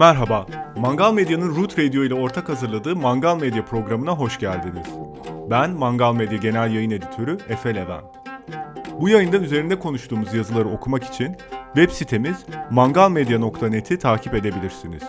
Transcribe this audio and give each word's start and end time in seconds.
Merhaba, 0.00 0.46
Mangal 0.76 1.12
Medya'nın 1.12 1.56
Root 1.56 1.78
Radio 1.78 2.04
ile 2.04 2.14
ortak 2.14 2.48
hazırladığı 2.48 2.96
Mangal 2.96 3.36
Medya 3.36 3.64
programına 3.64 4.12
hoş 4.12 4.38
geldiniz. 4.38 4.86
Ben 5.50 5.70
Mangal 5.70 6.14
Medya 6.14 6.38
Genel 6.38 6.74
Yayın 6.74 6.90
Editörü 6.90 7.38
Efe 7.48 7.74
Levent. 7.74 8.04
Bu 9.00 9.08
yayında 9.08 9.36
üzerinde 9.36 9.78
konuştuğumuz 9.78 10.34
yazıları 10.34 10.68
okumak 10.68 11.04
için 11.04 11.36
web 11.74 11.90
sitemiz 11.90 12.36
mangalmedya.net'i 12.70 13.98
takip 13.98 14.34
edebilirsiniz. 14.34 15.02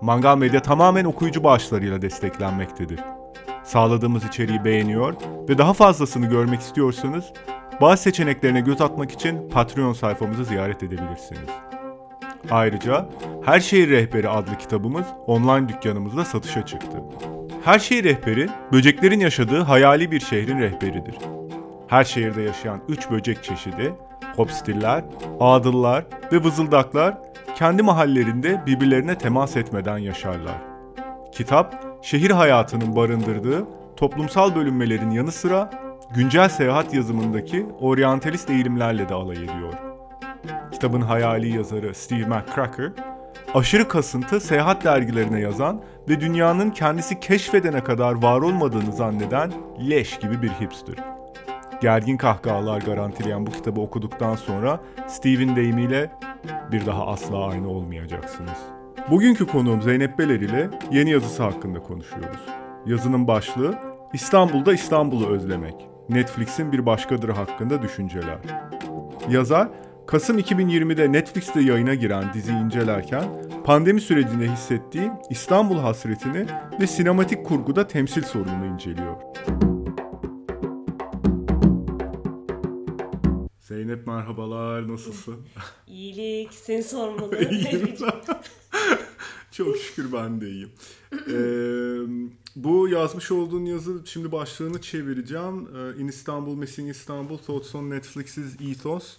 Mangal 0.00 0.38
Medya 0.38 0.62
tamamen 0.62 1.04
okuyucu 1.04 1.44
bağışlarıyla 1.44 2.02
desteklenmektedir. 2.02 3.00
Sağladığımız 3.64 4.24
içeriği 4.24 4.64
beğeniyor 4.64 5.14
ve 5.48 5.58
daha 5.58 5.72
fazlasını 5.72 6.26
görmek 6.26 6.60
istiyorsanız 6.60 7.24
bazı 7.80 8.02
seçeneklerine 8.02 8.60
göz 8.60 8.80
atmak 8.80 9.12
için 9.12 9.48
Patreon 9.48 9.92
sayfamızı 9.92 10.44
ziyaret 10.44 10.82
edebilirsiniz. 10.82 11.48
Ayrıca 12.50 13.08
Her 13.44 13.60
Şehir 13.60 13.90
Rehberi 13.90 14.28
adlı 14.28 14.58
kitabımız 14.58 15.06
online 15.26 15.68
dükkanımızda 15.68 16.24
satışa 16.24 16.66
çıktı. 16.66 16.96
Her 17.64 17.78
Şehir 17.78 18.04
Rehberi, 18.04 18.48
böceklerin 18.72 19.20
yaşadığı 19.20 19.62
hayali 19.62 20.10
bir 20.10 20.20
şehrin 20.20 20.58
rehberidir. 20.58 21.14
Her 21.88 22.04
şehirde 22.04 22.42
yaşayan 22.42 22.80
3 22.88 23.10
böcek 23.10 23.44
çeşidi, 23.44 23.94
hopstiller, 24.36 25.04
ağdıllar 25.40 26.04
ve 26.32 26.44
vızıldaklar 26.44 27.18
kendi 27.54 27.82
mahallelerinde 27.82 28.62
birbirlerine 28.66 29.18
temas 29.18 29.56
etmeden 29.56 29.98
yaşarlar. 29.98 30.56
Kitap, 31.32 31.84
şehir 32.02 32.30
hayatının 32.30 32.96
barındırdığı 32.96 33.66
toplumsal 33.96 34.54
bölünmelerin 34.54 35.10
yanı 35.10 35.32
sıra 35.32 35.70
güncel 36.14 36.48
seyahat 36.48 36.94
yazımındaki 36.94 37.66
oryantalist 37.80 38.50
eğilimlerle 38.50 39.08
de 39.08 39.14
alay 39.14 39.36
ediyor. 39.36 39.85
Kitabın 40.76 41.00
hayali 41.00 41.56
yazarı 41.56 41.94
Steve 41.94 42.26
McCracker, 42.26 42.92
aşırı 43.54 43.88
kasıntı 43.88 44.40
seyahat 44.40 44.84
dergilerine 44.84 45.40
yazan 45.40 45.80
ve 46.08 46.20
dünyanın 46.20 46.70
kendisi 46.70 47.20
keşfedene 47.20 47.84
kadar 47.84 48.22
var 48.22 48.40
olmadığını 48.40 48.92
zanneden 48.92 49.52
leş 49.90 50.18
gibi 50.18 50.42
bir 50.42 50.48
hipster. 50.48 50.94
Gergin 51.80 52.16
kahkahalar 52.16 52.80
garantileyen 52.80 53.46
bu 53.46 53.50
kitabı 53.50 53.80
okuduktan 53.80 54.34
sonra 54.34 54.80
Steve'in 55.06 55.56
deyimiyle 55.56 56.10
bir 56.72 56.86
daha 56.86 57.06
asla 57.06 57.46
aynı 57.46 57.68
olmayacaksınız. 57.68 58.58
Bugünkü 59.10 59.46
konuğum 59.46 59.82
Zeynep 59.82 60.18
Beler 60.18 60.40
ile 60.40 60.70
yeni 60.92 61.10
yazısı 61.10 61.42
hakkında 61.42 61.82
konuşuyoruz. 61.82 62.46
Yazının 62.86 63.28
başlığı 63.28 63.74
İstanbul'da 64.12 64.74
İstanbul'u 64.74 65.26
özlemek. 65.26 65.88
Netflix'in 66.08 66.72
bir 66.72 66.86
başkadır 66.86 67.28
hakkında 67.28 67.82
düşünceler. 67.82 68.38
Yazar, 69.30 69.68
Kasım 70.06 70.38
2020'de 70.38 71.12
Netflix'te 71.12 71.60
yayına 71.60 71.94
giren 71.94 72.34
dizi 72.34 72.52
incelerken 72.52 73.48
pandemi 73.64 74.00
sürecinde 74.00 74.52
hissettiği 74.52 75.10
İstanbul 75.30 75.78
hasretini 75.78 76.46
ve 76.80 76.86
sinematik 76.86 77.46
kurguda 77.46 77.88
temsil 77.88 78.22
sorununu 78.22 78.66
inceliyor. 78.66 79.16
Zeynep 83.60 84.06
merhabalar, 84.06 84.88
nasılsın? 84.88 85.36
İyilik, 85.86 86.54
seni 86.54 86.82
sormalı. 86.82 87.38
İyiyim. 87.50 87.96
Çok 89.50 89.76
şükür 89.76 90.12
ben 90.12 90.40
de 90.40 90.50
iyiyim. 90.50 90.70
Ee, 91.12 91.36
bu 92.56 92.88
yazmış 92.88 93.30
olduğun 93.30 93.64
yazı 93.64 94.02
şimdi 94.04 94.32
başlığını 94.32 94.80
çevireceğim. 94.80 95.68
In 95.98 96.08
Istanbul, 96.08 96.54
Missing 96.56 96.90
Istanbul, 96.90 97.38
Thoughts 97.38 97.74
on 97.74 97.90
Netflix's 97.90 98.60
Ethos. 98.70 99.16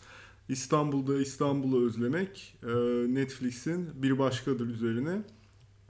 İstanbul'da 0.50 1.22
İstanbul'u 1.22 1.88
özlemek, 1.88 2.58
e, 2.64 2.67
Netflix'in 3.14 4.03
bir 4.03 4.20
başkadır 4.20 4.67
üzerine 4.67 5.22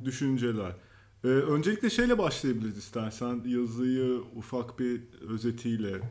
düşünceler. 0.05 0.71
Ee, 1.23 1.27
öncelikle 1.27 1.89
şeyle 1.89 2.17
başlayabiliriz 2.17 2.77
istersen 2.77 3.41
yazıyı 3.45 4.21
ufak 4.35 4.79
bir 4.79 5.01
özetiyle. 5.29 6.01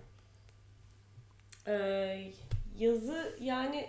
Ee, 1.67 2.33
yazı 2.79 3.37
yani 3.41 3.89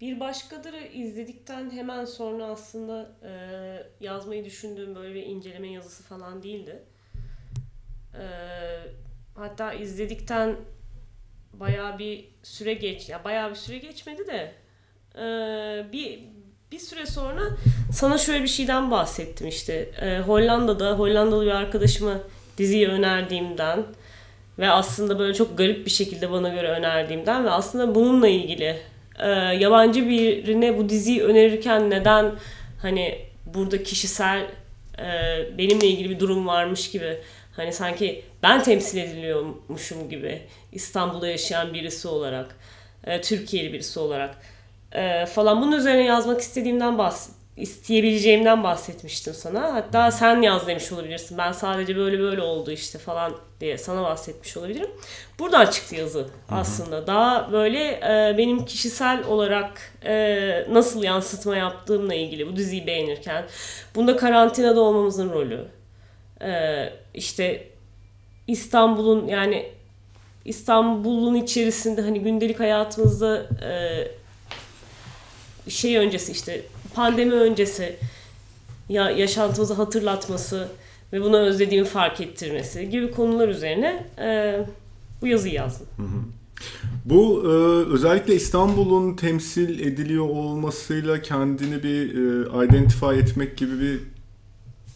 bir 0.00 0.20
başkadırı 0.20 0.86
izledikten 0.86 1.70
hemen 1.70 2.04
sonra 2.04 2.44
aslında 2.44 3.16
e, 3.22 4.04
yazmayı 4.04 4.44
düşündüğüm 4.44 4.94
böyle 4.94 5.14
bir 5.14 5.22
inceleme 5.22 5.72
yazısı 5.72 6.02
falan 6.02 6.42
değildi. 6.42 6.82
Ee, 8.14 8.20
hatta 9.34 9.72
izledikten 9.72 10.56
bayağı 11.52 11.98
bir 11.98 12.24
süre 12.42 12.74
geç 12.74 13.08
ya 13.08 13.24
bayağı 13.24 13.50
bir 13.50 13.54
süre 13.54 13.78
geçmedi 13.78 14.26
de 14.26 14.52
e, 15.14 15.22
bir 15.92 16.20
bir 16.72 16.78
süre 16.78 17.06
sonra 17.06 17.42
sana 17.92 18.18
şöyle 18.18 18.42
bir 18.42 18.48
şeyden 18.48 18.90
bahsettim 18.90 19.48
işte. 19.48 19.72
E, 20.00 20.18
Hollanda'da 20.18 20.98
Hollandalı 20.98 21.46
bir 21.46 21.50
arkadaşıma 21.50 22.14
diziyi 22.58 22.88
önerdiğimden 22.88 23.84
ve 24.58 24.70
aslında 24.70 25.18
böyle 25.18 25.34
çok 25.34 25.58
garip 25.58 25.86
bir 25.86 25.90
şekilde 25.90 26.30
bana 26.30 26.48
göre 26.48 26.68
önerdiğimden 26.68 27.44
ve 27.44 27.50
aslında 27.50 27.94
bununla 27.94 28.28
ilgili 28.28 28.76
e, 29.18 29.28
yabancı 29.30 30.08
birine 30.08 30.78
bu 30.78 30.88
diziyi 30.88 31.22
önerirken 31.22 31.90
neden 31.90 32.32
hani 32.82 33.18
burada 33.54 33.82
kişisel 33.82 34.46
e, 34.98 35.08
benimle 35.58 35.86
ilgili 35.86 36.10
bir 36.10 36.20
durum 36.20 36.46
varmış 36.46 36.90
gibi 36.90 37.18
hani 37.58 37.72
sanki 37.72 38.24
ben 38.42 38.62
temsil 38.62 38.98
ediliyormuşum 38.98 40.08
gibi 40.08 40.42
İstanbul'da 40.72 41.28
yaşayan 41.28 41.74
birisi 41.74 42.08
olarak 42.08 42.56
e, 43.04 43.20
Türkiye'li 43.20 43.72
birisi 43.72 44.00
olarak 44.00 44.34
e, 44.92 45.26
falan 45.26 45.62
bunun 45.62 45.76
üzerine 45.76 46.04
yazmak 46.04 46.40
istediğimden 46.40 46.98
bahs 46.98 47.28
isteyebileceğimden 47.58 48.62
bahsetmiştim 48.62 49.34
sana. 49.34 49.74
Hatta 49.74 50.10
sen 50.10 50.42
yaz 50.42 50.66
demiş 50.66 50.92
olabilirsin. 50.92 51.38
Ben 51.38 51.52
sadece 51.52 51.96
böyle 51.96 52.18
böyle 52.18 52.42
oldu 52.42 52.70
işte 52.70 52.98
falan 52.98 53.32
diye 53.60 53.78
sana 53.78 54.02
bahsetmiş 54.02 54.56
olabilirim. 54.56 54.90
Buradan 55.38 55.66
çıktı 55.66 55.94
yazı 55.94 56.26
aslında. 56.50 56.96
Hı 56.96 57.00
hı. 57.00 57.06
Daha 57.06 57.52
böyle 57.52 57.90
e, 57.90 58.34
benim 58.38 58.64
kişisel 58.64 59.24
olarak 59.24 59.92
e, 60.04 60.66
nasıl 60.70 61.02
yansıtma 61.02 61.56
yaptığımla 61.56 62.14
ilgili 62.14 62.52
bu 62.52 62.56
diziyi 62.56 62.86
beğenirken. 62.86 63.44
Bunda 63.94 64.16
karantinada 64.16 64.80
olmamızın 64.80 65.32
rolü. 65.32 65.64
E, 66.42 66.50
işte 67.18 67.68
İstanbul'un 68.46 69.28
yani 69.28 69.66
İstanbul'un 70.44 71.34
içerisinde 71.34 72.02
hani 72.02 72.20
gündelik 72.20 72.60
hayatımızda 72.60 73.48
e, 73.62 73.72
şey 75.70 75.96
öncesi 75.96 76.32
işte 76.32 76.62
pandemi 76.94 77.32
öncesi 77.32 77.96
ya 78.88 79.10
yaşantımızı 79.10 79.74
hatırlatması 79.74 80.68
ve 81.12 81.22
bunu 81.22 81.38
özlediğimi 81.38 81.86
fark 81.86 82.20
ettirmesi 82.20 82.90
gibi 82.90 83.10
konular 83.10 83.48
üzerine 83.48 84.06
e, 84.18 84.60
bu 85.22 85.26
yazıyı 85.26 85.54
yazdım. 85.54 85.86
Hı 85.96 86.02
hı. 86.02 86.20
Bu 87.04 87.42
e, 87.44 87.48
özellikle 87.92 88.34
İstanbul'un 88.34 89.16
temsil 89.16 89.80
ediliyor 89.80 90.28
olmasıyla 90.28 91.22
kendini 91.22 91.82
bir 91.82 92.14
e, 92.14 92.66
identify 92.66 93.18
etmek 93.18 93.56
gibi 93.56 93.80
bir 93.80 94.00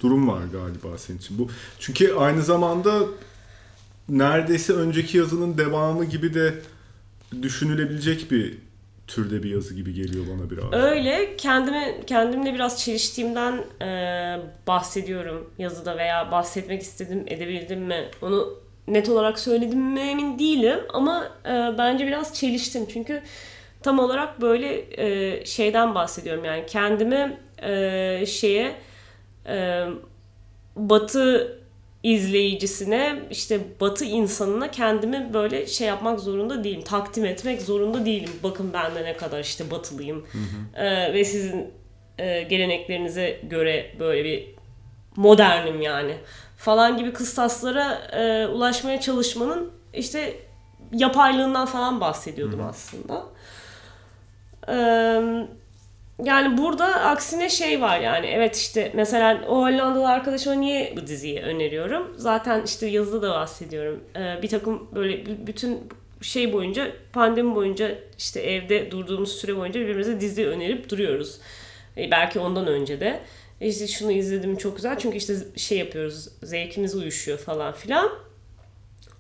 durum 0.03 0.29
var 0.29 0.43
galiba 0.53 0.99
senin 0.99 1.19
için. 1.19 1.39
Bu 1.39 1.49
çünkü 1.79 2.15
aynı 2.15 2.43
zamanda 2.43 2.99
neredeyse 4.09 4.73
önceki 4.73 5.19
yazının 5.19 5.59
devamı 5.59 6.05
gibi 6.05 6.35
de 6.35 6.55
düşünülebilecek 7.43 8.31
bir 8.31 8.59
türde 9.07 9.43
bir 9.43 9.51
yazı 9.51 9.75
gibi 9.75 9.95
geliyor 9.95 10.25
bana 10.35 10.51
biraz. 10.51 10.73
Öyle 10.73 11.37
kendime 11.37 12.01
kendimle 12.07 12.55
biraz 12.55 12.81
çeliştiğimden 12.81 13.65
e, 13.83 13.87
bahsediyorum 14.67 15.51
yazıda 15.59 15.97
veya 15.97 16.31
bahsetmek 16.31 16.83
istedim 16.83 17.25
edebildim 17.27 17.81
mi 17.81 18.09
onu 18.23 18.59
net 18.89 19.09
olarak 19.09 19.39
söyledim 19.39 19.81
mi 19.81 20.01
emin 20.01 20.39
değilim 20.39 20.81
ama 20.93 21.29
e, 21.47 21.79
bence 21.79 22.07
biraz 22.07 22.35
çeliştim 22.35 22.87
çünkü 22.93 23.23
tam 23.83 23.99
olarak 23.99 24.41
böyle 24.41 24.85
e, 25.03 25.47
şeyden 25.47 25.95
bahsediyorum 25.95 26.45
yani 26.45 26.65
kendimi 26.67 27.39
e, 27.63 28.27
şeye 28.27 28.77
e, 29.47 29.87
batı 30.77 31.59
izleyicisine 32.03 33.23
işte 33.31 33.61
batı 33.81 34.05
insanına 34.05 34.71
kendimi 34.71 35.35
böyle 35.35 35.67
şey 35.67 35.89
yapmak 35.89 36.21
zorunda 36.21 36.65
değilim. 36.65 36.83
Takdim 36.83 37.25
etmek 37.25 37.63
zorunda 37.63 38.07
değilim. 38.07 38.31
Bakın 38.43 38.73
ben 38.73 38.95
de 38.95 39.05
ne 39.05 39.17
kadar 39.17 39.41
işte 39.41 39.71
batılıyım. 39.71 40.27
Hı 40.33 40.39
hı. 40.39 40.85
Ee, 40.85 41.15
ve 41.15 41.25
sizin 41.25 41.71
e, 42.19 42.43
geleneklerinize 42.43 43.41
göre 43.43 43.95
böyle 44.01 44.25
bir 44.25 44.55
modernim 45.17 45.83
yani. 45.83 46.17
Falan 46.57 46.97
gibi 46.97 47.13
kıstaslara 47.13 47.95
e, 47.95 48.47
ulaşmaya 48.47 49.01
çalışmanın 49.01 49.71
işte 49.95 50.35
yapaylığından 50.93 51.67
falan 51.67 52.01
bahsediyordum 52.01 52.61
hı. 52.61 52.65
aslında. 52.65 53.25
Eee 54.69 55.47
yani 56.25 56.59
burada 56.59 56.87
aksine 56.87 57.49
şey 57.49 57.81
var 57.81 58.01
yani 58.01 58.27
evet 58.27 58.57
işte 58.57 58.93
mesela 58.95 59.45
o 59.49 59.57
Hollandalı 59.57 60.09
arkadaşıma 60.09 60.55
niye 60.55 60.95
bu 60.97 61.07
diziyi 61.07 61.41
öneriyorum? 61.41 62.15
Zaten 62.17 62.63
işte 62.65 62.87
yazıda 62.87 63.23
da 63.23 63.31
bahsediyorum. 63.31 64.05
Ee, 64.17 64.43
bir 64.43 64.49
takım 64.49 64.89
böyle 64.95 65.47
bütün 65.47 65.81
şey 66.21 66.53
boyunca 66.53 66.93
pandemi 67.13 67.55
boyunca 67.55 67.99
işte 68.19 68.41
evde 68.41 68.91
durduğumuz 68.91 69.33
süre 69.33 69.57
boyunca 69.57 69.81
birbirimize 69.81 70.21
dizi 70.21 70.47
önerip 70.47 70.91
duruyoruz. 70.91 71.39
E, 71.97 72.11
belki 72.11 72.39
ondan 72.39 72.67
önce 72.67 73.01
de. 73.01 73.21
İşte 73.61 73.87
şunu 73.87 74.13
izledim 74.13 74.57
çok 74.57 74.77
güzel 74.77 74.99
çünkü 74.99 75.17
işte 75.17 75.35
şey 75.57 75.79
yapıyoruz 75.79 76.29
zevkimiz 76.43 76.95
uyuşuyor 76.95 77.39
falan 77.39 77.73
filan. 77.73 78.11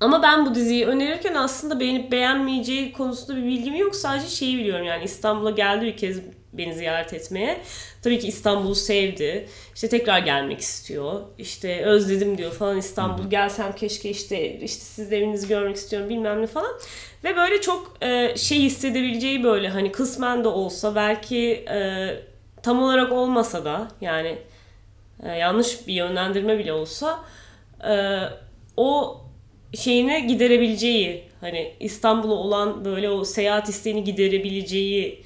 Ama 0.00 0.22
ben 0.22 0.46
bu 0.46 0.54
diziyi 0.54 0.86
önerirken 0.86 1.34
aslında 1.34 1.80
beğenip 1.80 2.12
beğenmeyeceği 2.12 2.92
konusunda 2.92 3.36
bir 3.36 3.46
bilgim 3.46 3.74
yok. 3.74 3.96
Sadece 3.96 4.28
şeyi 4.28 4.58
biliyorum 4.58 4.86
yani 4.86 5.04
İstanbul'a 5.04 5.50
geldi 5.50 5.84
bir 5.84 5.96
kez 5.96 6.20
beni 6.52 6.74
ziyaret 6.74 7.12
etmeye. 7.12 7.60
Tabii 8.02 8.18
ki 8.18 8.28
İstanbul'u 8.28 8.74
sevdi. 8.74 9.48
İşte 9.74 9.88
tekrar 9.88 10.18
gelmek 10.18 10.60
istiyor. 10.60 11.20
İşte 11.38 11.84
özledim 11.84 12.38
diyor 12.38 12.52
falan 12.52 12.78
İstanbul. 12.78 13.30
Gelsem 13.30 13.74
keşke 13.74 14.10
işte 14.10 14.60
işte 14.60 14.84
siz 14.84 15.10
de 15.10 15.18
evinizi 15.18 15.48
görmek 15.48 15.76
istiyorum 15.76 16.08
bilmem 16.08 16.42
ne 16.42 16.46
falan. 16.46 16.72
Ve 17.24 17.36
böyle 17.36 17.60
çok 17.60 17.96
e, 18.02 18.36
şey 18.36 18.58
hissedebileceği 18.58 19.44
böyle 19.44 19.68
hani 19.68 19.92
kısmen 19.92 20.44
de 20.44 20.48
olsa 20.48 20.94
belki 20.94 21.50
e, 21.52 22.08
tam 22.62 22.82
olarak 22.82 23.12
olmasa 23.12 23.64
da 23.64 23.88
yani 24.00 24.38
e, 25.22 25.28
yanlış 25.28 25.86
bir 25.86 25.94
yönlendirme 25.94 26.58
bile 26.58 26.72
olsa 26.72 27.20
e, 27.88 28.20
o 28.76 29.20
şeyine 29.74 30.20
giderebileceği 30.20 31.24
hani 31.40 31.74
İstanbul'a 31.80 32.34
olan 32.34 32.84
böyle 32.84 33.10
o 33.10 33.24
seyahat 33.24 33.68
isteğini 33.68 34.04
giderebileceği 34.04 35.24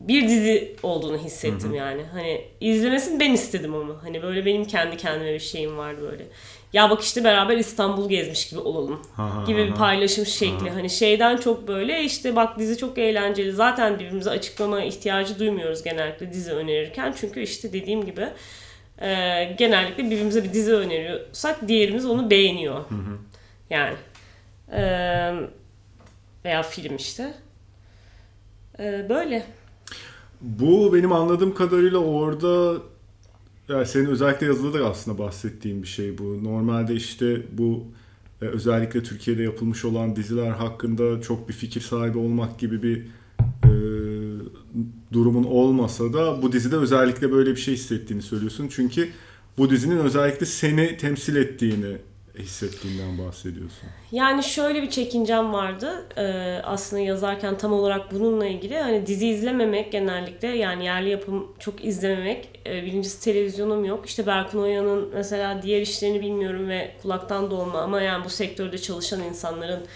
bir 0.00 0.28
dizi 0.28 0.76
olduğunu 0.82 1.18
hissettim 1.18 1.68
hı 1.68 1.72
hı. 1.72 1.76
yani. 1.76 2.02
Hani 2.12 2.44
izlemesini 2.60 3.20
ben 3.20 3.32
istedim 3.32 3.74
ama. 3.74 3.94
Hani 4.02 4.22
böyle 4.22 4.46
benim 4.46 4.64
kendi 4.64 4.96
kendime 4.96 5.34
bir 5.34 5.38
şeyim 5.38 5.78
vardı 5.78 6.00
böyle. 6.12 6.26
Ya 6.72 6.90
bak 6.90 7.02
işte 7.02 7.24
beraber 7.24 7.56
İstanbul 7.56 8.08
gezmiş 8.08 8.48
gibi 8.48 8.60
olalım 8.60 9.00
ha, 9.16 9.44
gibi 9.46 9.66
bir 9.66 9.74
paylaşım 9.74 10.26
şekli. 10.26 10.70
Ha. 10.70 10.76
Hani 10.76 10.90
şeyden 10.90 11.36
çok 11.36 11.68
böyle 11.68 12.04
işte 12.04 12.36
bak 12.36 12.58
dizi 12.58 12.78
çok 12.78 12.98
eğlenceli. 12.98 13.52
Zaten 13.52 13.98
birbirimize 13.98 14.30
açıklama 14.30 14.82
ihtiyacı 14.82 15.38
duymuyoruz 15.38 15.82
genellikle 15.82 16.32
dizi 16.32 16.52
önerirken. 16.52 17.14
Çünkü 17.20 17.42
işte 17.42 17.72
dediğim 17.72 18.06
gibi 18.06 18.28
e, 19.00 19.44
genellikle 19.58 20.04
birbirimize 20.04 20.44
bir 20.44 20.52
dizi 20.52 20.74
öneriyorsak 20.74 21.68
diğerimiz 21.68 22.06
onu 22.06 22.30
beğeniyor. 22.30 22.74
Hı 22.74 22.94
hı. 22.94 23.18
Yani 23.70 23.96
e, 24.72 24.82
veya 26.44 26.62
film 26.62 26.96
işte. 26.96 27.34
E, 28.78 29.08
böyle. 29.08 29.42
Bu 30.40 30.94
benim 30.94 31.12
anladığım 31.12 31.54
kadarıyla 31.54 31.98
orada 31.98 32.82
yani 33.68 33.86
senin 33.86 34.06
özellikle 34.06 34.46
yazıda 34.46 34.78
da 34.78 34.86
aslında 34.86 35.18
bahsettiğim 35.18 35.82
bir 35.82 35.88
şey 35.88 36.18
bu. 36.18 36.44
Normalde 36.44 36.94
işte 36.94 37.42
bu 37.52 37.84
e, 38.42 38.44
özellikle 38.44 39.02
Türkiye'de 39.02 39.42
yapılmış 39.42 39.84
olan 39.84 40.16
diziler 40.16 40.50
hakkında 40.50 41.20
çok 41.20 41.48
bir 41.48 41.54
fikir 41.54 41.80
sahibi 41.80 42.18
olmak 42.18 42.58
gibi 42.58 42.82
bir 42.82 43.06
e, 43.64 43.72
durumun 45.12 45.44
olmasa 45.44 46.12
da 46.12 46.42
bu 46.42 46.52
dizide 46.52 46.76
özellikle 46.76 47.32
böyle 47.32 47.50
bir 47.50 47.60
şey 47.60 47.74
hissettiğini 47.74 48.22
söylüyorsun. 48.22 48.68
Çünkü 48.70 49.08
bu 49.58 49.70
dizinin 49.70 49.98
özellikle 49.98 50.46
seni 50.46 50.96
temsil 50.96 51.36
ettiğini 51.36 51.96
hissettiğinden 52.38 53.18
bahsediyorsun? 53.18 53.88
Yani 54.12 54.42
şöyle 54.42 54.82
bir 54.82 54.90
çekincem 54.90 55.52
vardı. 55.52 56.06
Ee, 56.16 56.60
aslında 56.64 57.02
yazarken 57.02 57.58
tam 57.58 57.72
olarak 57.72 58.12
bununla 58.12 58.46
ilgili. 58.46 58.78
Hani 58.78 59.06
dizi 59.06 59.28
izlememek 59.28 59.92
genellikle 59.92 60.48
yani 60.48 60.84
yerli 60.84 61.08
yapım 61.08 61.52
çok 61.58 61.84
izlememek. 61.84 62.60
Ee, 62.66 62.84
birincisi 62.84 63.24
televizyonum 63.24 63.84
yok. 63.84 64.06
İşte 64.06 64.26
Berkun 64.26 64.62
Oya'nın 64.62 65.10
mesela 65.14 65.62
diğer 65.62 65.80
işlerini 65.80 66.20
bilmiyorum 66.20 66.68
ve 66.68 66.92
kulaktan 67.02 67.50
dolma 67.50 67.80
ama 67.80 68.00
yani 68.00 68.24
bu 68.24 68.30
sektörde 68.30 68.78
çalışan 68.78 69.22
insanların 69.22 69.86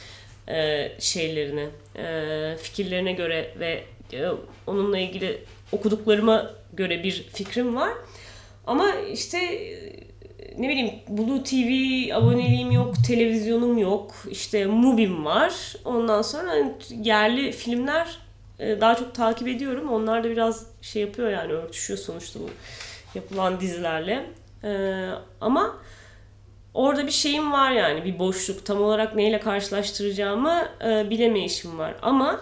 e, 0.48 0.92
şeylerini, 0.98 1.68
e, 1.96 2.56
fikirlerine 2.62 3.12
göre 3.12 3.54
ve 3.60 3.84
e, 4.12 4.28
onunla 4.66 4.98
ilgili 4.98 5.44
okuduklarıma 5.72 6.50
göre 6.72 7.04
bir 7.04 7.26
fikrim 7.32 7.76
var. 7.76 7.92
Ama 8.66 8.94
işte 8.94 9.38
ne 10.58 10.68
bileyim 10.68 10.90
Blue 11.08 11.42
TV 11.42 12.14
aboneliğim 12.14 12.70
yok, 12.70 12.94
televizyonum 13.06 13.78
yok, 13.78 14.14
işte 14.30 14.66
Mubi'm 14.66 15.24
var. 15.24 15.76
Ondan 15.84 16.22
sonra 16.22 16.50
hani 16.50 16.72
yerli 17.02 17.52
filmler 17.52 18.18
e, 18.58 18.80
daha 18.80 18.94
çok 18.94 19.14
takip 19.14 19.48
ediyorum. 19.48 19.88
Onlar 19.88 20.24
da 20.24 20.30
biraz 20.30 20.66
şey 20.82 21.02
yapıyor 21.02 21.30
yani 21.30 21.52
örtüşüyor 21.52 21.98
sonuçta 21.98 22.40
bu 22.40 22.50
yapılan 23.14 23.60
dizilerle. 23.60 24.26
Ee, 24.64 25.08
ama 25.40 25.76
orada 26.74 27.06
bir 27.06 27.12
şeyim 27.12 27.52
var 27.52 27.72
yani 27.72 28.04
bir 28.04 28.18
boşluk. 28.18 28.66
Tam 28.66 28.82
olarak 28.82 29.14
neyle 29.14 29.40
karşılaştıracağımı 29.40 30.68
e, 30.84 31.10
bilemeyişim 31.10 31.78
var. 31.78 31.94
Ama 32.02 32.40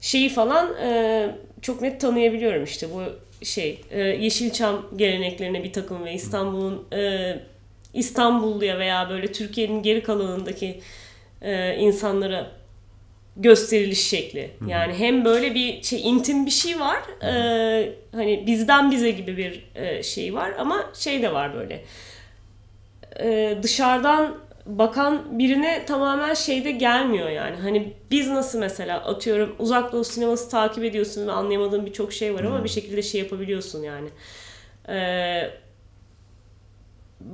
şeyi 0.00 0.28
falan 0.28 0.74
e, 0.82 1.30
çok 1.62 1.80
net 1.80 2.00
tanıyabiliyorum 2.00 2.64
işte 2.64 2.86
bu 2.94 3.02
şey 3.44 3.80
e, 3.90 4.00
Yeşilçam 4.00 4.86
geleneklerine 4.96 5.64
bir 5.64 5.72
takım 5.72 6.04
ve 6.04 6.12
İstanbul'un 6.12 6.86
e, 6.92 7.38
İstanbulluya 7.94 8.78
veya 8.78 9.10
böyle 9.10 9.32
Türkiye'nin 9.32 9.82
geri 9.82 10.02
kalanındaki 10.02 10.80
e, 11.42 11.76
insanlara 11.76 12.50
gösteriliş 13.36 14.08
şekli. 14.08 14.50
Hı-hı. 14.58 14.70
Yani 14.70 14.94
hem 14.94 15.24
böyle 15.24 15.54
bir 15.54 15.82
şey 15.82 16.08
intim 16.08 16.46
bir 16.46 16.50
şey 16.50 16.80
var. 16.80 16.98
E, 17.22 17.92
hani 18.12 18.46
bizden 18.46 18.90
bize 18.90 19.10
gibi 19.10 19.36
bir 19.36 19.64
e, 19.74 20.02
şey 20.02 20.34
var 20.34 20.52
ama 20.58 20.90
şey 20.94 21.22
de 21.22 21.32
var 21.32 21.54
böyle. 21.54 21.84
E, 23.20 23.58
dışarıdan 23.62 24.38
bakan 24.66 25.38
birine 25.38 25.84
tamamen 25.86 26.34
şeyde 26.34 26.70
gelmiyor 26.70 27.30
yani. 27.30 27.56
Hani 27.56 27.92
biz 28.10 28.28
nasıl 28.28 28.58
mesela 28.58 29.04
atıyorum 29.04 29.56
uzak 29.58 29.92
doğu 29.92 30.04
sineması 30.04 30.50
takip 30.50 30.84
ediyorsun 30.84 31.26
ve 31.26 31.32
anlayamadığın 31.32 31.86
birçok 31.86 32.12
şey 32.12 32.34
var 32.34 32.44
ama 32.44 32.56
hmm. 32.56 32.64
bir 32.64 32.68
şekilde 32.68 33.02
şey 33.02 33.20
yapabiliyorsun 33.20 33.82
yani. 33.82 34.08
Ee, 34.88 35.50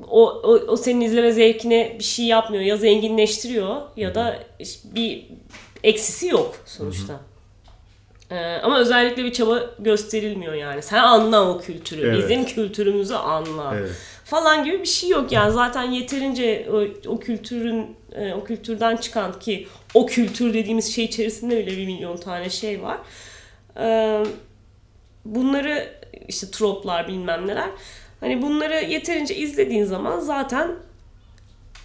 o, 0.08 0.28
o, 0.28 0.52
o 0.52 0.76
senin 0.76 1.00
izleme 1.00 1.32
zevkine 1.32 1.96
bir 1.98 2.04
şey 2.04 2.24
yapmıyor. 2.24 2.62
Ya 2.62 2.76
zenginleştiriyor 2.76 3.76
ya 3.96 4.14
da 4.14 4.42
bir 4.84 5.26
eksisi 5.84 6.26
yok 6.26 6.56
sonuçta. 6.66 7.20
Ee, 8.30 8.36
ama 8.62 8.78
özellikle 8.78 9.24
bir 9.24 9.32
çaba 9.32 9.70
gösterilmiyor 9.78 10.54
yani. 10.54 10.82
Sen 10.82 10.98
anla 10.98 11.50
o 11.50 11.60
kültürü. 11.60 12.06
Evet. 12.06 12.22
Bizim 12.22 12.44
kültürümüzü 12.44 13.14
anla. 13.14 13.74
Evet 13.76 13.90
falan 14.28 14.64
gibi 14.64 14.80
bir 14.80 14.86
şey 14.86 15.08
yok 15.08 15.32
yani 15.32 15.52
zaten 15.52 15.82
yeterince 15.82 16.68
o, 16.72 17.10
o 17.10 17.20
kültürün 17.20 17.96
e, 18.12 18.32
o 18.32 18.44
kültürden 18.44 18.96
çıkan 18.96 19.38
ki 19.38 19.68
o 19.94 20.06
kültür 20.06 20.54
dediğimiz 20.54 20.94
şey 20.94 21.04
içerisinde 21.04 21.56
bile 21.56 21.76
bir 21.76 21.86
milyon 21.86 22.16
tane 22.16 22.50
şey 22.50 22.82
var. 22.82 22.98
E, 23.76 24.24
bunları 25.24 26.00
işte 26.28 26.50
troplar 26.50 27.08
bilmem 27.08 27.46
neler. 27.46 27.70
Hani 28.20 28.42
bunları 28.42 28.84
yeterince 28.84 29.36
izlediğin 29.36 29.84
zaman 29.84 30.20
zaten 30.20 30.76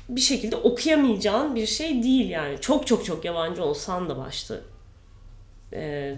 bir 0.10 0.22
şekilde 0.22 0.56
okuyamayacağın 0.56 1.56
bir 1.56 1.66
şey 1.66 2.04
değil 2.04 2.30
yani. 2.30 2.62
Çok 2.62 2.88
çok 2.88 3.06
çok 3.06 3.26
yabancı 3.26 3.64
olsan 3.64 4.10
da 4.10 4.18
başta 4.18 4.56
e, 5.74 6.16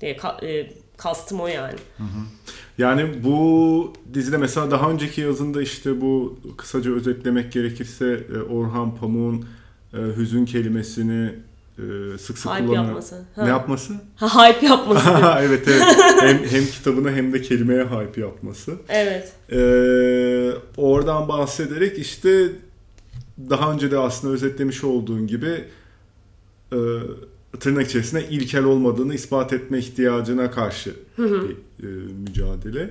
diye 0.00 0.16
e, 0.42 0.70
kastım 0.96 1.40
o 1.40 1.46
yani. 1.46 1.78
Hı 1.96 2.02
hı. 2.02 2.26
Yani 2.78 3.24
bu 3.24 3.92
dizide 4.14 4.36
mesela 4.36 4.70
daha 4.70 4.90
önceki 4.90 5.20
yazında 5.20 5.62
işte 5.62 6.00
bu 6.00 6.38
kısaca 6.56 6.90
özetlemek 6.90 7.52
gerekirse 7.52 8.26
e, 8.34 8.38
Orhan 8.38 8.96
Pamuk'un 8.96 9.46
e, 9.94 9.98
hüzün 10.16 10.44
kelimesini 10.44 11.34
e, 11.78 12.18
sık 12.18 12.38
sık 12.38 12.52
hype 12.52 12.72
yapması. 12.72 13.24
Ha. 13.36 13.44
Ne 13.44 13.48
yapması? 13.48 13.92
Ha, 14.16 14.48
hype 14.48 14.66
yapması. 14.66 15.10
evet 15.40 15.68
evet. 15.68 15.82
Hem, 16.20 16.44
hem 16.44 16.66
kitabına 16.66 17.10
hem 17.10 17.32
de 17.32 17.42
kelimeye 17.42 17.84
hype 17.84 18.20
yapması. 18.20 18.72
Evet. 18.88 19.32
Ee, 19.52 20.52
oradan 20.76 21.28
bahsederek 21.28 21.98
işte 21.98 22.48
daha 23.50 23.72
önce 23.72 23.90
de 23.90 23.98
aslında 23.98 24.34
özetlemiş 24.34 24.84
olduğun 24.84 25.26
gibi 25.26 25.64
e, 26.72 26.78
tırnak 27.60 27.86
içerisinde 27.86 28.28
ilkel 28.28 28.64
olmadığını 28.64 29.14
ispat 29.14 29.52
etme 29.52 29.78
ihtiyacına 29.78 30.50
karşı 30.50 30.94
bir 31.18 31.56
e, 31.82 31.86
mücadele. 32.26 32.90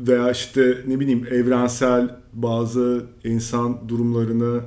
Veya 0.00 0.30
işte 0.30 0.78
ne 0.86 1.00
bileyim 1.00 1.26
evrensel 1.30 2.16
bazı 2.32 3.06
insan 3.24 3.88
durumlarını 3.88 4.60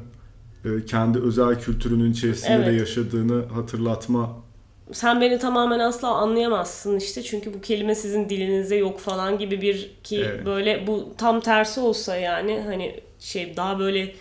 e, 0.66 0.86
kendi 0.86 1.20
özel 1.20 1.60
kültürünün 1.60 2.12
içerisinde 2.12 2.54
evet. 2.54 2.68
de 2.68 2.72
yaşadığını 2.72 3.46
hatırlatma 3.46 4.46
sen 4.92 5.22
beni 5.22 5.40
tamamen 5.40 5.80
asla 5.80 6.08
anlayamazsın 6.08 6.98
işte 6.98 7.24
çünkü 7.24 7.54
bu 7.54 7.62
kelime 7.62 7.96
sizin 7.96 8.30
dilinizde 8.30 8.76
yok 8.76 9.00
falan 9.00 9.38
gibi 9.38 9.62
bir 9.62 9.92
ki 10.04 10.24
evet. 10.26 10.46
böyle 10.46 10.88
bu 10.88 11.14
tam 11.18 11.40
tersi 11.40 11.80
olsa 11.80 12.16
yani 12.16 12.62
hani 12.66 13.00
şey 13.20 13.58
daha 13.58 13.80
böyle 13.80 14.16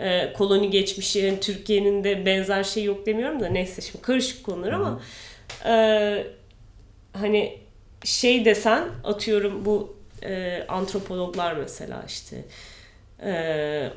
e, 0.00 0.32
koloni 0.32 0.70
geçmişi 0.70 1.18
yani 1.18 1.40
Türkiye'nin 1.40 2.04
de 2.04 2.26
benzer 2.26 2.64
şey 2.64 2.84
yok 2.84 3.06
demiyorum 3.06 3.40
da 3.40 3.48
neyse 3.48 3.82
şimdi 3.82 4.02
karışık 4.02 4.44
konular 4.44 4.72
ama 4.72 5.00
e, 5.66 6.26
hani 7.12 7.58
şey 8.04 8.44
desen 8.44 8.84
atıyorum 9.04 9.64
bu 9.64 9.96
e, 10.22 10.64
antropologlar 10.68 11.52
mesela 11.52 12.04
işte 12.08 12.44
e, 13.22 13.90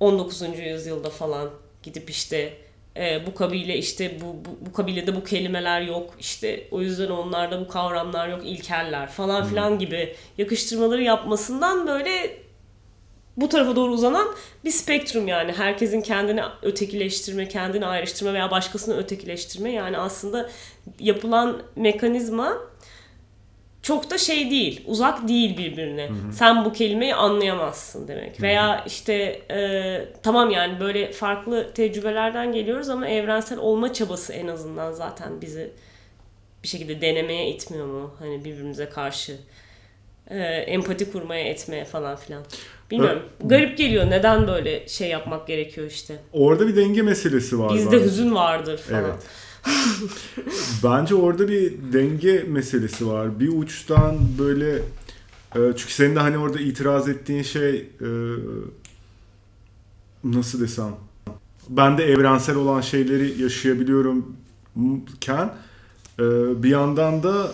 19. 0.00 0.42
yüzyılda 0.58 1.10
falan 1.10 1.50
gidip 1.82 2.10
işte 2.10 2.52
e, 2.96 3.26
bu 3.26 3.34
kabile 3.34 3.76
işte 3.76 4.20
bu, 4.20 4.24
bu, 4.24 4.66
bu 4.66 4.72
kabilede 4.72 5.16
bu 5.16 5.24
kelimeler 5.24 5.80
yok 5.80 6.14
işte 6.20 6.68
o 6.70 6.80
yüzden 6.80 7.10
onlarda 7.10 7.60
bu 7.60 7.68
kavramlar 7.68 8.28
yok 8.28 8.42
ilkeller 8.44 9.08
falan 9.08 9.46
filan 9.46 9.78
gibi 9.78 10.14
yakıştırmaları 10.38 11.02
yapmasından 11.02 11.86
böyle 11.86 12.36
bu 13.36 13.48
tarafa 13.48 13.76
doğru 13.76 13.92
uzanan 13.92 14.28
bir 14.64 14.70
spektrum 14.70 15.28
yani. 15.28 15.52
Herkesin 15.52 16.00
kendini 16.00 16.42
ötekileştirme, 16.62 17.48
kendini 17.48 17.86
ayrıştırma 17.86 18.34
veya 18.34 18.50
başkasını 18.50 18.96
ötekileştirme. 18.96 19.72
Yani 19.72 19.98
aslında 19.98 20.50
yapılan 21.00 21.62
mekanizma 21.76 22.58
çok 23.82 24.10
da 24.10 24.18
şey 24.18 24.50
değil, 24.50 24.84
uzak 24.86 25.28
değil 25.28 25.58
birbirine. 25.58 26.08
Hı 26.08 26.12
hı. 26.12 26.32
Sen 26.32 26.64
bu 26.64 26.72
kelimeyi 26.72 27.14
anlayamazsın 27.14 28.08
demek. 28.08 28.34
Hı 28.34 28.38
hı. 28.38 28.42
Veya 28.42 28.84
işte 28.86 29.14
e, 29.50 30.00
tamam 30.22 30.50
yani 30.50 30.80
böyle 30.80 31.12
farklı 31.12 31.72
tecrübelerden 31.74 32.52
geliyoruz 32.52 32.88
ama 32.88 33.08
evrensel 33.08 33.58
olma 33.58 33.92
çabası 33.92 34.32
en 34.32 34.46
azından 34.46 34.92
zaten 34.92 35.40
bizi 35.40 35.70
bir 36.62 36.68
şekilde 36.68 37.00
denemeye 37.00 37.50
itmiyor 37.50 37.86
mu? 37.86 38.14
Hani 38.18 38.44
birbirimize 38.44 38.88
karşı 38.88 39.36
e, 40.30 40.38
empati 40.44 41.12
kurmaya, 41.12 41.44
etmeye 41.44 41.84
falan 41.84 42.16
filan. 42.16 42.42
Bilmiyorum. 42.90 43.22
Evet. 43.40 43.50
Garip 43.50 43.78
geliyor. 43.78 44.10
Neden 44.10 44.46
böyle 44.46 44.88
şey 44.88 45.08
yapmak 45.08 45.46
gerekiyor 45.46 45.86
işte. 45.86 46.18
Orada 46.32 46.68
bir 46.68 46.76
denge 46.76 47.02
meselesi 47.02 47.58
var. 47.58 47.74
Bizde 47.74 47.92
bence. 47.92 48.04
hüzün 48.04 48.34
vardır 48.34 48.78
falan. 48.78 49.04
Evet. 49.04 49.14
bence 50.84 51.14
orada 51.14 51.48
bir 51.48 51.72
denge 51.92 52.44
meselesi 52.48 53.06
var. 53.06 53.40
Bir 53.40 53.48
uçtan 53.48 54.18
böyle 54.38 54.76
e, 55.54 55.58
çünkü 55.76 55.92
senin 55.92 56.16
de 56.16 56.20
hani 56.20 56.38
orada 56.38 56.60
itiraz 56.60 57.08
ettiğin 57.08 57.42
şey 57.42 57.86
e, 58.00 58.08
nasıl 60.24 60.60
desem 60.60 60.94
ben 61.70 61.98
de 61.98 62.04
evrensel 62.04 62.56
olan 62.56 62.80
şeyleri 62.80 63.42
yaşayabiliyorumken 63.42 65.54
e, 66.18 66.22
bir 66.62 66.68
yandan 66.68 67.22
da 67.22 67.52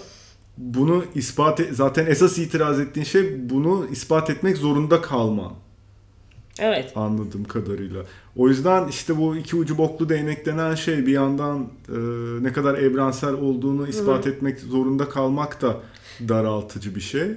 bunu 0.56 1.04
ispat 1.14 1.60
et, 1.60 1.74
zaten 1.76 2.06
esas 2.06 2.38
itiraz 2.38 2.80
ettiğin 2.80 3.04
şey 3.04 3.50
bunu 3.50 3.86
ispat 3.92 4.30
etmek 4.30 4.56
zorunda 4.56 5.00
kalman. 5.00 5.52
Evet. 6.58 6.92
Anladığım 6.96 7.44
kadarıyla. 7.44 8.02
O 8.36 8.48
yüzden 8.48 8.88
işte 8.88 9.18
bu 9.18 9.36
iki 9.36 9.56
ucu 9.56 9.78
boklu 9.78 10.08
değnek 10.08 10.46
denen 10.46 10.74
şey 10.74 11.06
bir 11.06 11.12
yandan 11.12 11.68
e, 11.88 11.98
ne 12.44 12.52
kadar 12.52 12.74
evrensel 12.74 13.32
olduğunu 13.32 13.88
ispat 13.88 14.24
Hı. 14.24 14.30
etmek 14.30 14.60
zorunda 14.60 15.08
kalmak 15.08 15.62
da 15.62 15.76
daraltıcı 16.28 16.94
bir 16.94 17.00
şey. 17.00 17.28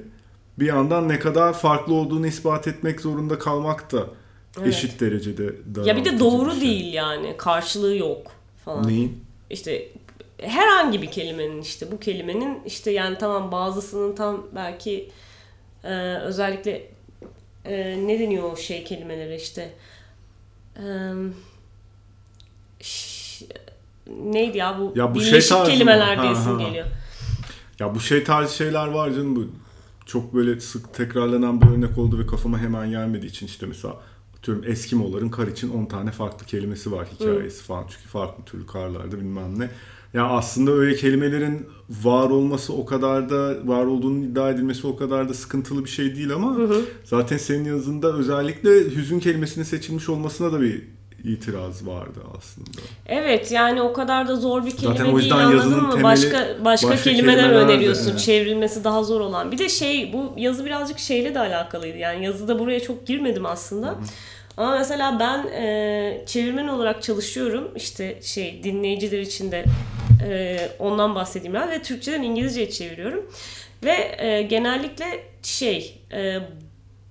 Bir 0.60 0.66
yandan 0.66 1.10
ne 1.10 1.20
kadar 1.20 1.54
farklı 1.54 1.94
olduğunu 1.94 2.28
ispat 2.28 2.68
etmek 2.68 3.02
zorunda 3.02 3.40
kalmak 3.40 3.92
da 3.92 4.08
evet. 4.58 4.68
eşit 4.68 5.00
derecede 5.02 5.44
daraltıcı 5.48 5.90
Ya 5.90 5.96
bir 5.96 6.06
de 6.06 6.20
doğru 6.20 6.46
bir 6.50 6.52
şey. 6.52 6.62
değil 6.62 6.94
yani. 6.94 7.36
Karşılığı 7.38 7.98
yok 7.98 8.32
falan. 8.66 8.88
Neyin? 8.88 9.20
İşte 9.50 9.88
herhangi 10.42 11.02
bir 11.02 11.12
kelimenin 11.12 11.62
işte 11.62 11.92
bu 11.92 12.00
kelimenin 12.00 12.64
işte 12.66 12.92
yani 12.92 13.18
tamam 13.18 13.52
bazısının 13.52 14.16
tam 14.16 14.48
belki 14.56 15.12
e, 15.84 16.16
özellikle 16.16 16.92
e, 17.66 18.08
ne 18.08 18.20
deniyor 18.20 18.52
o 18.54 18.58
şey 18.58 18.84
kelimelere 18.84 19.36
işte 19.36 19.74
e, 20.78 20.84
ş, 22.80 23.46
neydi 24.24 24.58
ya 24.58 24.80
bu, 24.80 24.94
ya 24.96 25.16
bu 25.16 25.20
birleşik 25.20 25.50
şey 25.50 25.64
kelimeler 25.64 26.22
diyesin 26.22 26.58
geliyor. 26.58 26.86
Ya 27.80 27.96
bu 27.96 28.00
şey 28.00 28.24
tarzı 28.24 28.56
şeyler 28.56 28.88
var 28.88 29.12
canım 29.12 29.36
bu 29.36 29.48
çok 30.06 30.34
böyle 30.34 30.60
sık 30.60 30.94
tekrarlanan 30.94 31.62
bir 31.62 31.68
örnek 31.68 31.98
oldu 31.98 32.20
ve 32.20 32.28
kafama 32.28 32.60
hemen 32.60 32.90
gelmediği 32.90 33.32
için 33.32 33.46
işte 33.46 33.66
mesela 33.66 33.98
atıyorum 34.38 34.64
Eskimoların 34.68 35.30
kar 35.30 35.48
için 35.48 35.70
10 35.70 35.86
tane 35.86 36.12
farklı 36.12 36.46
kelimesi 36.46 36.92
var 36.92 37.08
hikayesi 37.08 37.60
Hı. 37.60 37.64
falan 37.64 37.86
çünkü 37.90 38.08
farklı 38.08 38.44
türlü 38.44 38.68
karlarda 38.68 39.18
bilmem 39.18 39.60
ne. 39.60 39.70
Ya 40.14 40.26
aslında 40.26 40.72
öyle 40.72 40.96
kelimelerin 40.96 41.68
var 41.90 42.30
olması 42.30 42.74
o 42.74 42.86
kadar 42.86 43.30
da 43.30 43.68
var 43.68 43.86
olduğunu 43.86 44.26
iddia 44.26 44.50
edilmesi 44.50 44.88
o 44.88 44.96
kadar 44.96 45.30
da 45.30 45.34
sıkıntılı 45.34 45.86
bir 45.86 45.90
şey 45.90 46.16
değil 46.16 46.34
ama 46.34 46.56
hı 46.56 46.64
hı. 46.64 46.82
zaten 47.04 47.38
senin 47.38 47.66
yazında 47.66 48.14
özellikle 48.14 48.70
hüzün 48.70 49.20
kelimesinin 49.20 49.66
seçilmiş 49.66 50.10
olmasına 50.10 50.54
da 50.54 50.62
bir 50.62 50.84
itiraz 51.24 51.88
vardı 51.88 52.20
aslında. 52.38 52.82
Evet 53.06 53.52
yani 53.52 53.82
o 53.82 53.94
kadar 53.94 54.28
da 54.28 54.36
zor 54.36 54.66
bir 54.66 54.72
kelime 54.72 54.98
Zaten 54.98 55.14
o 55.14 55.18
yüzden 55.18 55.50
değil 55.50 55.62
anladın 55.62 55.84
mı? 55.84 56.04
Başka, 56.04 56.48
başka 56.66 56.90
başka 56.90 56.96
kelimeler 56.96 57.50
öneriyorsun 57.50 58.12
evet. 58.12 58.20
çevrilmesi 58.20 58.84
daha 58.84 59.04
zor 59.04 59.22
olan. 59.22 59.52
Bir 59.52 59.58
de 59.58 59.70
şey 59.70 60.14
bu 60.14 60.34
yazı 60.38 60.66
birazcık 60.66 61.00
şeyle 61.00 61.36
de 61.36 61.40
alakalıydı. 61.40 61.98
Yani 61.98 62.26
yazıda 62.26 62.60
buraya 62.60 62.80
çok 62.80 63.08
girmedim 63.08 63.46
aslında. 63.46 63.88
Hı-hı. 63.88 63.98
Ama 64.58 64.78
mesela 64.78 65.18
ben 65.20 65.48
e, 65.48 66.24
çevirmen 66.26 66.68
olarak 66.68 67.04
çalışıyorum. 67.04 67.72
İşte 67.76 68.20
şey 68.22 68.64
dinleyiciler 68.64 69.20
için 69.20 69.52
de 69.52 69.66
e, 70.24 70.60
ondan 70.80 71.16
bahsedeyim 71.16 71.54
ben 71.54 71.72
ve 71.72 71.82
Türkçeden 71.82 72.22
İngilizceye 72.22 72.70
çeviriyorum. 72.70 73.32
Ve 73.84 74.16
e, 74.18 74.42
genellikle 74.42 75.06
şey 75.44 76.02
e, 76.12 76.40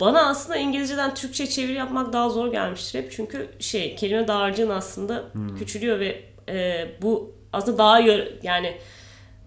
bana 0.00 0.28
aslında 0.28 0.56
İngilizceden 0.56 1.14
Türkçe 1.14 1.46
çeviri 1.46 1.76
yapmak 1.76 2.12
daha 2.12 2.28
zor 2.28 2.52
gelmiştir 2.52 3.02
hep. 3.02 3.12
Çünkü 3.12 3.48
şey 3.58 3.96
kelime 3.96 4.28
dağarcığın 4.28 4.70
aslında 4.70 5.24
hmm. 5.32 5.56
küçülüyor 5.56 6.00
ve 6.00 6.22
e, 6.48 6.86
bu 7.02 7.32
aslında 7.52 7.78
daha 7.78 8.00
yani 8.42 8.76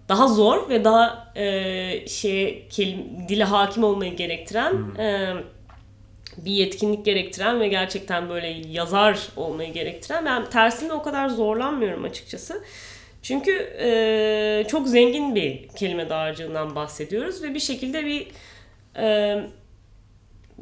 daha 0.08 0.28
zor 0.28 0.68
ve 0.68 0.84
daha 0.84 1.32
e, 1.36 2.06
şey 2.08 2.68
kelim, 2.68 3.28
dile 3.28 3.44
hakim 3.44 3.84
olmayı 3.84 4.16
gerektiren 4.16 4.72
hmm. 4.72 5.00
e, 5.00 5.34
bir 6.36 6.50
yetkinlik 6.50 7.04
gerektiren 7.04 7.60
ve 7.60 7.68
gerçekten 7.68 8.28
böyle 8.28 8.46
yazar 8.68 9.28
olmayı 9.36 9.72
gerektiren 9.72 10.24
ben 10.24 10.50
tersinde 10.50 10.92
o 10.92 11.02
kadar 11.02 11.28
zorlanmıyorum 11.28 12.04
açıkçası. 12.04 12.62
Çünkü 13.22 13.52
e, 13.80 14.64
çok 14.68 14.88
zengin 14.88 15.34
bir 15.34 15.68
kelime 15.68 16.10
dağarcığından 16.10 16.74
bahsediyoruz 16.74 17.42
ve 17.42 17.54
bir 17.54 17.60
şekilde 17.60 18.06
bir 18.06 18.26
e, 18.96 19.38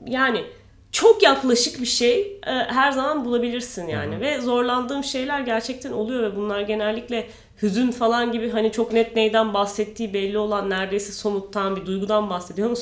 yani 0.06 0.44
çok 0.92 1.22
yaklaşık 1.22 1.80
bir 1.80 1.86
şey 1.86 2.20
e, 2.46 2.50
her 2.50 2.92
zaman 2.92 3.24
bulabilirsin 3.24 3.88
yani 3.88 4.14
Hı-hı. 4.14 4.20
ve 4.20 4.40
zorlandığım 4.40 5.04
şeyler 5.04 5.40
gerçekten 5.40 5.92
oluyor 5.92 6.22
ve 6.22 6.36
bunlar 6.36 6.60
genellikle 6.60 7.26
hüzün 7.62 7.90
falan 7.90 8.32
gibi 8.32 8.50
hani 8.50 8.72
çok 8.72 8.92
net 8.92 9.16
neyden 9.16 9.54
bahsettiği 9.54 10.14
belli 10.14 10.38
olan 10.38 10.70
neredeyse 10.70 11.12
somuttan 11.12 11.76
bir 11.76 11.86
duygudan 11.86 12.30
bahsediyor 12.30 12.68
ama 12.68 12.76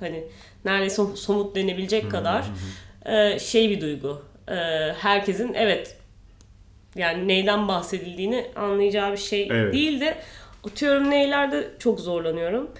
hani 0.00 0.24
neredeyse 0.64 1.02
somut 1.14 1.56
denebilecek 1.56 2.02
Hı-hı. 2.02 2.10
kadar 2.10 2.44
e, 3.06 3.38
şey 3.38 3.70
bir 3.70 3.80
duygu. 3.80 4.22
E, 4.48 4.54
herkesin 4.92 5.54
evet 5.54 5.99
yani 6.96 7.28
neyden 7.28 7.68
bahsedildiğini 7.68 8.46
anlayacağı 8.56 9.12
bir 9.12 9.16
şey 9.16 9.48
evet. 9.50 9.74
değil 9.74 10.00
de 10.00 10.16
atıyorum 10.64 11.10
neylerde 11.10 11.70
çok 11.78 12.00
zorlanıyorum. 12.00 12.70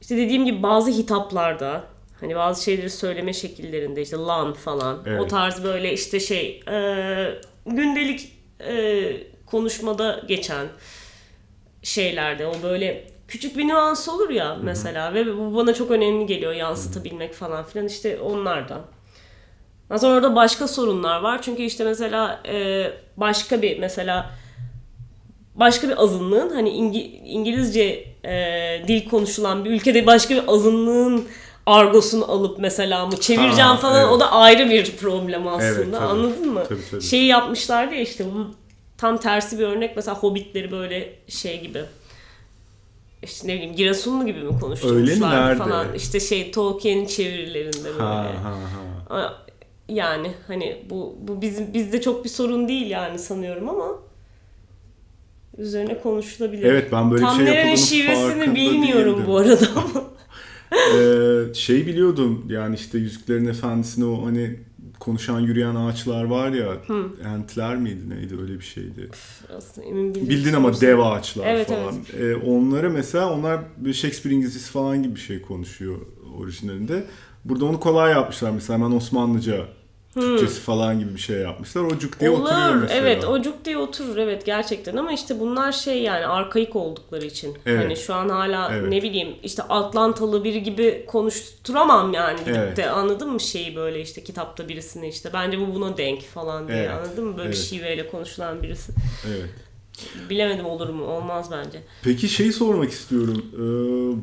İşte 0.00 0.16
dediğim 0.16 0.44
gibi 0.44 0.62
bazı 0.62 0.90
hitaplarda 0.90 1.84
hani 2.20 2.36
bazı 2.36 2.64
şeyleri 2.64 2.90
söyleme 2.90 3.32
şekillerinde 3.32 4.02
işte 4.02 4.16
lan 4.16 4.52
falan 4.52 5.02
evet. 5.06 5.20
o 5.20 5.26
tarz 5.26 5.64
böyle 5.64 5.92
işte 5.92 6.20
şey 6.20 6.60
e, 6.68 6.74
gündelik 7.66 8.32
e, 8.60 9.12
konuşmada 9.46 10.20
geçen 10.28 10.66
şeylerde 11.82 12.46
o 12.46 12.54
böyle 12.62 13.06
küçük 13.28 13.56
bir 13.56 13.68
nüans 13.68 14.08
olur 14.08 14.30
ya 14.30 14.50
Hı-hı. 14.50 14.62
mesela 14.62 15.14
ve 15.14 15.36
bu 15.38 15.56
bana 15.56 15.74
çok 15.74 15.90
önemli 15.90 16.26
geliyor 16.26 16.52
yansıtabilmek 16.52 17.30
Hı-hı. 17.30 17.38
falan 17.38 17.64
filan 17.64 17.86
işte 17.86 18.20
onlardan. 18.20 18.82
Sonra 19.90 20.14
orada 20.14 20.36
başka 20.36 20.68
sorunlar 20.68 21.20
var. 21.20 21.42
Çünkü 21.42 21.62
işte 21.62 21.84
mesela 21.84 22.40
e, 22.48 22.86
başka 23.16 23.62
bir 23.62 23.78
mesela 23.78 24.30
başka 25.54 25.88
bir 25.88 26.02
azınlığın 26.02 26.50
hani 26.50 26.70
İngi, 26.70 27.02
İngilizce 27.24 28.04
e, 28.24 28.82
dil 28.88 29.08
konuşulan 29.08 29.64
bir 29.64 29.70
ülkede 29.70 30.06
başka 30.06 30.34
bir 30.34 30.42
azınlığın 30.48 31.24
argosunu 31.66 32.30
alıp 32.30 32.58
mesela 32.58 33.06
mı 33.06 33.20
çevireceğim 33.20 33.70
ha, 33.70 33.76
falan 33.76 34.00
evet. 34.00 34.12
o 34.12 34.20
da 34.20 34.32
ayrı 34.32 34.70
bir 34.70 34.96
problem 34.96 35.48
aslında. 35.48 35.66
Evet, 35.66 35.92
tabii. 35.92 36.06
Anladın 36.06 36.52
mı? 36.52 36.64
Tabii, 36.68 36.80
tabii. 36.90 37.02
Şeyi 37.02 37.26
yapmışlardı 37.26 37.94
ya 37.94 38.00
işte 38.00 38.24
tam 38.98 39.18
tersi 39.18 39.58
bir 39.58 39.64
örnek 39.64 39.96
mesela 39.96 40.16
Hobbitleri 40.16 40.70
böyle 40.70 41.14
şey 41.28 41.60
gibi 41.60 41.80
işte 43.22 43.48
ne 43.48 43.54
bileyim 43.54 43.76
Girasunlu 43.76 44.26
gibi 44.26 44.40
mi 44.40 44.60
konuşturmuşlar 44.60 45.58
falan. 45.58 45.94
İşte 45.94 46.20
şey 46.20 46.50
Tolkien'in 46.50 47.06
çevirilerinde 47.06 47.84
böyle. 47.84 48.02
Ha, 48.02 48.32
ha, 48.42 48.54
ha. 49.08 49.45
Yani 49.88 50.32
hani 50.46 50.82
bu 50.90 51.16
bu 51.20 51.42
bizim 51.42 51.74
bizde 51.74 52.00
çok 52.00 52.24
bir 52.24 52.28
sorun 52.28 52.68
değil 52.68 52.90
yani 52.90 53.18
sanıyorum 53.18 53.68
ama 53.68 53.98
üzerine 55.58 56.00
konuşulabilir. 56.00 56.64
Evet 56.64 56.92
ben 56.92 57.10
böyle 57.10 57.22
Tam 57.22 57.38
bir 57.38 57.44
şey 57.46 57.54
yapıldığını 57.54 57.78
şivesini 57.78 58.54
bilmiyorum 58.54 59.14
değildim. 59.14 59.26
bu 59.26 59.36
arada 59.36 59.66
ama. 59.76 60.04
ee, 60.98 61.54
şey 61.54 61.86
biliyordum 61.86 62.46
yani 62.48 62.74
işte 62.74 62.98
Yüzüklerin 62.98 63.46
Efendisi'ne 63.46 64.04
o 64.04 64.26
hani 64.26 64.56
konuşan 65.00 65.40
yürüyen 65.40 65.74
ağaçlar 65.74 66.24
var 66.24 66.50
ya 66.52 66.72
Hı. 66.86 67.06
entler 67.24 67.76
miydi 67.76 68.10
neydi 68.10 68.34
öyle 68.42 68.54
bir 68.54 68.64
şeydi. 68.64 69.10
Aslında 69.56 69.86
emin 69.86 70.14
Bildin 70.14 70.52
ama 70.52 70.80
dev 70.80 70.98
ağaçlar 70.98 71.46
evet, 71.46 71.68
falan. 71.68 71.94
Evet. 72.16 72.36
Ee, 72.42 72.46
onları 72.46 72.90
mesela 72.90 73.32
onlar 73.32 73.60
Shakespeare 73.92 74.34
İngilizcesi 74.34 74.70
falan 74.70 75.02
gibi 75.02 75.14
bir 75.14 75.20
şey 75.20 75.42
konuşuyor 75.42 75.96
orijinalinde. 76.38 77.04
Burada 77.48 77.64
onu 77.64 77.80
kolay 77.80 78.12
yapmışlar 78.12 78.50
mesela 78.50 78.78
hemen 78.78 78.96
Osmanlıca 78.96 79.56
Türkçesi 80.14 80.60
falan 80.60 80.98
gibi 80.98 81.14
bir 81.14 81.20
şey 81.20 81.36
yapmışlar. 81.38 81.82
O 81.82 81.98
cuk 81.98 82.20
diye 82.20 82.30
Olur, 82.30 82.40
oturuyor 82.42 82.74
mesela. 82.74 83.00
evet 83.00 83.24
o 83.24 83.42
cuk 83.42 83.64
diye 83.64 83.78
oturur 83.78 84.16
evet 84.16 84.46
gerçekten 84.46 84.96
ama 84.96 85.12
işte 85.12 85.40
bunlar 85.40 85.72
şey 85.72 86.02
yani 86.02 86.26
arkaik 86.26 86.76
oldukları 86.76 87.24
için. 87.24 87.58
Evet. 87.66 87.84
Hani 87.84 87.96
şu 87.96 88.14
an 88.14 88.28
hala 88.28 88.72
Evet. 88.74 88.88
ne 88.88 89.02
bileyim 89.02 89.28
işte 89.42 89.62
Atlantalı 89.62 90.44
biri 90.44 90.62
gibi 90.62 91.04
konuşturamam 91.06 92.12
yani 92.14 92.38
gidip 92.40 92.56
Evet. 92.56 92.76
de 92.76 92.90
anladın 92.90 93.30
mı 93.30 93.40
şeyi 93.40 93.76
böyle 93.76 94.00
işte 94.00 94.24
kitapta 94.24 94.68
birisini 94.68 95.08
işte 95.08 95.30
bence 95.32 95.60
bu 95.60 95.74
buna 95.74 95.96
denk 95.96 96.22
falan 96.22 96.68
diye 96.68 96.78
Evet, 96.78 96.90
anladın 96.90 97.24
mı 97.24 97.36
böyle 97.36 97.48
evet. 97.48 97.58
şiveyle 97.58 98.06
konuşulan 98.08 98.62
birisi. 98.62 98.92
Evet. 99.28 99.50
Bilemedim 100.30 100.66
olur 100.66 100.88
mu 100.88 101.04
olmaz 101.04 101.48
bence. 101.50 101.82
Peki 102.02 102.28
şeyi 102.28 102.52
sormak 102.52 102.90
istiyorum. 102.90 103.44
Ee, 103.54 103.58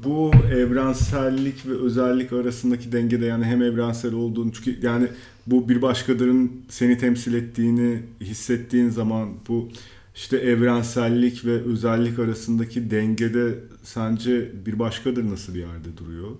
bu 0.03 0.31
evrensellik 0.53 1.65
ve 1.65 1.73
özellik 1.73 2.33
arasındaki 2.33 2.91
dengede 2.91 3.25
yani 3.25 3.45
hem 3.45 3.61
evrensel 3.61 4.13
olduğunu 4.13 4.53
çünkü 4.53 4.85
yani 4.85 5.07
bu 5.47 5.69
bir 5.69 5.81
başkalarının 5.81 6.51
seni 6.69 6.97
temsil 6.97 7.33
ettiğini 7.33 7.99
hissettiğin 8.21 8.89
zaman 8.89 9.29
bu 9.47 9.69
işte 10.15 10.37
evrensellik 10.37 11.45
ve 11.45 11.63
özellik 11.63 12.19
arasındaki 12.19 12.91
dengede 12.91 13.55
sence 13.83 14.65
bir 14.65 14.79
başkadır 14.79 15.31
nasıl 15.31 15.53
bir 15.53 15.59
yerde 15.59 15.97
duruyor? 15.97 16.31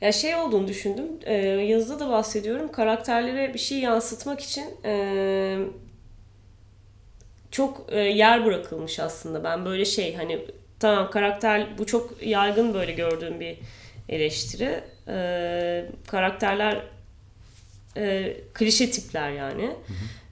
Ya 0.00 0.12
şey 0.12 0.34
olduğunu 0.34 0.68
düşündüm. 0.68 1.04
Ee, 1.24 1.34
yazıda 1.44 2.00
da 2.00 2.10
bahsediyorum. 2.10 2.72
Karakterlere 2.72 3.54
bir 3.54 3.58
şey 3.58 3.78
yansıtmak 3.78 4.40
için 4.40 4.64
ee, 4.84 5.58
çok 7.56 7.86
e, 7.88 8.00
yer 8.00 8.44
bırakılmış 8.44 9.00
aslında. 9.00 9.44
Ben 9.44 9.64
böyle 9.64 9.84
şey 9.84 10.14
hani 10.14 10.46
tamam 10.80 11.10
karakter 11.10 11.78
bu 11.78 11.86
çok 11.86 12.22
yaygın 12.22 12.74
böyle 12.74 12.92
gördüğüm 12.92 13.40
bir 13.40 13.58
eleştiri. 14.08 14.80
Ee, 15.08 15.86
karakterler 16.06 16.82
e, 17.96 18.36
klişe 18.54 18.90
tipler 18.90 19.30
yani. 19.30 19.70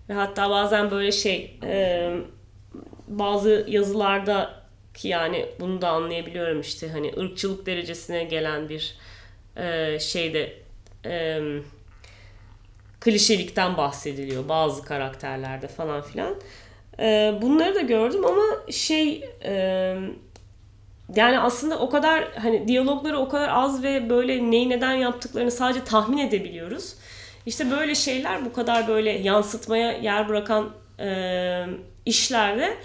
Ve 0.09 0.15
hatta 0.15 0.51
bazen 0.51 0.91
böyle 0.91 1.13
şey 1.13 1.59
e, 1.63 2.11
bazı 3.09 3.67
yazılarda 3.69 4.65
ki 4.95 5.09
yani 5.09 5.47
bunu 5.61 5.83
da 5.83 5.89
anlayabiliyorum 5.89 6.61
işte 6.61 6.89
hani 6.89 7.13
ırkçılık 7.19 7.67
derecesine 7.67 8.25
gelen 8.25 8.69
bir 8.69 8.95
e, 9.57 9.99
şeyde 10.01 10.53
e, 11.05 11.41
klişelikten 13.01 13.77
bahsediliyor 13.77 14.49
bazı 14.49 14.85
karakterlerde 14.85 15.69
falan 15.69 16.03
filan. 16.03 16.35
E, 16.99 17.35
bunları 17.43 17.75
da 17.75 17.81
gördüm 17.81 18.27
ama 18.27 18.73
şey 18.73 19.31
e, 19.45 19.97
yani 21.17 21.39
aslında 21.39 21.79
o 21.79 21.91
kadar 21.91 22.33
hani 22.43 22.69
diyalogları 22.69 23.19
o 23.19 23.29
kadar 23.29 23.49
az 23.49 23.83
ve 23.83 24.11
böyle 24.11 24.51
neyi 24.51 24.69
neden 24.69 24.93
yaptıklarını 24.93 25.51
sadece 25.51 25.85
tahmin 25.85 26.19
edebiliyoruz. 26.19 26.95
İşte 27.47 27.71
böyle 27.71 27.95
şeyler 27.95 28.45
bu 28.45 28.53
kadar 28.53 28.89
böyle 28.89 29.11
yansıtmaya 29.11 29.93
yer 29.93 30.29
bırakan 30.29 30.71
e, 31.01 31.67
işlerde 32.07 32.77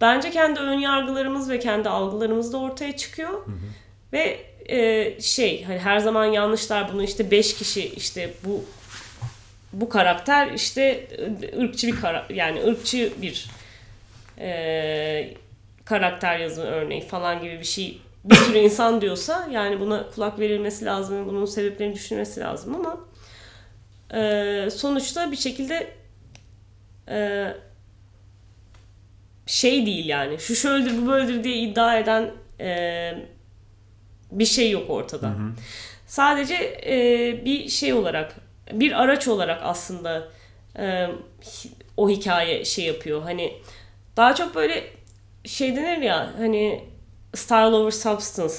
bence 0.00 0.30
kendi 0.30 0.60
ön 0.60 0.78
yargılarımız 0.78 1.50
ve 1.50 1.58
kendi 1.58 1.88
algılarımız 1.88 2.52
da 2.52 2.58
ortaya 2.58 2.96
çıkıyor. 2.96 3.46
Ve 4.12 4.40
e, 4.68 5.20
şey 5.20 5.64
hani 5.64 5.78
her 5.78 5.98
zaman 5.98 6.24
yanlışlar 6.24 6.92
bunu 6.92 7.02
işte 7.02 7.30
5 7.30 7.54
kişi 7.56 7.88
işte 7.88 8.34
bu 8.44 8.64
bu 9.72 9.88
karakter 9.88 10.52
işte 10.52 10.82
e, 10.82 11.62
ırkçı 11.62 11.86
bir 11.86 12.00
kara 12.00 12.26
yani 12.30 12.62
ırkçı 12.64 13.12
bir 13.22 13.46
e, 14.38 15.34
karakter 15.84 16.38
yazımı 16.38 16.66
örneği 16.66 17.00
falan 17.00 17.42
gibi 17.42 17.58
bir 17.58 17.64
şey 17.64 18.00
bir 18.24 18.34
sürü 18.34 18.58
insan 18.58 19.00
diyorsa 19.00 19.48
yani 19.50 19.80
buna 19.80 20.10
kulak 20.10 20.38
verilmesi 20.38 20.84
lazım 20.84 21.26
bunun 21.26 21.44
sebeplerini 21.44 21.94
düşünmesi 21.94 22.40
lazım 22.40 22.74
ama 22.74 23.00
e, 24.20 24.70
sonuçta 24.70 25.32
bir 25.32 25.36
şekilde 25.36 25.92
e, 27.08 27.46
şey 29.46 29.86
değil 29.86 30.06
yani 30.06 30.38
şu 30.38 30.56
şöyledir 30.56 31.02
bu 31.02 31.06
böyledir 31.06 31.44
diye 31.44 31.56
iddia 31.56 31.98
eden 31.98 32.30
e, 32.60 33.12
bir 34.32 34.44
şey 34.46 34.70
yok 34.70 34.90
ortada. 34.90 35.32
Sadece 36.06 36.54
e, 36.86 37.44
bir 37.44 37.68
şey 37.68 37.92
olarak 37.92 38.34
bir 38.72 39.02
araç 39.02 39.28
olarak 39.28 39.60
aslında 39.62 40.28
e, 40.78 41.06
o 41.96 42.08
hikaye 42.08 42.64
şey 42.64 42.84
yapıyor. 42.84 43.22
Hani 43.22 43.52
daha 44.16 44.34
çok 44.34 44.54
böyle 44.54 44.84
şey 45.44 45.76
denir 45.76 46.02
ya 46.02 46.32
hani 46.38 46.84
style 47.34 47.76
over 47.76 47.90
substance. 47.90 48.54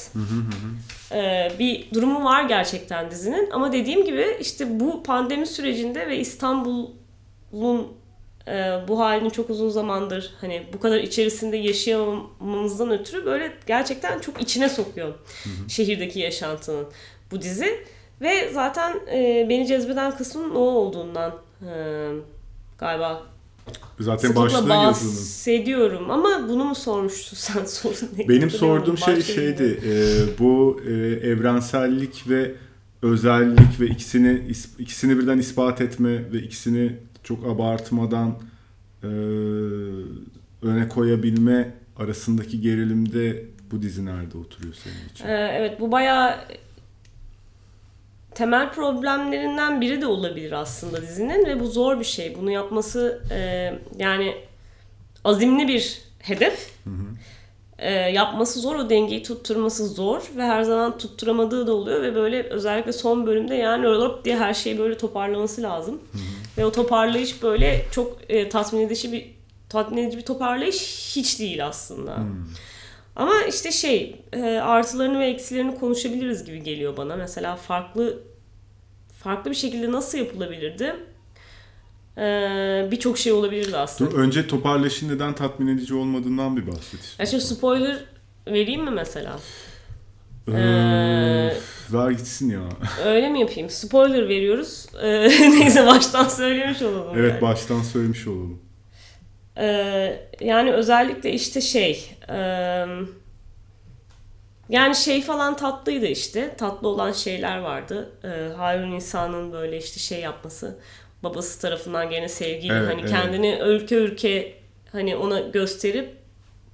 E, 1.12 1.52
bir 1.60 1.94
durumu 1.94 2.24
var 2.24 2.44
gerçekten 2.44 3.12
dizinin 3.12 3.50
ama 3.52 3.74
dediğim 3.74 4.06
gibi 4.06 4.38
işte 4.42 4.80
bu 4.80 5.04
pandemi 5.04 5.48
sürecinde 5.48 6.08
ve 6.08 6.20
İstanbul'un 6.20 7.88
e, 8.48 8.80
bu 8.88 9.00
halini 9.00 9.32
çok 9.32 9.50
uzun 9.50 9.70
zamandır 9.70 10.34
hani 10.42 10.64
bu 10.74 10.80
kadar 10.80 11.00
içerisinde 11.00 11.58
yaşayamamamızdan 11.58 12.92
ötürü 12.92 13.26
böyle 13.26 13.54
gerçekten 13.68 14.20
çok 14.20 14.42
içine 14.42 14.70
sokuyor 14.70 15.14
şehirdeki 15.68 16.20
yaşantının 16.20 16.88
bu 17.32 17.42
dizi. 17.42 17.86
Ve 18.22 18.50
zaten 18.54 19.00
e, 19.14 19.46
beni 19.50 19.68
cezbeden 19.68 20.18
kısmının 20.18 20.56
o 20.56 20.60
olduğundan 20.60 21.36
e, 21.62 21.74
galiba 22.78 23.24
Zaten 24.00 24.28
sıklıkla 24.28 24.42
başlığı 24.46 24.70
yazının. 24.70 24.86
bahsediyorum 25.16 26.12
ama 26.12 26.30
bunu 26.50 26.66
mu 26.66 26.76
sormuştun 26.76 27.38
sen 27.38 27.66
sorun? 27.66 28.10
Benim 28.30 28.50
sorduğum 28.50 28.98
şey 28.98 29.22
şeydi. 29.22 29.80
e, 29.86 29.94
bu 30.40 30.82
e, 30.88 30.92
evrensellik 31.30 32.30
ve 32.30 32.52
özellik 33.02 33.80
ve 33.80 33.88
ikisini 33.88 34.28
is- 34.50 34.82
ikisini 34.82 35.18
birden 35.20 35.38
ispat 35.38 35.82
etme 35.82 36.32
ve 36.34 36.38
ikisini 36.40 36.96
çok 37.24 37.46
abartmadan 37.46 38.36
e, 39.04 39.08
öne 40.62 40.90
koyabilme 40.90 41.74
arasındaki 41.98 42.62
gerilimde 42.62 43.46
bu 43.72 43.82
dizi 43.82 44.06
nerede 44.06 44.38
oturuyor 44.38 44.74
senin 44.74 45.10
için? 45.14 45.26
Ee, 45.26 45.56
evet 45.60 45.80
bu 45.80 45.92
bayağı 45.92 46.36
temel 48.38 48.72
problemlerinden 48.72 49.82
biri 49.82 50.02
de 50.02 50.08
olabilir 50.08 50.52
aslında 50.52 51.02
dizinin 51.02 51.46
ve 51.46 51.60
bu 51.60 51.68
zor 51.68 52.00
bir 52.00 52.06
şey. 52.06 52.36
Bunu 52.36 52.52
yapması 52.52 53.22
e, 53.32 53.74
yani 53.98 54.36
azimli 55.24 55.68
bir 55.68 56.02
hedef. 56.20 56.72
E, 57.78 57.92
yapması 57.92 58.60
zor, 58.60 58.76
o 58.76 58.90
dengeyi 58.90 59.24
tutturması 59.24 59.88
zor 59.88 60.22
ve 60.38 60.44
her 60.44 60.64
zaman 60.64 60.98
tutturamadığı 60.98 61.68
da 61.68 61.74
oluyor 61.74 62.02
ve 62.02 62.16
böyle 62.16 62.44
özellikle 62.44 62.94
son 62.94 63.28
bölümde 63.28 63.56
yani 63.56 63.88
öyle 63.88 64.24
diye 64.26 64.38
her 64.38 64.54
şeyi 64.54 64.80
böyle 64.80 64.98
toparlaması 64.98 65.62
lazım. 65.62 66.02
Ve 66.58 66.66
o 66.66 66.72
toparlayış 66.72 67.44
böyle 67.44 67.86
çok 67.92 68.18
e, 68.30 68.50
tatmin 68.50 68.82
edici 68.82 69.12
bir 69.12 69.26
tatmin 69.70 70.04
edici 70.04 70.18
bir 70.18 70.26
toparlayış 70.26 71.12
hiç 71.16 71.40
değil 71.40 71.66
aslında. 71.66 72.18
Ama 73.18 73.44
işte 73.50 73.72
şey 73.72 74.16
e, 74.34 74.42
artılarını 74.44 75.20
ve 75.20 75.26
eksilerini 75.28 75.76
konuşabiliriz 75.76 76.44
gibi 76.46 76.64
geliyor 76.64 76.98
bana. 76.98 77.16
Mesela 77.16 77.56
farklı 77.56 78.20
farklı 79.24 79.52
bir 79.52 79.56
şekilde 79.56 79.92
nasıl 79.92 80.18
yapılabilirdi? 80.18 80.96
E, 82.18 82.88
Birçok 82.92 83.18
şey 83.18 83.32
olabilirdi 83.32 83.78
aslında. 83.78 84.12
Dur 84.12 84.18
önce 84.20 84.48
toparlayışın 84.48 85.10
neden 85.16 85.34
tatmin 85.34 85.68
edici 85.78 85.94
olmadığından 85.96 86.58
bir 86.58 86.68
bahset. 86.68 87.00
Ya 87.20 87.26
şimdi 87.26 87.44
spoiler 87.44 87.98
vereyim 88.48 88.84
mi 88.84 88.92
mesela? 88.92 89.40
Ee, 90.48 90.52
Ee, 90.52 91.58
ver 91.94 92.12
gitsin 92.12 92.50
ya. 92.50 92.62
Öyle 93.06 93.30
mi 93.30 93.40
yapayım? 93.40 93.70
Spoiler 93.70 94.30
veriyoruz. 94.30 94.86
E, 95.02 95.08
neyse 95.60 95.86
baştan 95.86 96.28
söylemiş 96.28 96.82
olalım. 96.82 97.18
Evet 97.20 97.32
yani. 97.32 97.42
baştan 97.42 97.82
söylemiş 97.82 98.28
olalım. 98.28 98.60
Ee, 99.60 100.20
yani 100.42 100.72
özellikle 100.74 101.32
işte 101.32 101.62
şey 101.62 102.16
e, 102.30 102.36
yani 104.70 104.96
şey 104.96 105.22
falan 105.22 105.58
tatlıydı 105.58 106.06
işte 106.06 106.56
tatlı 106.58 106.88
olan 106.88 107.12
şeyler 107.12 107.58
vardı 107.58 108.10
ee, 108.24 108.54
Harun 108.58 108.96
İsa'nın 108.96 109.52
böyle 109.52 109.78
işte 109.78 110.00
şey 110.00 110.20
yapması 110.22 110.80
babası 111.24 111.62
tarafından 111.62 112.10
gene 112.10 112.30
sevgiyle 112.30 112.74
Evet, 112.74 112.90
hani 112.90 113.02
evet. 113.02 113.10
kendini 113.10 113.60
ülke 113.66 113.96
ülke 113.96 114.54
hani 114.92 115.16
ona 115.16 115.40
gösterip 115.40 116.18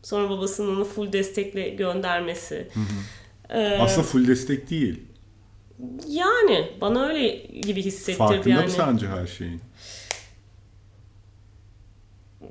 sonra 0.03 0.29
babasının 0.29 0.75
onu 0.75 0.85
full 0.85 1.13
destekle 1.13 1.69
göndermesi 1.69 2.67
Ee, 3.49 3.77
Aslında 3.81 4.07
full 4.07 4.27
destek 4.27 4.69
değil. 4.69 5.03
yani 6.07 6.71
bana 6.81 7.05
öyle 7.07 7.27
gibi 7.61 7.81
hissettirdi 7.81 8.17
Farkında 8.17 8.49
yani. 8.49 8.63
mı 8.65 8.71
sence 8.71 9.07
her 9.07 9.27
şeyin? 9.27 9.61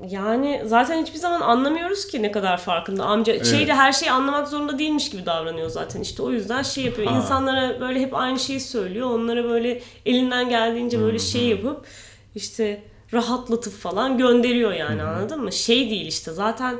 Yani 0.08 0.62
zaten 0.64 1.02
hiçbir 1.02 1.18
zaman 1.18 1.40
anlamıyoruz 1.40 2.06
ki 2.06 2.22
ne 2.22 2.32
kadar 2.32 2.56
farkında. 2.58 3.04
Amca 3.04 3.32
Evet. 3.32 3.46
şeyde 3.46 3.74
her 3.74 3.92
şeyi 3.92 4.10
anlamak 4.12 4.48
zorunda 4.48 4.78
değilmiş 4.78 5.10
gibi 5.10 5.26
davranıyor 5.26 5.68
zaten. 5.68 6.00
İşte 6.00 6.22
o 6.22 6.30
yüzden 6.30 6.62
şey 6.62 6.84
yapıyor. 6.84 7.08
Ha. 7.08 7.16
İnsanlara 7.16 7.80
böyle 7.80 8.00
hep 8.00 8.14
aynı 8.14 8.38
şeyi 8.38 8.60
söylüyor. 8.60 9.10
Onlara 9.10 9.44
böyle 9.44 9.82
elinden 10.06 10.48
geldiğince 10.48 11.00
böyle 11.00 11.18
şey 11.18 11.46
yapıp 11.46 11.86
işte 12.34 12.82
rahatlatıp 13.12 13.72
falan 13.72 14.18
gönderiyor 14.18 14.72
yani 14.72 15.02
anladın 15.02 15.40
mı? 15.42 15.52
Şey 15.52 15.90
değil 15.90 16.06
işte 16.06 16.32
zaten 16.32 16.76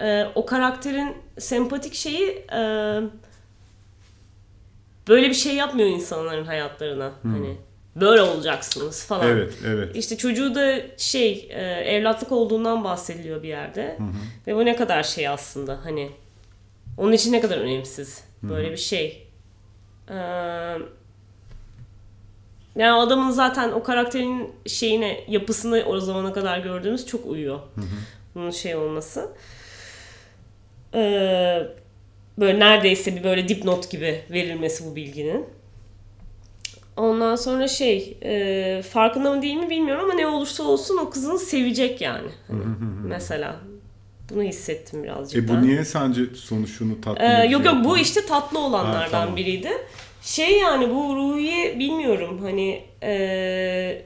e, 0.00 0.24
o 0.34 0.46
karakterin 0.46 1.16
sempatik 1.38 1.94
şeyi 1.94 2.28
e, 2.52 2.60
böyle 5.08 5.28
bir 5.28 5.34
şey 5.34 5.54
yapmıyor 5.54 5.88
insanların 5.88 6.44
hayatlarına. 6.44 7.10
Hani 7.22 7.56
böyle 7.96 8.22
olacaksınız 8.22 9.06
falan. 9.06 9.28
Evet, 9.28 9.54
evet. 9.66 9.96
İşte 9.96 10.16
çocuğu 10.16 10.54
da 10.54 10.80
şey 10.96 11.48
e, 11.50 11.62
evlatlık 11.62 12.32
olduğundan 12.32 12.84
bahsediliyor 12.84 13.42
bir 13.42 13.48
yerde. 13.48 13.94
Hı 13.98 14.02
hı. 14.02 14.08
Ve 14.46 14.56
bu 14.56 14.64
ne 14.64 14.76
kadar 14.76 15.02
şey 15.02 15.28
aslında 15.28 15.78
hani 15.84 16.10
onun 16.98 17.12
için 17.12 17.32
ne 17.32 17.40
kadar 17.40 17.58
önemsiz 17.58 18.24
böyle 18.42 18.72
bir 18.72 18.76
şey. 18.76 19.26
Ee, 20.08 20.14
yani 22.76 22.92
adamın 22.92 23.30
zaten 23.30 23.72
o 23.72 23.82
karakterin 23.82 24.52
şeyine 24.66 25.24
yapısını 25.28 25.84
o 25.86 26.00
zamana 26.00 26.32
kadar 26.32 26.58
gördüğümüz 26.58 27.06
çok 27.06 27.26
uyuyor. 27.26 27.60
Bunun 28.34 28.50
şey 28.50 28.76
olması. 28.76 29.28
Ee, 30.94 31.62
böyle 32.38 32.58
neredeyse 32.58 33.16
bir 33.16 33.24
böyle 33.24 33.48
dipnot 33.48 33.90
gibi 33.90 34.24
verilmesi 34.30 34.86
bu 34.86 34.96
bilginin. 34.96 35.46
Ondan 37.00 37.36
sonra 37.36 37.68
şey 37.68 38.18
e, 38.22 38.82
farkında 38.82 39.34
mı 39.34 39.42
değil 39.42 39.56
mi 39.56 39.70
bilmiyorum 39.70 40.04
ama 40.04 40.14
ne 40.14 40.26
olursa 40.26 40.62
olsun 40.62 40.96
o 40.96 41.10
kızını 41.10 41.38
sevecek 41.38 42.00
yani. 42.00 42.28
Hani 42.48 42.60
mesela. 43.04 43.56
Bunu 44.30 44.42
hissettim 44.42 45.02
birazcık 45.02 45.44
E 45.44 45.48
ben. 45.48 45.56
bu 45.62 45.66
niye 45.66 45.84
sence 45.84 46.20
sonuçunu 46.34 47.00
tatmin 47.00 47.26
Ee, 47.26 47.46
yok 47.50 47.64
yok 47.64 47.76
bu 47.84 47.98
işte 47.98 48.26
tatlı 48.26 48.58
olanlardan 48.58 49.00
Ha, 49.00 49.08
tamam. 49.10 49.36
biriydi. 49.36 49.70
Şey 50.22 50.58
yani 50.58 50.90
bu 50.90 51.16
Ruhi'yi 51.16 51.78
bilmiyorum 51.78 52.38
hani 52.42 52.82
ee, 53.02 54.02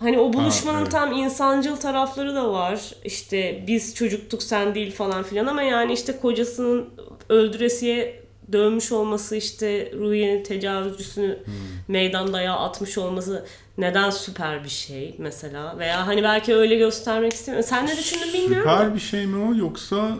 hani 0.00 0.18
o 0.18 0.32
buluşmanın 0.32 0.82
evet. 0.82 0.92
tam 0.92 1.12
insancıl 1.12 1.76
tarafları 1.76 2.34
da 2.34 2.52
var. 2.52 2.80
İşte 3.04 3.64
biz 3.66 3.94
çocuktuk 3.94 4.42
sen 4.42 4.74
değil 4.74 4.92
falan 4.92 5.22
filan 5.22 5.46
ama 5.46 5.62
yani 5.62 5.92
işte 5.92 6.16
kocasının 6.16 6.88
öldüresiye 7.28 8.17
dövmüş 8.52 8.92
olması 8.92 9.36
işte 9.36 9.92
Ruhi'nin 9.94 10.42
tecavüzcüsünü 10.42 11.38
Hmm. 11.44 11.54
meydan 11.88 12.32
dayağı 12.32 12.58
atmış 12.58 12.98
olması 12.98 13.46
neden 13.78 14.10
süper 14.10 14.64
bir 14.64 14.68
şey 14.68 15.14
mesela 15.18 15.78
veya 15.78 16.06
hani 16.06 16.22
belki 16.22 16.54
öyle 16.54 16.76
göstermek 16.76 17.32
istemiyorum. 17.32 17.68
Sen 17.70 17.86
ne 17.86 17.96
düşündün 17.96 18.32
bilmiyorum. 18.32 18.70
Süper 18.70 18.94
bir 18.94 19.00
şey 19.00 19.26
mi 19.26 19.44
o 19.50 19.54
yoksa 19.54 20.10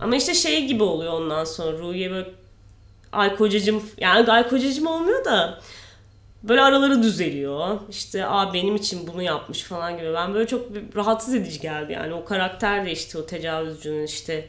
Ama 0.00 0.16
işte 0.16 0.34
şey 0.34 0.66
gibi 0.66 0.82
oluyor 0.82 1.12
ondan 1.12 1.44
sonra 1.44 1.78
Ruhiye 1.78 2.10
böyle 2.10 2.28
ay 3.12 3.36
kocacım 3.36 3.82
yani 3.98 4.32
ay 4.32 4.48
kocacım 4.48 4.86
olmuyor 4.86 5.24
da 5.24 5.60
böyle 6.42 6.60
araları 6.60 7.02
düzeliyor. 7.02 7.78
İşte 7.90 8.26
aa 8.26 8.54
benim 8.54 8.76
için 8.76 9.06
bunu 9.06 9.22
yapmış 9.22 9.62
falan 9.62 9.96
gibi. 9.98 10.14
Ben 10.14 10.34
böyle 10.34 10.46
çok 10.46 10.66
rahatsız 10.96 11.34
edici 11.34 11.60
geldi 11.60 11.92
yani. 11.92 12.14
O 12.14 12.24
karakter 12.24 12.86
de 12.86 12.92
işte 12.92 13.18
o 13.18 13.26
tecavüzcünün 13.26 14.04
işte 14.04 14.48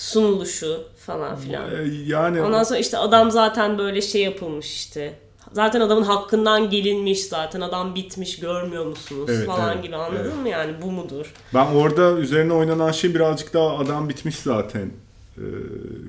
sunuluşu 0.00 0.84
falan 1.06 1.36
filan. 1.36 1.70
e, 1.70 1.88
yani 2.06 2.42
Ondan 2.42 2.62
sonra 2.62 2.78
işte 2.78 2.98
adam 2.98 3.30
zaten 3.30 3.78
böyle 3.78 4.00
şey 4.00 4.22
yapılmış 4.22 4.74
işte. 4.74 5.14
Zaten 5.52 5.80
adamın 5.80 6.02
hakkından 6.02 6.70
gelinmiş 6.70 7.24
zaten 7.24 7.60
adam 7.60 7.94
bitmiş 7.94 8.38
görmüyor 8.40 8.86
musunuz 8.86 9.30
Evet, 9.32 9.46
falan 9.46 9.72
evet, 9.74 9.84
gibi 9.84 9.96
anladın 9.96 10.24
evet. 10.24 10.36
mı 10.42 10.48
yani 10.48 10.72
bu 10.82 10.90
mudur? 10.90 11.34
ben 11.54 11.66
orada 11.66 12.12
üzerine 12.12 12.52
oynanan 12.52 12.92
şey 12.92 13.14
birazcık 13.14 13.54
daha 13.54 13.78
adam 13.78 14.08
bitmiş 14.08 14.36
zaten 14.36 14.90
e, 15.36 15.44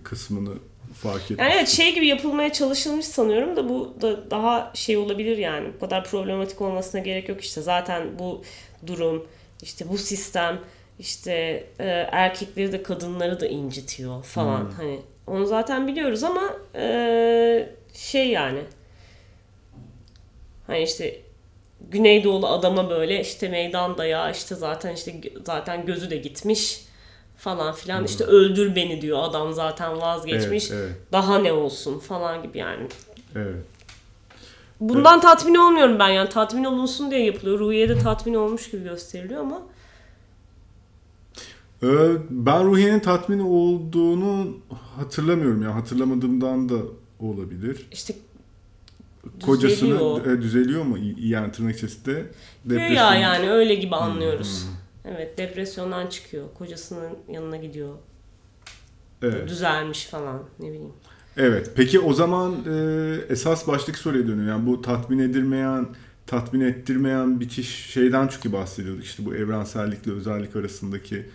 kısmını 0.03 0.53
fark 1.03 1.21
ettim. 1.21 1.37
Yani 1.39 1.53
evet 1.55 1.69
şey 1.69 1.95
gibi 1.95 2.07
yapılmaya 2.07 2.53
çalışılmış 2.53 3.05
sanıyorum 3.05 3.55
da 3.55 3.69
bu 3.69 3.93
da 4.01 4.31
daha 4.31 4.71
şey 4.73 4.97
olabilir 4.97 5.37
yani. 5.37 5.69
Bu 5.75 5.79
kadar 5.79 6.03
problematik 6.03 6.61
olmasına 6.61 7.01
gerek 7.01 7.29
yok 7.29 7.41
işte. 7.41 7.61
Zaten 7.61 8.07
bu 8.19 8.41
durum, 8.87 9.25
işte 9.61 9.89
bu 9.89 9.97
sistem 9.97 10.59
işte 11.01 11.63
e, 11.79 11.85
erkekleri 12.11 12.71
de 12.71 12.83
kadınları 12.83 13.39
da 13.39 13.47
incitiyor 13.47 14.23
falan. 14.23 14.71
Hani 14.77 14.99
onu 15.27 15.45
zaten 15.45 15.87
biliyoruz 15.87 16.23
ama 16.23 16.53
e, 16.75 17.69
şey 17.93 18.29
yani 18.29 18.59
hani 20.67 20.83
işte 20.83 21.21
Güneydoğulu 21.89 22.47
adama 22.47 22.89
böyle 22.89 23.21
işte 23.21 23.49
meydan 23.49 23.97
dayağı 23.97 24.31
işte 24.31 24.55
zaten 24.55 24.93
işte 24.93 25.21
zaten 25.45 25.85
gözü 25.85 26.09
de 26.09 26.17
gitmiş 26.17 26.85
falan 27.37 27.73
filan 27.73 28.05
işte 28.05 28.23
öldür 28.23 28.75
beni 28.75 29.01
diyor 29.01 29.23
adam 29.23 29.53
zaten 29.53 30.01
vazgeçmiş 30.01 30.71
Evet, 30.71 30.83
evet, 30.85 30.95
daha 31.11 31.37
ne 31.39 31.53
olsun 31.53 31.99
falan 31.99 32.43
gibi 32.43 32.57
yani. 32.57 32.87
evet. 33.35 33.55
Bundan 34.79 35.21
tatmin 35.21 35.55
olmuyorum 35.55 35.99
ben 35.99 36.09
yani 36.09 36.29
tatmin 36.29 36.63
olunsun 36.63 37.11
diye 37.11 37.25
yapılıyor. 37.25 37.59
Ruhiye 37.59 37.89
de 37.89 37.99
tatmin 37.99 38.33
olmuş 38.33 38.71
gibi 38.71 38.83
gösteriliyor 38.83 39.41
ama 39.41 39.61
Ben 42.29 42.65
Ruhiye'nin 42.65 42.99
tatmin 42.99 43.39
olduğunu 43.39 44.57
hatırlamıyorum 44.97 45.61
ya. 45.61 45.75
Hatırlamadığımdan 45.75 46.69
da 46.69 46.75
olabilir. 47.19 47.87
işte 47.91 48.13
Kocasını 49.45 49.89
Düzeliyor. 49.89 50.25
e, 50.25 50.41
düzeliyor 50.41 50.83
mu? 50.83 50.97
Yani 51.19 51.51
tırnak 51.51 51.75
içerisinde. 51.75 52.25
depresyon- 52.65 53.15
yani 53.15 53.49
öyle 53.51 53.75
gibi 53.75 53.95
anlıyoruz. 53.95 54.65
Evet 55.05 55.37
depresyondan 55.37 56.07
çıkıyor. 56.07 56.45
Kocasının 56.57 57.09
yanına 57.31 57.57
gidiyor. 57.57 57.95
Evet. 59.21 59.49
Düzelmiş 59.49 60.05
falan 60.05 60.43
ne 60.59 60.67
bileyim. 60.67 60.93
Evet. 61.37 61.71
Peki 61.75 61.99
o 61.99 62.13
zaman 62.13 62.55
e, 62.69 63.15
esas 63.29 63.67
başlık 63.67 63.97
soruya 63.97 64.27
dönüyor. 64.27 64.47
Yani 64.49 64.65
bu 64.67 64.81
tatmin 64.81 65.19
edilmeyen, 65.19 65.87
tatmin 66.27 66.61
ettirmeyen 66.61 67.39
bitiş 67.39 67.85
şeyden 67.85 68.27
çünkü 68.27 68.53
bahsediyorduk. 68.53 69.03
İşte 69.03 69.25
bu 69.25 69.35
evrensellikle 69.35 70.11
özellik 70.11 70.55
arasındaki 70.55 71.25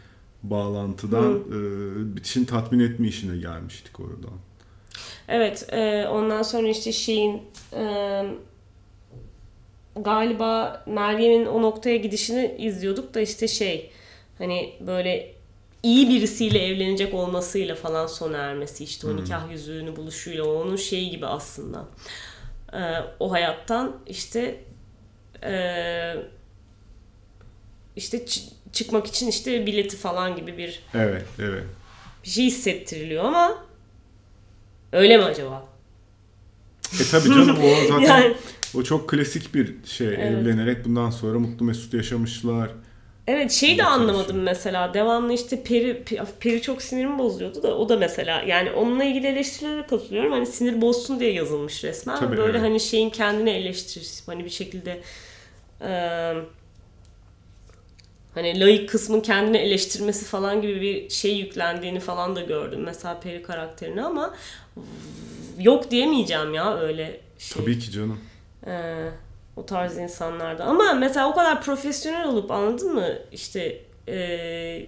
bağlantıdan 0.50 1.34
e, 1.34 2.16
bitişin 2.16 2.44
tatmin 2.44 2.80
etme 2.80 3.08
işine 3.08 3.36
gelmiştik 3.36 4.00
oradan. 4.00 4.38
Evet 5.28 5.66
e, 5.72 6.06
ondan 6.08 6.42
sonra 6.42 6.68
işte 6.68 6.92
şeyin 6.92 7.42
e, 7.72 8.22
galiba 9.96 10.84
Meryem'in 10.86 11.46
o 11.46 11.62
noktaya 11.62 11.96
gidişini 11.96 12.56
izliyorduk 12.58 13.14
da 13.14 13.20
işte 13.20 13.48
şey 13.48 13.90
hani 14.38 14.72
böyle 14.86 15.34
iyi 15.82 16.08
birisiyle 16.08 16.58
evlenecek 16.66 17.14
olmasıyla 17.14 17.74
falan 17.74 18.06
sona 18.06 18.36
ermesi 18.36 18.84
işte 18.84 19.06
o 19.06 19.16
nikah 19.16 19.50
yüzüğünü 19.50 19.96
buluşuyla 19.96 20.44
onun 20.44 20.76
şeyi 20.76 21.10
gibi 21.10 21.26
aslında. 21.26 21.84
E, 22.72 22.80
o 23.20 23.32
hayattan 23.32 23.96
işte 24.06 24.60
e, 25.42 26.14
işte 27.96 28.24
çıkmak 28.76 29.06
için 29.06 29.28
işte 29.28 29.66
bileti 29.66 29.96
falan 29.96 30.36
gibi 30.36 30.58
bir 30.58 30.82
Evet, 30.94 31.24
evet. 31.38 31.62
bir 32.24 32.28
şey 32.30 32.44
hissettiriliyor 32.44 33.24
ama 33.24 33.58
öyle 34.92 35.16
mi 35.16 35.24
acaba? 35.24 35.66
E 37.00 37.04
tabii 37.10 37.28
canım 37.28 37.56
o 37.64 37.88
zaten 37.88 38.00
Yani 38.00 38.34
o 38.74 38.82
çok 38.82 39.08
klasik 39.10 39.54
bir 39.54 39.74
şey. 39.84 40.08
Evlenerek 40.08 40.84
bundan 40.84 41.10
sonra 41.10 41.38
mutlu 41.38 41.66
mesut 41.66 41.94
yaşamışlar. 41.94 42.70
Evet 43.26 43.52
şeyi 43.52 43.78
de 43.78 43.84
anlamadım 43.84 44.42
mesela. 44.42 44.94
Devamlı 44.94 45.32
işte 45.32 45.62
Peri, 45.62 46.02
Peri 46.40 46.62
çok 46.62 46.82
sinirimi 46.82 47.18
bozuyordu 47.18 47.62
da 47.62 47.78
o 47.78 47.88
da 47.88 47.96
mesela 47.96 48.42
yani 48.42 48.70
onunla 48.70 49.04
ilgili 49.04 49.26
eleştirilere 49.26 49.86
katılıyorum. 49.86 50.32
Hani 50.32 50.46
sinir 50.46 50.80
bozsun 50.80 51.20
diye 51.20 51.32
yazılmış 51.32 51.84
resmen. 51.84 52.18
Tabii, 52.18 52.36
Böyle 52.36 52.50
evet. 52.58 52.60
hani 52.60 52.80
şeyin 52.80 53.10
kendini 53.10 53.50
eleştirisi 53.50 54.26
hani 54.26 54.44
bir 54.44 54.50
şekilde 54.50 55.00
eee, 55.80 56.36
hani 58.36 58.60
layık 58.60 58.88
kısmın 58.88 59.20
kendini 59.20 59.56
eleştirmesi 59.56 60.24
falan 60.24 60.62
gibi 60.62 60.80
bir 60.80 61.10
şey 61.10 61.36
yüklendiğini 61.36 62.00
falan 62.00 62.36
da 62.36 62.42
gördüm. 62.42 62.80
Mesela 62.84 63.20
Peri 63.20 63.42
karakterini 63.42 64.02
ama 64.02 64.34
yok 65.58 65.90
diyemeyeceğim 65.90 66.54
ya 66.54 66.78
öyle 66.78 67.20
şey. 67.38 67.62
Tabii 67.62 67.78
ki 67.78 67.90
canım. 67.90 68.20
Ee, 68.66 69.08
o 69.56 69.66
tarz 69.66 69.98
insanlarda. 69.98 70.64
Ama 70.64 70.92
mesela 70.92 71.28
o 71.28 71.34
kadar 71.34 71.62
profesyonel 71.62 72.28
olup 72.28 72.50
anladın 72.50 72.94
mı? 72.94 73.08
İşte 73.32 73.80
ee, 74.08 74.86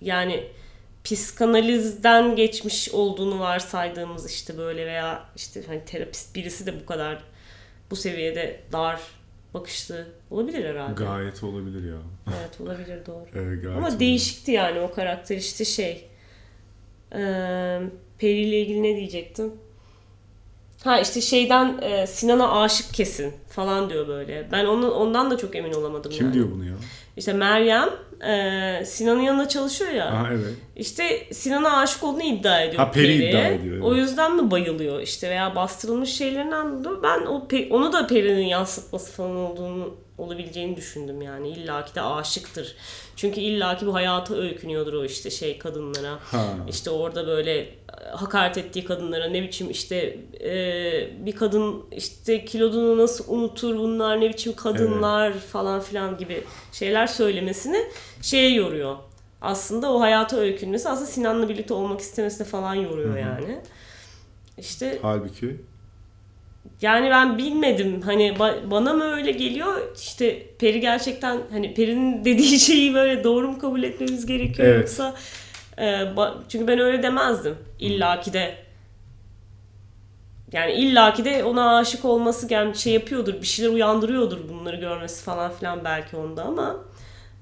yani 0.00 0.44
psikanalizden 1.04 2.36
geçmiş 2.36 2.88
olduğunu 2.88 3.40
varsaydığımız 3.40 4.30
işte 4.30 4.58
böyle 4.58 4.86
veya 4.86 5.24
işte 5.36 5.62
hani 5.66 5.84
terapist 5.84 6.34
birisi 6.34 6.66
de 6.66 6.80
bu 6.80 6.86
kadar 6.86 7.22
bu 7.90 7.96
seviyede 7.96 8.60
dar 8.72 9.00
bakışlı 9.54 10.06
olabilir 10.30 10.64
herhalde. 10.64 11.04
Gayet 11.04 11.44
olabilir 11.44 11.90
ya. 11.92 11.98
Evet 12.28 12.60
olabilir 12.60 13.06
doğru. 13.06 13.24
Evet, 13.34 13.62
gayet 13.62 13.76
Ama 13.76 13.80
olabilir. 13.86 14.00
değişikti 14.00 14.52
yani 14.52 14.80
o 14.80 14.92
karakter 14.94 15.36
işte 15.36 15.64
şey. 15.64 16.08
Ee, 17.12 17.80
Peri 18.18 18.40
ile 18.40 18.60
ilgili 18.60 18.82
ne 18.82 18.96
diyecektim? 18.96 19.52
Ha 20.84 21.00
işte 21.00 21.20
şeyden 21.20 21.78
e, 21.82 22.06
Sinan'a 22.06 22.62
aşık 22.62 22.94
kesin 22.94 23.34
falan 23.48 23.90
diyor 23.90 24.08
böyle. 24.08 24.48
Ben 24.52 24.64
onun 24.64 24.90
ondan 24.90 25.30
da 25.30 25.36
çok 25.38 25.56
emin 25.56 25.72
olamadım 25.72 26.12
Kim 26.12 26.26
yani. 26.26 26.34
diyor 26.34 26.50
bunu 26.50 26.64
ya? 26.64 26.74
İşte 27.16 27.32
Meryem 27.32 27.88
e, 28.22 28.84
Sinan'ın 28.84 29.20
yanında 29.20 29.48
çalışıyor 29.48 29.90
ya. 29.92 30.06
Aha 30.06 30.28
evet. 30.32 30.54
İşte 30.76 31.26
Sinan'a 31.32 31.76
aşık 31.78 32.04
olduğunu 32.04 32.22
iddia 32.22 32.60
ediyor. 32.60 32.82
Ha, 32.84 32.90
Peri 32.90 33.14
iddia 33.14 33.46
ediyor, 33.46 33.74
evet. 33.74 33.84
O 33.84 33.94
yüzden 33.94 34.36
mi 34.36 34.50
bayılıyor 34.50 35.00
işte 35.00 35.30
veya 35.30 35.56
bastırılmış 35.56 36.10
şeylerinden 36.10 36.84
dolayı 36.84 37.02
ben 37.02 37.26
o 37.26 37.46
Pe- 37.50 37.70
onu 37.70 37.92
da 37.92 38.06
Peri'nin 38.06 38.46
yansıtması 38.46 39.12
falan 39.12 39.36
olduğunu 39.36 39.94
olabileceğini 40.18 40.76
düşündüm 40.76 41.22
yani. 41.22 41.48
illaki 41.48 41.94
de 41.94 42.00
aşıktır. 42.02 42.76
Çünkü 43.16 43.40
illaki 43.40 43.86
bu 43.86 43.94
hayata 43.94 44.34
öykünüyordur 44.34 44.92
o 44.92 45.04
işte 45.04 45.30
şey 45.30 45.58
kadınlara. 45.58 46.18
Ha. 46.24 46.56
İşte 46.68 46.90
orada 46.90 47.26
böyle 47.26 47.58
e, 47.58 47.74
hakaret 48.12 48.58
ettiği 48.58 48.84
kadınlara 48.84 49.28
ne 49.28 49.42
biçim 49.42 49.70
işte 49.70 50.18
e, 50.40 51.26
bir 51.26 51.36
kadın 51.36 51.84
işte 51.92 52.44
kilodunu 52.44 52.98
nasıl 53.02 53.24
unutur 53.28 53.78
bunlar 53.78 54.20
ne 54.20 54.28
biçim 54.28 54.56
kadınlar 54.56 55.32
falan 55.32 55.80
filan 55.80 56.18
gibi 56.18 56.44
şeyler 56.72 57.06
söylemesini 57.06 57.86
şeye 58.22 58.50
yoruyor. 58.50 58.96
Aslında 59.40 59.92
o 59.92 60.00
hayata 60.00 60.36
öykünmesi 60.36 60.88
aslında 60.88 61.06
Sinan'la 61.06 61.48
birlikte 61.48 61.74
olmak 61.74 62.00
istemesine 62.00 62.46
falan 62.46 62.74
yoruyor 62.74 63.16
yani. 63.18 63.60
İşte 64.58 64.98
Halbuki 65.02 65.56
yani 66.82 67.10
ben 67.10 67.38
bilmedim. 67.38 68.00
Hani 68.02 68.28
ba- 68.28 68.70
bana 68.70 68.92
mı 68.92 69.04
öyle 69.04 69.30
geliyor? 69.30 69.74
İşte 69.96 70.46
Peri 70.58 70.80
gerçekten 70.80 71.38
hani 71.52 71.74
Peri'nin 71.74 72.24
dediği 72.24 72.60
şeyi 72.60 72.94
böyle 72.94 73.24
doğru 73.24 73.48
mu 73.50 73.58
kabul 73.58 73.82
etmemiz 73.82 74.26
gerekiyor 74.26 74.68
Evet. 74.68 74.80
yoksa 74.80 75.14
e, 75.78 76.00
çünkü 76.48 76.68
ben 76.68 76.78
öyle 76.78 77.02
demezdim. 77.02 77.56
İllaki 77.80 78.32
de 78.32 78.54
yani 80.52 80.72
illaki 80.72 81.24
de 81.24 81.44
ona 81.44 81.76
aşık 81.76 82.04
olması 82.04 82.54
yani 82.54 82.76
şey 82.76 82.92
yapıyordur 82.92 83.34
bir 83.34 83.46
şeyler 83.46 83.70
uyandırıyordur 83.72 84.38
bunları 84.48 84.76
görmesi 84.76 85.24
falan 85.24 85.52
filan 85.52 85.84
belki 85.84 86.16
onda 86.16 86.42
ama 86.44 86.76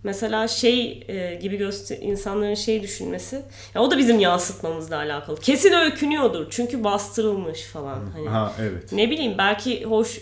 mesela 0.05 0.49
şey 0.49 1.05
e, 1.09 1.35
gibi 1.35 1.57
göster 1.57 1.99
insanların 2.01 2.55
şey 2.55 2.83
düşünmesi 2.83 3.43
ya 3.75 3.83
o 3.83 3.91
da 3.91 3.99
bizim 3.99 4.19
yansıtmamızla 4.21 4.97
alakalı 4.97 5.41
kesin 5.41 5.73
öykünüyordur 5.73 6.47
çünkü 6.51 6.85
bastırılmış 6.85 7.63
falan 7.63 8.01
hani 8.13 8.29
ha 8.29 8.53
evet. 8.61 8.93
ne 8.93 9.11
bileyim 9.11 9.35
belki 9.39 9.85
hoş 9.85 10.21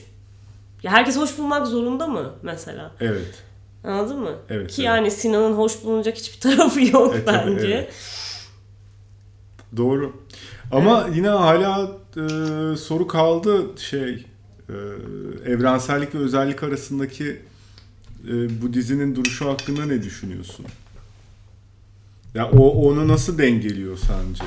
ya 0.82 0.92
herkes 0.92 1.16
hoş 1.16 1.38
bulmak 1.38 1.66
zorunda 1.66 2.06
mı 2.06 2.34
mesela? 2.42 2.90
Evet. 3.00 3.42
Anladın 3.84 4.20
mı? 4.20 4.32
Evet, 4.50 4.70
Ki 4.70 4.82
evet. 4.82 4.86
yani 4.86 5.10
Sinan'ın 5.10 5.52
hoş 5.52 5.84
bulunacak 5.84 6.16
hiçbir 6.16 6.40
tarafı 6.50 6.80
yok 6.80 7.16
E, 7.16 7.24
tabii, 7.24 7.50
bence. 7.56 7.66
evet. 7.66 7.92
Doğru. 9.76 10.12
Ama 10.72 11.08
yine 11.14 11.28
hala 11.28 11.92
e, 12.16 12.20
soru 12.76 13.06
kaldı 13.06 13.62
şey 13.78 14.26
e, 14.68 14.74
evrensellik 15.46 16.14
ve 16.14 16.18
özellik 16.18 16.62
arasındaki 16.62 17.42
e, 18.28 18.62
bu 18.62 18.74
dizinin 18.74 19.14
duruşu 19.14 19.48
hakkında 19.48 19.86
ne 19.86 20.02
düşünüyorsun? 20.02 20.66
Ya 22.34 22.50
o 22.50 22.88
onu 22.88 23.08
nasıl 23.08 23.38
dengeliyor 23.38 23.98
sence? 23.98 24.44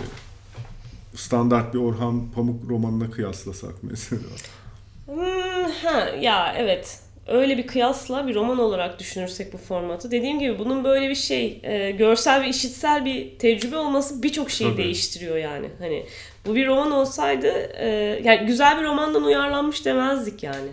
Standart 1.16 1.74
bir 1.74 1.80
Orhan 1.80 2.32
Pamuk 2.32 2.70
romanına 2.70 3.12
kıyaslasak 3.12 3.74
mesela. 3.82 4.22
Hmm, 5.06 5.72
ha, 5.84 6.10
ya 6.22 6.56
evet. 6.58 7.00
Öyle 7.28 7.58
bir 7.58 7.68
kıyasla 7.68 8.28
bir 8.28 8.36
roman 8.36 8.60
olarak 8.60 9.00
düşünürsek 9.00 9.54
bu 9.54 9.58
formatı. 9.58 10.12
Dediğim 10.12 10.40
gibi 10.40 10.60
bunun 10.60 10.84
böyle 10.84 11.10
bir 11.10 11.16
şey, 11.16 11.60
e, 11.64 11.92
görsel 11.92 12.42
ve 12.42 12.50
işitsel 12.50 13.06
bir 13.06 13.40
tecrübe 13.40 13.78
olması 13.78 14.24
birçok 14.24 14.52
şeyi 14.52 14.72
Tabii. 14.72 14.84
değiştiriyor 14.84 15.38
yani. 15.38 15.68
Hani 15.80 16.06
bu 16.46 16.56
bir 16.56 16.68
roman 16.68 16.92
olsaydı, 16.92 17.48
e, 17.78 17.88
yani 18.24 18.46
güzel 18.48 18.80
bir 18.80 18.84
romandan 18.84 19.24
uyarlanmış 19.24 19.86
demezdik 19.86 20.44
yani. 20.44 20.70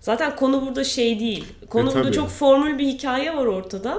Zaten 0.00 0.36
konu 0.36 0.66
burada 0.66 0.84
şey 0.84 1.20
değil. 1.20 1.44
Konu 1.70 1.90
E, 1.90 1.94
burada 1.94 2.02
tabii. 2.02 2.14
çok 2.14 2.28
formül 2.28 2.78
bir 2.78 2.86
hikaye 2.86 3.36
var 3.36 3.46
ortada. 3.46 3.98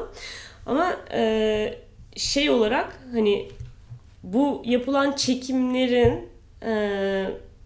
Ama 0.66 0.94
e, 1.14 1.74
şey 2.16 2.50
olarak 2.50 3.00
hani 3.12 3.50
bu 4.24 4.62
yapılan 4.66 5.12
çekimlerin 5.12 6.30
e, 6.62 6.72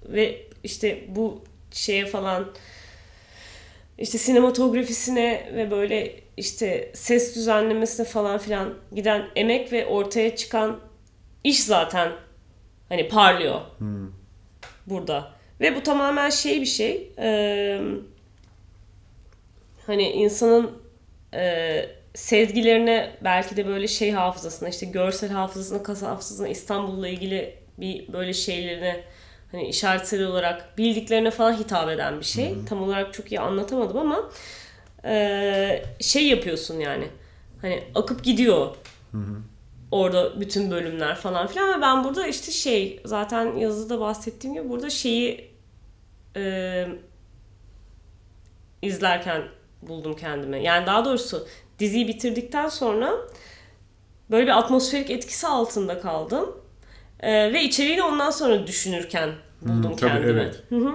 ve 0.06 0.42
işte 0.64 1.04
bu 1.08 1.42
şeye 1.72 2.06
falan 2.06 2.46
işte 3.98 4.18
sinematografisine 4.18 5.52
ve 5.56 5.72
böyle 5.72 6.16
işte 6.38 6.92
ses 6.94 7.36
düzenlemesine 7.36 8.06
falan 8.06 8.38
filan 8.38 8.74
giden 8.96 9.26
emek 9.36 9.72
ve 9.72 9.86
ortaya 9.86 10.36
çıkan 10.36 10.80
iş 11.44 11.64
zaten 11.64 12.12
hani 12.90 13.08
parlıyor 13.08 13.62
burada. 14.88 15.32
Ve 15.62 15.76
bu 15.76 15.84
tamamen 15.84 16.30
şey 16.30 16.62
bir 16.62 16.66
şey. 16.66 17.12
e, 17.20 17.80
hani 19.88 20.10
insanın 20.10 20.72
e, 21.34 21.86
sezgilerine 22.14 23.16
belki 23.24 23.58
de 23.58 23.68
böyle 23.68 23.88
şey 23.88 24.12
hafızasına 24.12 24.70
işte 24.70 24.86
görsel 24.86 25.30
hafızasına, 25.30 25.84
kas 25.84 26.02
hafızasına 26.02 26.48
İstanbul'la 26.48 27.08
ilgili 27.08 27.56
bir 27.78 28.14
böyle 28.14 28.34
şeylerine 28.34 29.04
hani 29.52 29.68
işaretleri 29.68 30.26
olarak 30.26 30.78
bildiklerine 30.78 31.32
falan 31.32 31.54
hitap 31.54 31.90
eden 31.90 32.20
bir 32.20 32.26
şey. 32.26 32.56
Tam 32.70 32.84
olarak 32.84 33.14
çok 33.14 33.32
iyi 33.32 33.40
anlatamadım 33.40 33.98
ama 33.98 34.30
e, 35.06 35.84
şey 36.00 36.28
yapıyorsun 36.28 36.80
yani. 36.80 37.08
Hani 37.62 37.84
akıp 37.96 38.24
gidiyor. 38.24 38.76
Orada 39.92 40.42
bütün 40.42 40.72
bölümler 40.72 41.16
falan 41.16 41.48
filan 41.48 41.78
ve 41.78 41.82
ben 41.82 42.04
burada 42.04 42.28
işte 42.28 42.52
şey 42.52 43.02
zaten 43.06 43.56
yazıda 43.56 44.00
bahsettiğim 44.00 44.56
gibi 44.56 44.70
burada 44.70 44.90
şeyi 44.90 45.52
e, 46.36 46.88
izlerken 48.82 49.42
buldum 49.88 50.16
kendimi. 50.16 50.64
Yani 50.64 50.86
daha 50.88 51.06
doğrusu 51.06 51.48
diziyi 51.80 52.08
bitirdikten 52.08 52.70
sonra 52.70 53.14
böyle 54.32 54.46
bir 54.46 54.58
atmosferik 54.58 55.10
etkisi 55.12 55.48
altında 55.48 56.00
kaldım. 56.00 56.56
Ee, 57.20 57.54
ve 57.54 57.64
içeriğini 57.64 58.04
ondan 58.04 58.32
sonra 58.32 58.68
düşünürken 58.68 59.30
buldum 59.62 59.84
Hmm, 59.92 59.96
tabii, 59.96 60.12
kendimi. 60.12 60.32
evet. 60.42 60.64
Hı 60.70 60.76
hı. 60.76 60.94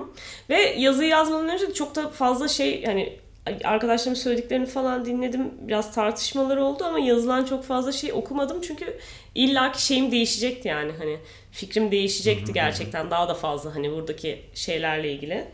Ve 0.51 0.61
yazıyı 0.79 1.09
yazmadan 1.09 1.49
önce 1.49 1.73
çok 1.75 1.95
da 1.95 2.09
fazla 2.09 2.49
şey 2.49 2.85
hani 2.85 3.19
arkadaşlarımın 3.65 4.21
söylediklerini 4.21 4.67
falan 4.67 5.05
dinledim. 5.05 5.51
Biraz 5.61 5.95
tartışmalar 5.95 6.57
oldu 6.57 6.85
ama 6.85 6.99
yazılan 6.99 7.45
çok 7.45 7.65
fazla 7.65 7.93
şey 7.93 8.13
okumadım 8.13 8.61
çünkü 8.61 8.99
illaki 9.35 9.83
şeyim 9.87 10.11
değişecekti 10.13 10.69
yani 10.69 10.93
hani 10.99 11.19
fikrim 11.53 11.91
değişecekti 11.91 12.53
gerçekten 12.53 13.11
daha 13.11 13.29
da 13.29 13.35
fazla 13.35 13.75
hani 13.75 13.93
buradaki 13.93 14.43
şeylerle 14.55 15.13
ilgili. 15.13 15.45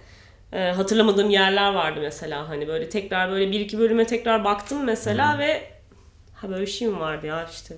Ee, 0.52 0.59
hatırlamadığım 0.59 1.30
yerler 1.30 1.74
vardı 1.74 2.00
mesela 2.02 2.48
hani 2.48 2.68
böyle 2.68 2.88
tekrar 2.88 3.30
böyle 3.30 3.52
bir 3.52 3.61
iki 3.61 3.78
bölüme 3.78 4.07
tekrar 4.07 4.44
baktım 4.44 4.85
mesela 4.85 5.38
ve 5.38 5.62
ha 6.35 6.48
böyle 6.50 6.62
bir 6.62 6.70
şey 6.70 6.88
mi 6.88 7.00
vardı 7.00 7.26
ya 7.26 7.48
işte? 7.52 7.76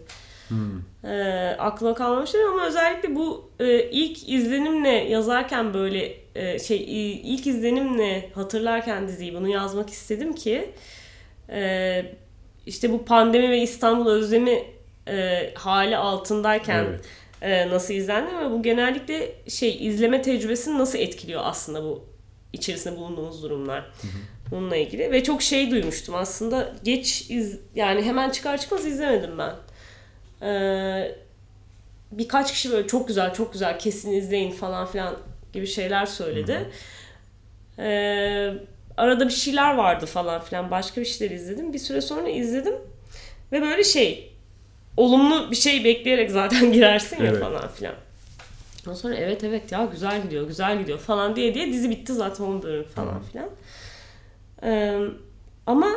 E, 1.04 1.56
aklıma 1.58 1.94
kalmamıştır 1.94 2.40
ama 2.40 2.66
özellikle 2.66 3.14
bu 3.14 3.50
e, 3.60 3.90
ilk 3.90 4.28
izlenimle 4.28 4.88
yazarken 4.88 5.74
böyle 5.74 6.14
e, 6.34 6.58
şey 6.58 6.84
ilk 7.34 7.46
izlenimle 7.46 8.30
hatırlarken 8.34 9.08
diziyi 9.08 9.34
bunu 9.34 9.48
yazmak 9.48 9.90
istedim 9.90 10.32
ki 10.34 10.70
e, 11.50 12.02
işte 12.66 12.92
bu 12.92 13.04
pandemi 13.04 13.50
ve 13.50 13.58
İstanbul 13.58 14.10
özlemi 14.10 14.62
e, 15.08 15.50
hali 15.54 15.96
altındayken 15.96 16.84
Evet. 16.84 17.04
e, 17.42 17.70
nasıl 17.70 17.94
izlendi 17.94 18.30
ve 18.38 18.50
bu 18.50 18.62
genellikle 18.62 19.32
şey 19.48 19.86
izleme 19.86 20.22
tecrübesini 20.22 20.78
nasıl 20.78 20.98
etkiliyor 20.98 21.40
aslında 21.44 21.82
bu 21.82 22.04
içerisinde 22.56 22.96
bulunduğumuz 22.96 23.42
durumlar. 23.42 23.84
Bununla 24.50 24.76
ilgili 24.76 25.10
ve 25.12 25.22
çok 25.22 25.42
şey 25.42 25.70
duymuştum 25.70 26.14
aslında 26.14 26.72
geç 26.84 27.26
iz 27.30 27.58
yani 27.74 28.02
hemen 28.02 28.30
çıkar 28.30 28.58
çıkmaz 28.58 28.86
izlemedim 28.86 29.38
ben. 29.38 29.54
Ee, 30.42 31.14
birkaç 32.12 32.52
kişi 32.52 32.72
böyle 32.72 32.86
çok 32.86 33.08
güzel 33.08 33.34
çok 33.34 33.52
güzel 33.52 33.78
kesin 33.78 34.12
izleyin 34.12 34.50
falan 34.50 34.86
filan 34.86 35.16
gibi 35.52 35.66
şeyler 35.66 36.06
söyledi. 36.06 36.70
Ee, 37.78 38.52
arada 38.96 39.28
bir 39.28 39.32
şeyler 39.32 39.74
vardı 39.74 40.06
falan 40.06 40.40
filan 40.42 40.70
başka 40.70 41.00
bir 41.00 41.06
şeyler 41.06 41.34
izledim. 41.34 41.72
Bir 41.72 41.78
süre 41.78 42.00
sonra 42.00 42.28
izledim 42.28 42.74
ve 43.52 43.62
böyle 43.62 43.84
şey 43.84 44.32
olumlu 44.96 45.50
bir 45.50 45.56
şey 45.56 45.84
bekleyerek 45.84 46.30
zaten 46.30 46.72
girersin 46.72 47.16
ya 47.24 47.30
Evet. 47.30 47.40
falan 47.40 47.68
filan. 47.68 47.94
Ondan 48.86 48.94
sonra 48.98 49.14
evet 49.14 49.44
evet 49.44 49.72
ya 49.72 49.84
güzel 49.92 50.22
gidiyor 50.22 50.46
güzel 50.48 50.78
gidiyor 50.80 50.98
falan 50.98 51.36
diye 51.36 51.54
diye 51.54 51.72
dizi 51.72 51.90
bitti 51.90 52.12
zaten 52.14 52.44
10 52.44 52.62
bölüm 52.62 52.84
falan 52.94 53.22
filan. 53.22 53.48
Ee, 54.62 54.98
ama 55.66 55.88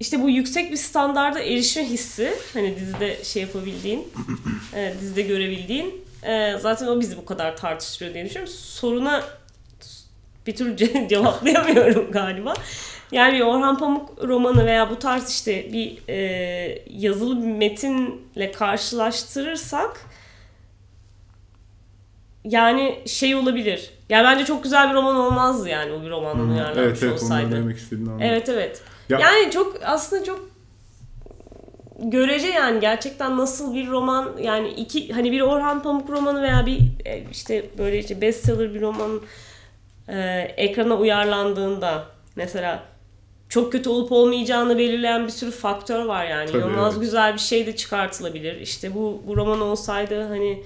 işte 0.00 0.22
bu 0.22 0.30
yüksek 0.30 0.72
bir 0.72 0.76
standarda 0.76 1.40
erişme 1.40 1.84
hissi 1.84 2.32
hani 2.54 2.76
dizide 2.76 3.24
şey 3.24 3.42
yapabildiğin, 3.42 4.08
e, 4.74 4.94
dizide 5.00 5.22
görebildiğin 5.22 6.04
e, 6.22 6.58
zaten 6.58 6.86
o 6.86 7.00
bizi 7.00 7.16
bu 7.16 7.24
kadar 7.24 7.56
tartıştırıyor 7.56 8.14
diye 8.14 8.24
düşünüyorum. 8.24 8.54
Soruna 8.56 9.24
bir 10.46 10.56
türlü 10.56 10.74
ce- 10.74 11.08
cevaplayamıyorum 11.10 12.10
galiba. 12.12 12.54
Yani 13.12 13.34
bir 13.34 13.40
Orhan 13.40 13.78
Pamuk 13.78 14.22
romanı 14.24 14.66
veya 14.66 14.90
bu 14.90 14.98
tarz 14.98 15.30
işte 15.30 15.72
bir 15.72 15.98
e, 16.08 16.84
yazılı 16.90 17.42
bir 17.42 17.46
metinle 17.46 18.52
karşılaştırırsak 18.52 20.00
yani 22.44 22.98
şey 23.06 23.34
olabilir. 23.34 23.90
Yani 24.08 24.24
bence 24.24 24.44
çok 24.44 24.62
güzel 24.62 24.90
bir 24.90 24.94
roman 24.94 25.16
olmazdı 25.16 25.68
yani 25.68 25.92
o 25.92 26.02
bir 26.02 26.10
romandan 26.10 26.50
uyarlanmış 26.50 26.78
Evet 26.78 27.02
evet 27.02 27.12
olsaydı. 27.22 27.72
istediğini 27.72 28.10
anladım. 28.10 28.26
Evet 28.26 28.48
evet. 28.48 28.82
Ya- 29.08 29.18
Yani 29.20 29.50
çok 29.50 29.76
aslında 29.84 30.24
çok 30.24 30.48
görece 31.98 32.46
yani 32.46 32.80
gerçekten 32.80 33.36
nasıl 33.36 33.74
bir 33.74 33.88
roman 33.90 34.30
yani 34.40 34.68
iki 34.68 35.12
hani 35.12 35.32
bir 35.32 35.40
Orhan 35.40 35.82
Pamuk 35.82 36.10
romanı 36.10 36.42
veya 36.42 36.66
bir 36.66 36.78
e, 37.04 37.24
işte 37.32 37.64
böyle 37.78 37.98
işte 37.98 38.20
bestseller 38.20 38.74
bir 38.74 38.80
roman 38.80 39.20
e, 40.08 40.18
ekrana 40.56 40.96
uyarlandığında 40.96 42.04
mesela 42.36 42.82
çok 43.48 43.72
kötü 43.72 43.88
olup 43.90 44.12
olmayacağını 44.12 44.78
belirleyen 44.78 45.26
bir 45.26 45.30
sürü 45.32 45.50
faktör 45.50 46.04
var 46.04 46.26
yani. 46.26 46.46
Tabii, 46.52 46.58
İnanılmaz 46.62 46.92
evet. 46.94 47.02
güzel 47.02 47.34
bir 47.34 47.38
şey 47.38 47.66
de 47.66 47.76
çıkartılabilir. 47.76 48.60
İşte 48.60 48.94
bu, 48.94 49.22
bu 49.26 49.36
roman 49.36 49.60
olsaydı 49.60 50.22
hani 50.28 50.62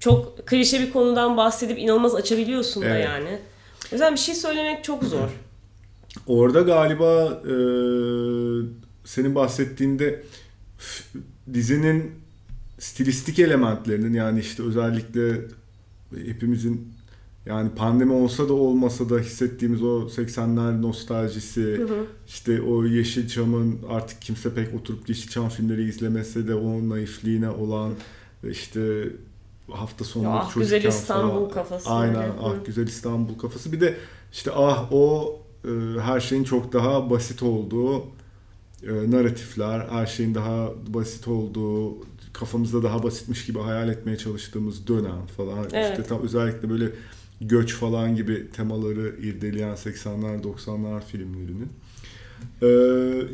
çok 0.00 0.46
klişe 0.46 0.80
bir 0.80 0.92
konudan 0.92 1.36
bahsedip 1.36 1.78
inanılmaz 1.78 2.14
açabiliyorsun 2.14 2.82
da 2.82 2.86
Evet. 2.86 3.04
yani. 3.04 3.38
O 3.92 3.94
yüzden 3.94 4.14
bir 4.14 4.18
şey 4.18 4.34
söylemek 4.34 4.84
çok 4.84 5.04
zor. 5.04 5.28
Orada 6.26 6.60
galiba 6.60 7.42
e, 7.44 7.54
senin 9.04 9.34
bahsettiğinde 9.34 10.22
dizinin 11.54 12.12
stilistik 12.78 13.38
elementlerinin 13.38 14.14
yani 14.14 14.40
işte 14.40 14.62
özellikle 14.62 15.40
hepimizin 16.26 16.92
yani 17.46 17.70
pandemi 17.70 18.12
olsa 18.12 18.48
da 18.48 18.52
olmasa 18.52 19.10
da 19.10 19.18
hissettiğimiz 19.18 19.82
o 19.82 20.08
80'ler 20.16 20.82
nostaljisi, 20.82 21.86
işte 22.28 22.62
o 22.62 22.84
Yeşilçam'ın 22.84 23.78
artık 23.88 24.22
kimse 24.22 24.54
pek 24.54 24.74
oturup 24.74 25.08
Yeşilçam 25.08 25.48
filmleri 25.48 25.88
izlemese 25.88 26.48
de 26.48 26.54
o 26.54 26.88
naifliğine 26.88 27.50
olan 27.50 27.92
işte 28.50 29.08
hafta 29.70 30.04
sonu 30.04 30.24
Ya, 30.24 30.30
ah, 30.30 30.54
güzel 30.54 30.84
İstanbul 30.84 31.50
kafası 31.50 31.90
Aynen 31.90 32.14
böyle. 32.14 32.32
ah 32.42 32.54
güzel 32.66 32.86
İstanbul 32.86 33.38
kafası. 33.38 33.72
Bir 33.72 33.80
de 33.80 33.96
işte 34.32 34.50
ah 34.54 34.92
o 34.92 35.36
e, 35.64 36.00
her 36.00 36.20
şeyin 36.20 36.44
çok 36.44 36.72
daha 36.72 37.10
basit 37.10 37.42
olduğu 37.42 38.02
e, 38.82 39.10
narratifler, 39.10 39.88
her 39.90 40.06
şeyin 40.06 40.34
daha 40.34 40.70
basit 40.86 41.28
olduğu, 41.28 41.96
kafamızda 42.32 42.82
daha 42.82 43.02
basitmiş 43.02 43.46
gibi 43.46 43.58
hayal 43.58 43.88
etmeye 43.88 44.16
çalıştığımız 44.16 44.86
dönem 44.86 45.26
falan. 45.36 45.66
Evet. 45.72 45.90
İşte 45.90 46.08
tam 46.08 46.22
özellikle 46.22 46.70
böyle 46.70 46.92
göç 47.40 47.74
falan 47.74 48.16
gibi 48.16 48.50
temaları 48.50 49.16
irdeleyen 49.22 49.74
80'ler 49.74 50.42
90'lar 50.42 51.04
filmlerini. 51.04 51.64
E, 52.62 52.68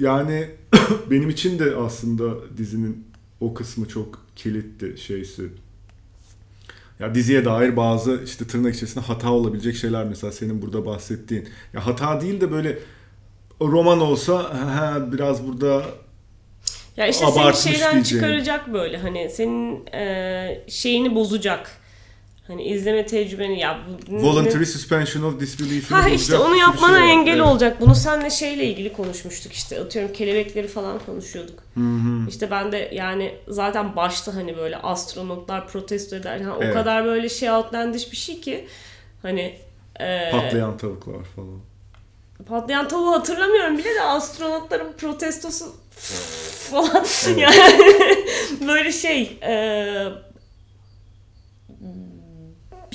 yani 0.01 0.49
benim 1.11 1.29
için 1.29 1.59
de 1.59 1.77
aslında 1.77 2.57
dizinin 2.57 3.05
o 3.40 3.55
kısmı 3.55 3.88
çok 3.88 4.22
kilitti 4.37 4.94
şeysi. 4.99 5.49
Ya 7.01 7.15
diziye 7.15 7.45
dair 7.45 7.77
bazı 7.77 8.21
işte 8.25 8.47
tırnak 8.47 8.75
içerisinde 8.75 9.05
hata 9.05 9.31
olabilecek 9.33 9.77
şeyler 9.77 10.05
mesela 10.05 10.33
senin 10.33 10.63
burada 10.63 10.87
bahsettiğin. 10.87 11.49
Ya 11.73 11.87
hata 11.87 12.21
değil 12.21 12.41
de 12.41 12.51
böyle 12.53 12.79
roman 13.61 14.01
olsa 14.01 14.35
ha, 14.39 15.13
biraz 15.13 15.47
burada 15.47 15.83
Ya 16.97 17.07
işte 17.07 17.27
seni 17.27 17.55
şeyden 17.55 17.93
diyeceğim. 17.95 18.03
çıkaracak 18.03 18.73
böyle 18.73 18.99
hani 18.99 19.31
senin 19.31 19.87
e, 19.87 20.65
şeyini 20.69 21.15
bozacak. 21.15 21.71
Hani 22.47 22.65
izleme 22.65 23.07
tecrübeni 23.07 23.61
ya 23.61 23.79
voluntary 24.09 24.67
suspension 24.67 25.23
of 25.23 25.41
disbelief'i 25.41 25.95
Ha 25.95 26.09
işte 26.09 26.39
onu 26.39 26.49
sürü 26.49 26.59
yapmana 26.59 26.99
şey 26.99 27.11
engel 27.13 27.33
Evet. 27.37 27.47
olacak. 27.47 27.81
Bunu 27.81 27.95
senle 27.95 28.31
şeyle 28.31 28.65
ilgili 28.65 28.93
konuşmuştuk 28.93 29.53
işte. 29.53 29.81
Atıyorum 29.81 30.13
kelebekleri 30.13 30.69
falan 30.69 30.99
konuşuyorduk. 31.07 31.59
Hı 31.75 31.81
hı. 31.81 32.29
İşte 32.29 32.51
ben 32.51 32.73
de 32.73 32.91
yani 32.95 33.35
zaten 33.49 33.97
başta 33.97 34.35
hani 34.35 34.57
böyle 34.57 34.77
astronotlar 34.77 35.69
protesto 35.69 36.17
eder. 36.17 36.41
O 36.59 36.63
Evet. 36.63 36.75
kadar 36.75 37.05
böyle 37.05 37.29
şey 37.29 37.51
outlandish 37.51 38.13
bir 38.13 38.17
şey 38.17 38.41
ki 38.41 38.69
hani 39.23 39.59
e, 40.01 40.31
Patlayan 40.31 40.77
tavuklar 40.77 41.25
falan. 41.37 41.61
patlayan 42.49 42.89
tavuğu 42.89 43.13
hatırlamıyorum 43.13 43.79
bile 43.79 43.95
de 43.95 44.03
astronotların 44.03 44.93
protestosu 44.93 45.65
falan 46.71 47.05
Evet. 47.27 47.39
yani 47.39 47.89
böyle 48.69 48.93
şey 48.93 49.39
e, 49.43 49.53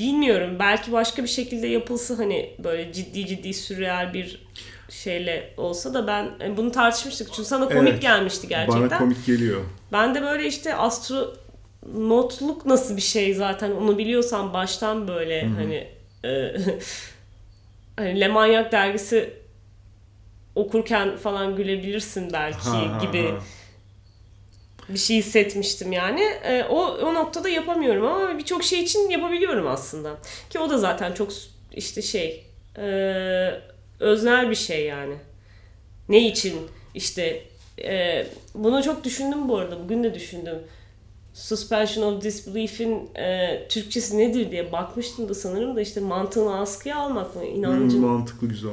bilmiyorum 0.01 0.55
belki 0.59 0.91
başka 0.91 1.23
bir 1.23 1.27
şekilde 1.27 1.67
yapılsa 1.67 2.17
hani 2.17 2.49
böyle 2.63 2.93
ciddi 2.93 3.25
ciddi 3.27 3.53
sürreal 3.53 4.13
bir 4.13 4.41
şeyle 4.89 5.53
olsa 5.57 5.93
da 5.93 6.07
ben 6.07 6.29
e, 6.41 6.57
bunu 6.57 6.71
tartışmıştık 6.71 7.27
çünkü 7.33 7.47
sana 7.49 7.69
komik 7.69 7.91
Evet. 7.91 8.01
gelmişti 8.01 8.47
gerçekten. 8.47 8.89
Bana 8.89 8.97
komik 8.97 9.25
geliyor. 9.25 9.61
Ben 9.91 10.15
de 10.15 10.21
böyle 10.21 10.47
işte 10.47 10.75
astronotluk 10.75 12.65
nasıl 12.65 12.97
bir 12.97 13.01
şey 13.01 13.33
zaten 13.33 13.71
onu 13.71 13.97
biliyorsan 13.97 14.53
baştan 14.53 15.07
böyle 15.07 15.47
hani 15.47 15.87
e, 16.25 16.55
hani 17.95 18.19
Le 18.19 18.27
Manyak 18.27 18.71
dergisi 18.71 19.33
okurken 20.55 21.17
falan 21.17 21.55
gülebilirsin 21.55 22.33
belki 22.33 22.57
Ha, 22.69 22.93
ha, 22.95 23.05
gibi 23.05 23.29
ha. 23.29 23.39
Bir 24.93 24.99
şey 24.99 25.17
hissetmiştim 25.17 25.91
yani. 25.91 26.21
E, 26.21 26.63
o 26.63 26.77
o 26.85 27.13
noktada 27.13 27.49
yapamıyorum 27.49 28.05
ama 28.05 28.37
birçok 28.37 28.63
şey 28.63 28.79
için 28.79 29.09
yapabiliyorum 29.09 29.67
aslında. 29.67 30.17
Ki 30.49 30.59
o 30.59 30.69
da 30.69 30.77
zaten 30.77 31.13
çok 31.13 31.31
işte 31.71 32.01
şey 32.01 32.45
e, 32.77 32.83
öznel 33.99 34.49
bir 34.49 34.55
şey 34.55 34.85
yani. 34.85 35.15
Ne 36.09 36.27
için 36.27 36.53
işte 36.93 37.43
e, 37.83 38.25
bunu 38.55 38.83
çok 38.83 39.03
düşündüm 39.03 39.49
bu 39.49 39.57
arada. 39.57 39.83
Bugün 39.83 40.03
de 40.03 40.13
düşündüm. 40.13 40.59
Suspension 41.33 42.13
of 42.13 42.23
Disbelief'in 42.23 43.09
e, 43.15 43.67
Türkçesi 43.69 44.17
nedir 44.17 44.51
diye 44.51 44.71
bakmıştım 44.71 45.29
da 45.29 45.33
sanırım 45.33 45.75
da 45.75 45.81
işte 45.81 45.99
mantığını 45.99 46.59
askıya 46.59 46.97
almak 46.97 47.35
mı? 47.35 47.45
İnancın 47.45 48.01
Hmm, 48.01 48.07
mantıklı 48.07 48.47
güzel. 48.47 48.71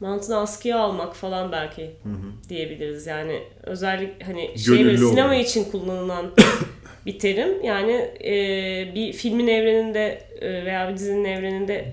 Mantığını 0.00 0.36
askıya 0.38 0.78
almak 0.78 1.16
falan 1.16 1.52
belki 1.52 1.82
Hı 1.82 2.08
hı. 2.08 2.48
diyebiliriz. 2.48 3.06
Yani 3.06 3.42
özellikle 3.62 4.24
hani 4.24 4.58
şey 4.58 4.84
böyle 4.84 4.96
sinema 4.96 5.34
için 5.34 5.70
kullanılan 5.70 6.30
bir 7.06 7.18
terim. 7.18 7.64
Yani 7.64 7.92
e, 8.24 8.34
bir 8.94 9.12
filmin 9.12 9.46
evreninde 9.46 10.22
e, 10.40 10.64
veya 10.64 10.88
bir 10.88 10.94
dizinin 10.94 11.24
evreninde 11.24 11.92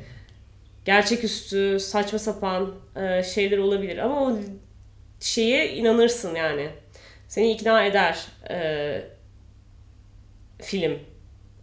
gerçeküstü, 0.86 1.80
saçma 1.80 2.20
sapan 2.20 2.76
e, 2.96 3.24
şeyler 3.24 3.58
olabilir 3.58 3.98
ama 3.98 4.24
o 4.24 4.38
şeye 5.20 5.74
inanırsın 5.74 6.36
yani. 6.36 6.70
Seni 7.28 7.52
ikna 7.52 7.86
eder 7.86 8.26
e, 8.50 9.02
film. 10.62 11.00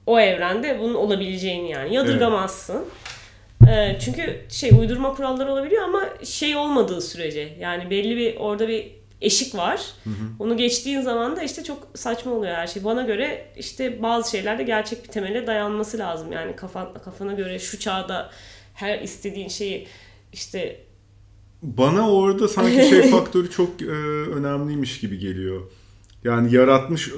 O 0.06 0.20
evrende 0.20 0.78
bunun 0.80 0.94
olabileceğini 0.94 1.70
yani. 1.70 1.94
Yadırgamazsın. 1.94 2.84
E, 3.70 3.98
çünkü 4.00 4.40
şey 4.48 4.70
uydurma 4.70 5.14
kuralları 5.14 5.52
olabiliyor 5.52 5.82
ama 5.82 6.02
şey 6.22 6.56
olmadığı 6.56 7.00
sürece 7.00 7.56
yani 7.60 7.90
belli 7.90 8.16
bir 8.16 8.36
orada 8.36 8.68
bir 8.68 8.90
eşik 9.20 9.54
var. 9.54 9.80
Onu 10.38 10.56
geçtiğin 10.56 11.00
zaman 11.00 11.36
da 11.36 11.42
işte 11.42 11.64
çok 11.64 11.88
saçma 11.94 12.32
oluyor 12.32 12.54
her 12.54 12.66
şey. 12.66 12.84
Bana 12.84 13.02
göre 13.02 13.52
işte 13.56 14.02
bazı 14.02 14.30
şeylerde 14.30 14.62
gerçek 14.62 15.04
bir 15.04 15.08
temele 15.08 15.46
dayanması 15.46 15.98
lazım. 15.98 16.32
Yani 16.32 16.56
kafan, 16.56 16.94
kafana 17.04 17.32
göre 17.32 17.58
şu 17.58 17.78
çağda 17.78 18.30
her 18.74 19.00
istediğin 19.00 19.48
şeyi 19.48 19.86
işte 20.32 20.80
Bana 21.62 22.10
orada 22.10 22.48
sanki 22.48 22.88
şey 22.88 23.02
faktörü 23.10 23.50
çok 23.50 23.82
e, 23.82 23.86
önemliymiş 24.30 25.00
gibi 25.00 25.18
geliyor. 25.18 25.62
Yani 26.24 26.54
yaratmış 26.54 27.10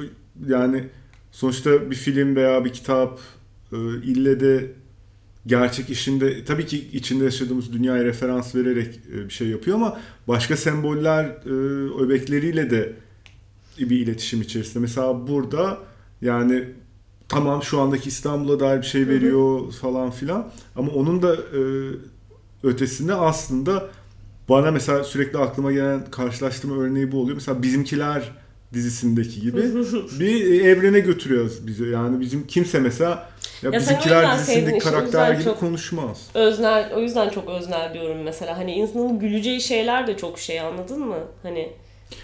yani 0.48 0.85
sonuçta 1.32 1.90
bir 1.90 1.96
film 1.96 2.37
veya 2.37 2.64
bir 2.64 2.72
kitap 2.72 3.20
e, 3.72 3.76
ille 4.04 4.40
de 4.40 4.72
gerçek 5.46 5.90
işinde 5.90 6.44
tabii 6.44 6.66
ki 6.66 6.88
içinde 6.92 7.24
yaşadığımız 7.24 7.72
dünyaya 7.72 8.04
referans 8.04 8.54
vererek 8.54 9.00
e, 9.14 9.24
bir 9.24 9.30
şey 9.30 9.48
yapıyor 9.48 9.76
ama 9.76 10.00
başka 10.28 10.56
semboller 10.56 11.24
e, 11.24 11.50
öbekleriyle 12.04 12.70
de 12.70 12.92
bir 13.78 14.00
iletişim 14.00 14.42
içerisinde. 14.42 14.78
Mesela 14.78 15.28
burada 15.28 15.78
yani 16.22 16.64
tamam 17.28 17.62
şu 17.62 17.80
andaki 17.80 18.09
İstanbul'a 18.09 18.61
dair 18.61 18.78
bir 18.78 18.87
şey 18.87 19.09
veriyor 19.09 19.72
falan 19.72 20.11
filan 20.11 20.52
ama 20.76 20.92
onun 20.92 21.22
da 21.22 21.35
e, 21.35 21.61
ötesinde 22.62 23.14
aslında 23.14 23.90
bana 24.48 24.70
mesela 24.70 25.04
sürekli 25.04 25.38
aklıma 25.38 25.72
gelen 25.72 26.11
karşılaştırma 26.11 26.76
örneği 26.82 27.12
bu 27.12 27.20
oluyor. 27.20 27.35
Mesela 27.35 27.62
Bizimkiler 27.62 28.32
dizisindeki 28.72 29.40
gibi 29.40 29.56
bir 30.20 30.64
evrene 30.64 31.00
götürüyoruz 31.00 31.66
bizi. 31.66 31.85
Yani 31.85 32.20
bizim 32.20 32.46
kimse 32.46 32.80
mesela 32.80 33.30
ya, 33.62 33.70
Ya 33.72 33.78
Bizimkiler 33.78 34.35
dizisindeki 34.35 34.78
karakter 34.78 35.32
gibi 35.32 35.44
çok- 35.44 35.61
konuşmaz. 35.61 36.18
öznel 36.35 36.92
o 36.94 37.00
yüzden 37.00 37.28
çok 37.28 37.48
öznel 37.50 37.94
diyorum 37.94 38.22
mesela. 38.22 38.59
Hani 38.59 38.72
insanın 38.72 39.18
güleceği 39.18 39.61
şeyler 39.61 40.06
de 40.06 40.16
çok 40.16 40.38
şey 40.38 40.61
anladın 40.61 41.00
mı? 41.00 41.18
Hani 41.42 41.72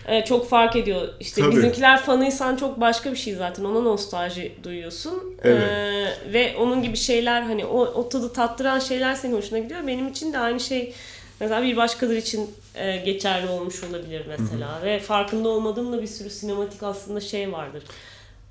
evet, 0.06 0.26
çok 0.26 0.48
fark 0.48 0.76
ediyor. 0.76 1.08
İşte 1.20 1.40
Tabii. 1.42 1.56
bizimkiler 1.56 2.00
fanıysan 2.02 2.56
çok 2.56 2.80
başka 2.80 3.12
bir 3.12 3.16
şey 3.16 3.34
zaten. 3.34 3.64
Ona 3.64 3.80
nostalji 3.80 4.52
duyuyorsun. 4.62 5.36
Evet. 5.42 5.62
Ee, 5.62 6.32
ve 6.32 6.56
onun 6.56 6.82
gibi 6.82 6.96
şeyler 6.96 7.42
hani 7.42 7.64
o, 7.64 7.80
o 7.80 8.08
tadı 8.08 8.32
tattıran 8.32 8.78
şeyler 8.78 9.14
senin 9.14 9.36
hoşuna 9.36 9.58
gidiyor. 9.58 9.86
Benim 9.86 10.08
için 10.08 10.32
de 10.32 10.38
aynı 10.38 10.60
şey 10.60 10.94
mesela 11.40 11.62
bir 11.62 11.76
başkaları 11.76 12.16
için 12.16 12.50
e, 12.74 12.96
geçerli 12.96 13.48
olmuş 13.48 13.84
olabilir 13.84 14.22
mesela. 14.28 14.80
Ve 14.84 14.98
farkında 15.00 15.48
olmadığım 15.48 15.92
da 15.92 16.02
bir 16.02 16.06
sürü 16.06 16.30
sinematik 16.30 16.82
aslında 16.82 17.20
şey 17.20 17.52
vardır. 17.52 17.82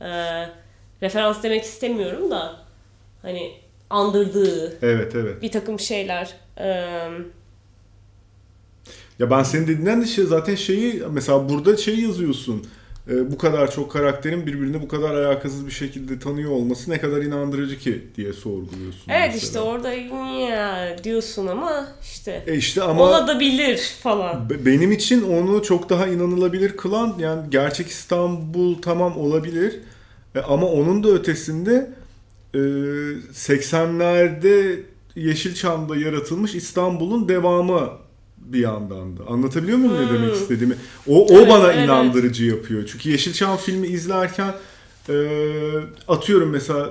Ee, 0.02 0.46
referans 1.04 1.44
demek 1.44 1.64
istemiyorum 1.64 2.32
da 2.32 2.56
hani 3.22 3.52
andırdığı 3.90 4.78
Evet 4.82 5.16
evet. 5.16 5.42
bir 5.42 5.52
takım 5.52 5.80
şeyler. 5.80 6.34
Ee, 6.58 7.08
Ya 9.20 9.32
ben 9.32 9.44
senin 9.44 9.64
dediğinden 9.64 10.02
de 10.02 10.06
şey 10.06 10.26
zaten 10.26 10.56
şeyi 10.56 11.04
mesela 11.12 11.50
burada 11.50 11.78
şey 11.78 12.00
yazıyorsun. 12.00 12.66
e, 13.10 13.32
bu 13.32 13.38
kadar 13.38 13.72
çok 13.72 13.92
karakterin 13.92 14.48
birbirini 14.48 14.82
bu 14.82 14.88
kadar 14.88 15.16
alakasız 15.16 15.66
bir 15.68 15.72
şekilde 15.72 16.20
tanıyor 16.20 16.52
olması 16.52 16.92
ne 16.92 16.98
kadar 17.00 17.22
inandırıcı 17.22 17.80
ki 17.80 18.08
diye 18.16 18.34
sorguluyorsun. 18.34 19.04
Evet 19.10 19.30
mesela. 19.34 19.38
işte 19.38 19.60
orada 19.60 19.94
ya 20.50 20.96
diyorsun 21.04 21.48
ama 21.48 21.88
işte 22.02 22.44
E 22.48 22.56
işte 22.56 22.82
ama 22.84 23.04
olabilir 23.04 23.78
falan. 24.04 24.50
Be- 24.50 24.66
Benim 24.66 24.92
için 24.92 25.22
onu 25.24 25.64
çok 25.64 25.90
daha 25.90 26.08
inanılabilir 26.08 26.78
kılan 26.78 27.16
yani 27.20 27.50
gerçek 27.50 27.88
İstanbul 27.88 28.82
tamam 28.82 29.18
olabilir 29.18 29.80
E, 30.36 30.40
ama 30.40 30.68
onun 30.68 31.04
da 31.04 31.10
ötesinde 31.10 31.94
e, 32.54 32.58
80'lerde 33.34 34.80
Yeşilçam'da 35.16 35.96
yaratılmış 35.98 36.56
İstanbul'un 36.56 37.30
devamı 37.30 37.90
bir 38.38 38.60
yandan 38.60 39.18
da. 39.18 39.24
Anlatabiliyor 39.28 39.78
muyum 39.78 39.94
ne 40.06 40.10
demek 40.14 40.30
Hmm. 40.36 40.42
istediğimi? 40.42 40.76
O, 41.08 41.26
o 41.28 41.38
Evet, 41.38 41.50
bana 41.50 41.72
evet. 41.72 41.86
inandırıcı 41.86 42.46
yapıyor. 42.46 42.90
Çünkü 42.92 43.10
Yeşilçam 43.10 43.58
filmi 43.58 43.88
izlerken 43.88 44.54
e, 45.10 45.14
atıyorum 46.08 46.50
mesela 46.50 46.90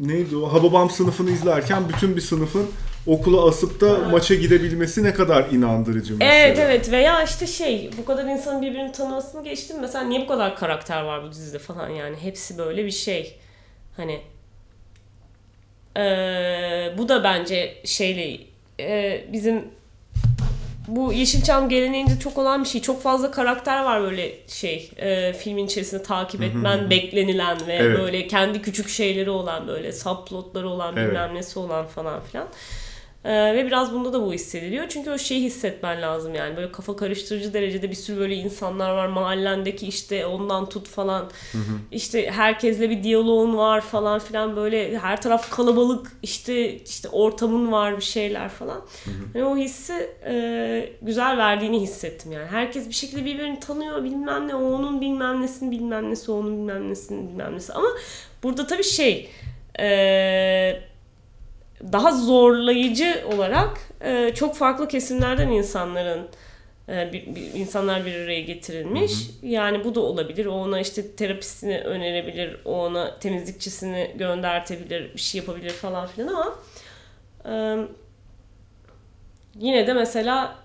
neydi 0.00 0.36
o 0.36 0.52
Hababam 0.52 0.90
sınıfını 0.90 1.30
izlerken 1.30 1.82
bütün 1.88 2.16
bir 2.16 2.20
sınıfın 2.20 2.66
okula 3.06 3.48
asıp 3.48 3.80
da 3.80 3.90
Ha. 3.90 3.96
maça 4.10 4.34
gidebilmesi 4.34 5.04
ne 5.04 5.14
kadar 5.14 5.50
inandırıcı 5.50 6.12
mesela. 6.12 6.32
Evet 6.34 6.58
evet 6.58 6.90
veya 6.92 7.22
işte 7.22 7.46
şey 7.46 7.90
bu 7.98 8.04
kadar 8.04 8.24
insanın 8.24 8.62
birbirini 8.62 8.92
tanımasını 8.92 9.44
geçtim. 9.44 9.76
Mesela 9.80 10.04
niye 10.04 10.20
bu 10.20 10.26
kadar 10.26 10.56
karakter 10.56 11.02
var 11.02 11.22
bu 11.24 11.30
dizide 11.32 11.58
falan 11.58 11.88
yani 11.90 12.16
hepsi 12.22 12.58
böyle 12.58 12.84
bir 12.86 12.90
şey. 12.90 13.36
Hani 13.96 14.20
eee, 15.96 16.94
bu 16.98 17.08
da 17.08 17.24
bence 17.24 17.74
şeyle 17.84 18.38
eee, 18.78 19.28
bizim 19.32 19.64
bu 20.88 21.12
Yeşilçam 21.12 21.68
geleneğinde 21.68 22.18
çok 22.20 22.38
olan 22.38 22.64
bir 22.64 22.68
şey. 22.68 22.82
Çok 22.82 23.02
fazla 23.02 23.30
karakter 23.30 23.84
var 23.84 24.02
böyle 24.02 24.32
şey 24.48 24.90
eee, 24.98 25.32
filmin 25.32 25.66
içerisinde 25.66 26.02
takip 26.02 26.42
etmen 26.42 26.90
beklenilen 26.90 27.66
ve 27.66 27.72
Evet. 27.74 27.98
böyle 27.98 28.26
kendi 28.26 28.62
küçük 28.62 28.88
şeyleri 28.88 29.30
olan 29.30 29.68
böyle 29.68 29.92
subplotları 29.92 30.68
olan 30.68 30.96
Evet. 30.96 31.08
bilmem 31.08 31.34
nesi 31.34 31.58
olan 31.58 31.86
falan 31.86 32.20
filan. 32.22 32.48
Ee, 33.26 33.54
ve 33.54 33.66
biraz 33.66 33.92
bunda 33.92 34.12
da 34.12 34.22
bu 34.22 34.32
hissediliyor. 34.32 34.88
Çünkü 34.88 35.10
o 35.10 35.18
şeyi 35.18 35.42
hissetmen 35.42 36.02
lazım 36.02 36.34
yani. 36.34 36.56
Böyle 36.56 36.72
kafa 36.72 36.96
karıştırıcı 36.96 37.54
derecede 37.54 37.90
bir 37.90 37.94
sürü 37.94 38.18
böyle 38.18 38.34
insanlar 38.34 38.90
var. 38.90 39.06
Mahallendeki 39.06 39.86
işte 39.86 40.26
ondan 40.26 40.68
tut 40.68 40.88
falan. 40.88 41.30
İşte 41.92 42.30
herkesle 42.30 42.90
bir 42.90 43.02
diyaloğun 43.02 43.56
var 43.56 43.80
falan 43.80 44.18
filan. 44.18 44.56
Böyle 44.56 44.98
her 44.98 45.22
taraf 45.22 45.50
kalabalık. 45.50 46.12
işte 46.22 46.76
işte 46.76 47.08
ortamın 47.08 47.72
var 47.72 47.96
bir 47.96 48.04
şeyler 48.04 48.48
falan. 48.48 48.80
Hani 49.32 49.44
o 49.44 49.56
hissi 49.56 50.10
e, 50.26 50.92
güzel 51.02 51.38
verdiğini 51.38 51.80
hissettim 51.80 52.32
yani. 52.32 52.46
Herkes 52.46 52.88
bir 52.88 52.94
şekilde 52.94 53.24
birbirini 53.24 53.60
tanıyor 53.60 54.04
bilmem 54.04 54.48
ne. 54.48 54.54
O 54.54 54.64
onun 54.64 55.00
bilmem 55.00 55.42
nesini 55.42 55.70
bilmem 55.70 56.10
nesi. 56.10 56.32
o 56.32 56.34
Onun 56.34 56.52
bilmem 56.52 56.90
nesini 56.90 57.28
bilmem 57.28 57.54
nesi. 57.54 57.72
Ama 57.72 57.88
burada 58.42 58.66
tabii 58.66 58.84
şey... 58.84 59.30
Eee 59.78 60.95
daha 61.92 62.12
zorlayıcı 62.12 63.24
olarak 63.34 63.78
e, 64.00 64.32
çok 64.34 64.56
farklı 64.56 64.88
kesimlerden 64.88 65.48
insanların 65.48 66.26
e, 66.88 67.10
bir, 67.12 67.34
bir- 67.34 67.54
insanlar 67.54 68.06
bir 68.06 68.14
araya 68.14 68.40
getirilmiş. 68.40 69.12
Yani 69.42 69.84
bu 69.84 69.94
da 69.94 70.00
olabilir. 70.00 70.46
O 70.46 70.52
ona 70.52 70.80
işte 70.80 71.16
terapistini 71.16 71.78
önerebilir, 71.80 72.56
o 72.64 72.84
ona 72.86 73.18
temizlikçisini 73.18 74.10
göndertebilir, 74.18 75.14
bir 75.14 75.20
şey 75.20 75.38
yapabilir 75.40 75.70
falan 75.70 76.06
filan 76.06 76.28
ama 76.34 76.54
e, 77.46 77.52
yine 79.60 79.86
de 79.86 79.92
mesela 79.92 80.56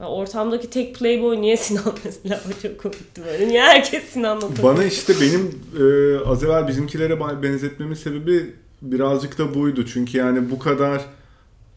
ortamdaki 0.00 0.70
tek 0.70 0.94
playboy 0.94 1.40
niye 1.40 1.56
Sinan 1.56 1.94
mesela 2.04 2.40
o 2.48 2.62
çok 2.62 2.80
komikti 2.80 3.24
böyle. 3.24 3.48
Niye 3.48 3.62
herkes 3.62 4.04
Sinan'la? 4.04 4.48
Bana 4.62 4.84
işte 4.84 5.12
benim 5.20 5.60
e, 5.80 6.18
az 6.26 6.44
evvel 6.44 6.68
bizimkilere 6.68 7.42
benzetmemin 7.42 7.94
sebebi 7.94 8.54
birazcık 8.82 9.38
da 9.38 9.54
buydu. 9.54 9.86
Çünkü 9.86 10.18
yani 10.18 10.50
bu 10.50 10.58
kadar 10.58 11.00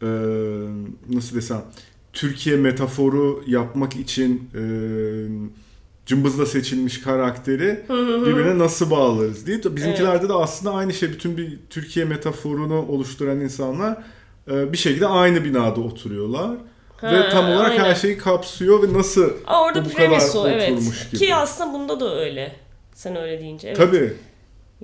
e, 0.02 0.08
nasıl 1.08 1.36
desem 1.36 1.62
Türkiye 2.12 2.56
metaforu 2.56 3.44
yapmak 3.46 3.96
için 3.96 4.50
e, 4.54 4.62
cımbızla 6.06 6.46
seçilmiş 6.46 7.00
karakteri 7.00 7.80
birbirine 8.26 8.58
nasıl 8.58 8.90
bağlarız 8.90 9.46
diye. 9.46 9.58
Bizimkilerde 9.76 10.28
de 10.28 10.32
aslında 10.32 10.74
aynı 10.74 10.92
şey. 10.92 11.12
Bütün 11.12 11.36
bir 11.36 11.58
Türkiye 11.70 12.04
metaforunu 12.04 12.86
oluşturan 12.88 13.40
insanlar 13.40 14.02
e, 14.50 14.72
bir 14.72 14.76
şekilde 14.76 15.06
aynı 15.06 15.44
binada 15.44 15.80
oturuyorlar. 15.80 16.50
ve 17.02 17.06
Ha, 17.16 17.28
tam 17.28 17.50
olarak 17.50 17.72
her 17.72 17.84
aynen. 17.84 17.94
şeyi 17.94 18.18
kapsıyor 18.18 18.82
ve 18.82 18.92
nasıl 18.98 19.30
Aa, 19.46 19.62
orada 19.64 19.84
bu, 19.84 19.92
kadar 19.92 20.22
o 20.34 20.48
evet. 20.48 20.72
oturmuş 20.72 21.10
gibi. 21.10 21.18
Ki 21.18 21.34
aslında 21.34 21.72
bunda 21.72 22.00
da 22.00 22.20
öyle. 22.20 22.56
Sen 22.94 23.16
öyle 23.16 23.40
deyince. 23.40 23.68
Evet. 23.68 23.76
Tabii. 23.76 24.12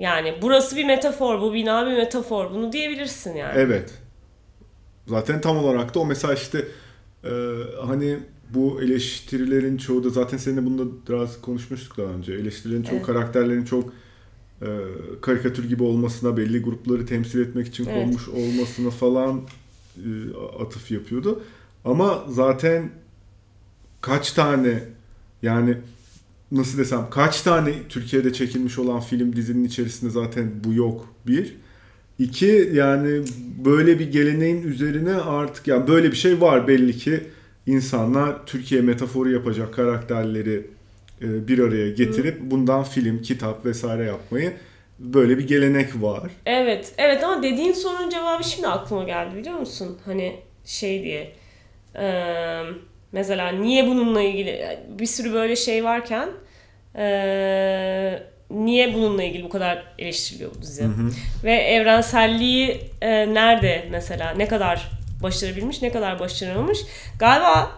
Yani 0.01 0.35
burası 0.43 0.77
bir 0.77 0.85
metafor, 0.85 1.41
bu 1.41 1.55
bina 1.55 1.87
bir 1.87 1.97
metafor. 1.97 2.51
Bunu 2.51 2.73
diyebilirsin 2.73 3.37
yani. 3.37 3.53
Evet. 3.57 3.91
Zaten 5.07 5.41
tam 5.41 5.59
olarak 5.59 5.95
da 5.95 5.99
o 5.99 6.07
mesela 6.07 6.35
işte 6.35 6.69
e, 7.25 7.31
hani 7.87 8.19
bu 8.55 8.83
eleştirilerin 8.83 9.77
çoğu 9.77 10.05
da 10.05 10.11
zaten 10.11 10.37
seninle 10.37 10.65
bunda 10.65 10.83
biraz 11.09 11.41
konuşmuştuk 11.41 11.99
daha 11.99 12.07
önce. 12.07 12.33
Eleştirilerin 12.33 12.83
çoğu 12.83 12.97
Evet. 12.97 13.07
karakterlerin 13.07 13.65
çok 13.65 13.93
e, 14.63 14.69
karikatür 15.21 15.69
gibi 15.69 15.83
olmasına, 15.83 16.37
belli 16.37 16.63
grupları 16.63 17.07
temsil 17.07 17.41
etmek 17.41 17.67
için 17.67 17.85
Evet. 17.85 17.95
konmuş 17.95 18.29
olmasına 18.29 18.91
falan 18.91 19.43
e, 19.97 20.09
atıf 20.63 20.91
yapıyordu. 20.91 21.43
Ama 21.85 22.25
zaten 22.29 22.91
kaç 24.01 24.33
tane 24.33 24.83
yani 25.43 25.77
nasıl 26.53 26.79
desem 26.79 27.11
kaç 27.11 27.43
tane 27.43 27.73
Türkiye'de 27.89 28.33
çekilmiş 28.33 28.79
olan 28.79 29.01
film 29.01 29.37
dizinin 29.37 29.65
içerisinde 29.65 30.11
zaten 30.11 30.51
bu 30.65 30.75
yok 30.75 31.15
bir. 31.27 31.57
İki 32.19 32.71
yani 32.75 33.23
böyle 33.65 33.99
bir 33.99 34.13
geleneğin 34.13 34.63
üzerine 34.63 35.15
artık 35.15 35.69
yani 35.69 35.89
böyle 35.89 36.11
bir 36.11 36.17
şey 36.17 36.41
var 36.41 36.69
belli 36.69 36.97
ki 36.97 37.21
insanlar 37.67 38.47
Türkiye 38.47 38.81
metaforu 38.81 39.31
yapacak 39.31 39.75
karakterleri 39.75 40.67
e, 41.23 41.49
bir 41.49 41.59
araya 41.59 41.91
getirip 41.91 42.41
bundan 42.41 42.83
film, 42.83 43.23
kitap 43.23 43.67
vesaire 43.67 44.05
yapmayı 44.05 44.53
böyle 44.99 45.39
bir 45.39 45.47
gelenek 45.47 46.03
var. 46.03 46.31
Evet, 46.47 46.93
evet 46.99 47.25
ama 47.25 47.43
dediğin 47.43 47.73
sorunun 47.73 48.11
cevabı 48.11 48.45
şimdi 48.45 48.69
aklıma 48.69 49.05
geldi 49.05 49.37
biliyor 49.37 49.59
musun? 49.59 49.99
Hani 50.05 50.37
şey 50.65 51.03
diye. 51.03 51.33
eee, 51.95 52.65
mesela 53.13 53.49
niye 53.49 53.87
bununla 53.87 54.23
ilgili 54.23 54.79
bir 54.89 55.07
sürü 55.07 55.33
böyle 55.33 55.57
şey 55.57 55.85
varken 55.85 56.29
niye 58.51 58.95
bununla 58.95 59.23
ilgili 59.23 59.45
bu 59.45 59.49
kadar 59.49 59.85
eleştiriliyor 59.99 60.51
bu 60.59 60.63
dizi? 60.63 60.83
Ve 61.45 61.53
evrenselliği 61.55 62.81
e, 63.01 63.35
nerede 63.35 63.87
mesela? 63.91 64.31
Ne 64.31 64.49
kadar 64.49 64.91
başarabilmiş, 65.23 65.83
ne 65.83 65.93
kadar 65.93 66.21
başaramamış? 66.21 66.79
Galiba 67.19 67.71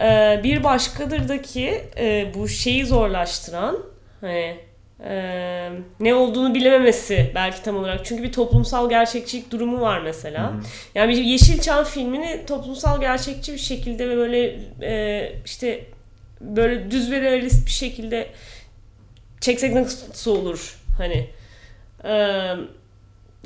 e, 0.00 0.40
bir 0.44 0.64
başkadırdaki 0.64 1.82
e, 1.96 2.26
bu 2.34 2.48
şeyi 2.48 2.86
zorlaştıran 2.86 3.78
hani 4.20 4.56
e, 5.04 5.70
ne 6.00 6.14
olduğunu 6.14 6.54
bilememesi 6.54 7.32
belki 7.34 7.62
tam 7.62 7.76
olarak. 7.76 8.04
Çünkü 8.04 8.22
bir 8.22 8.32
toplumsal 8.32 8.90
gerçekçilik 8.90 9.50
durumu 9.50 9.80
var 9.80 10.00
mesela. 10.00 10.52
Yani 10.94 11.12
bir 11.12 11.22
Yeşilçam 11.22 11.84
filmini 11.84 12.46
toplumsal 12.46 13.00
gerçekçi 13.00 13.52
bir 13.52 13.58
şekilde 13.58 14.08
ve 14.08 14.16
böyle 14.16 14.60
e, 14.82 15.32
işte 15.44 15.84
böyle 16.40 16.90
düz 16.90 17.10
ve 17.10 17.20
realist 17.20 17.66
bir 17.66 17.70
şekilde 17.70 18.28
çeksek 19.40 19.74
nasıl 19.74 20.36
olur 20.36 20.78
hani 20.98 21.26
e, 22.04 22.14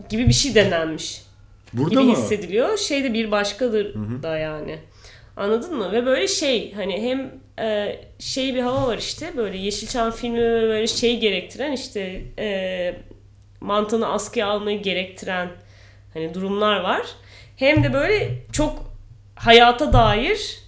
gibi 0.08 0.28
bir 0.28 0.32
şey 0.32 0.54
denenmiş 0.54 1.22
Burada 1.72 1.90
gibi 1.90 2.02
mı? 2.02 2.12
hissediliyor. 2.12 2.78
Şey 2.78 3.04
de 3.04 3.14
bir 3.14 3.30
başkadır 3.30 3.94
da 4.22 4.38
yani. 4.38 4.78
Anladın 5.36 5.76
mı? 5.76 5.92
Ve 5.92 6.06
böyle 6.06 6.28
şey 6.28 6.72
hani 6.72 7.02
hem 7.02 7.30
e, 7.58 8.00
şey 8.18 8.54
bir 8.54 8.60
hava 8.62 8.86
var 8.86 8.98
işte 8.98 9.36
böyle 9.36 9.58
Yeşilçam 9.58 10.10
filmi 10.10 10.38
böyle 10.38 10.86
şey 10.86 11.20
gerektiren 11.20 11.72
işte 11.72 12.22
e, 12.38 12.96
mantığını 13.60 14.08
askıya 14.12 14.46
almayı 14.46 14.82
gerektiren 14.82 15.48
hani 16.14 16.34
durumlar 16.34 16.80
var. 16.80 17.02
Hem 17.56 17.84
de 17.84 17.92
böyle 17.92 18.30
çok 18.52 18.84
hayata 19.34 19.92
dair 19.92 20.58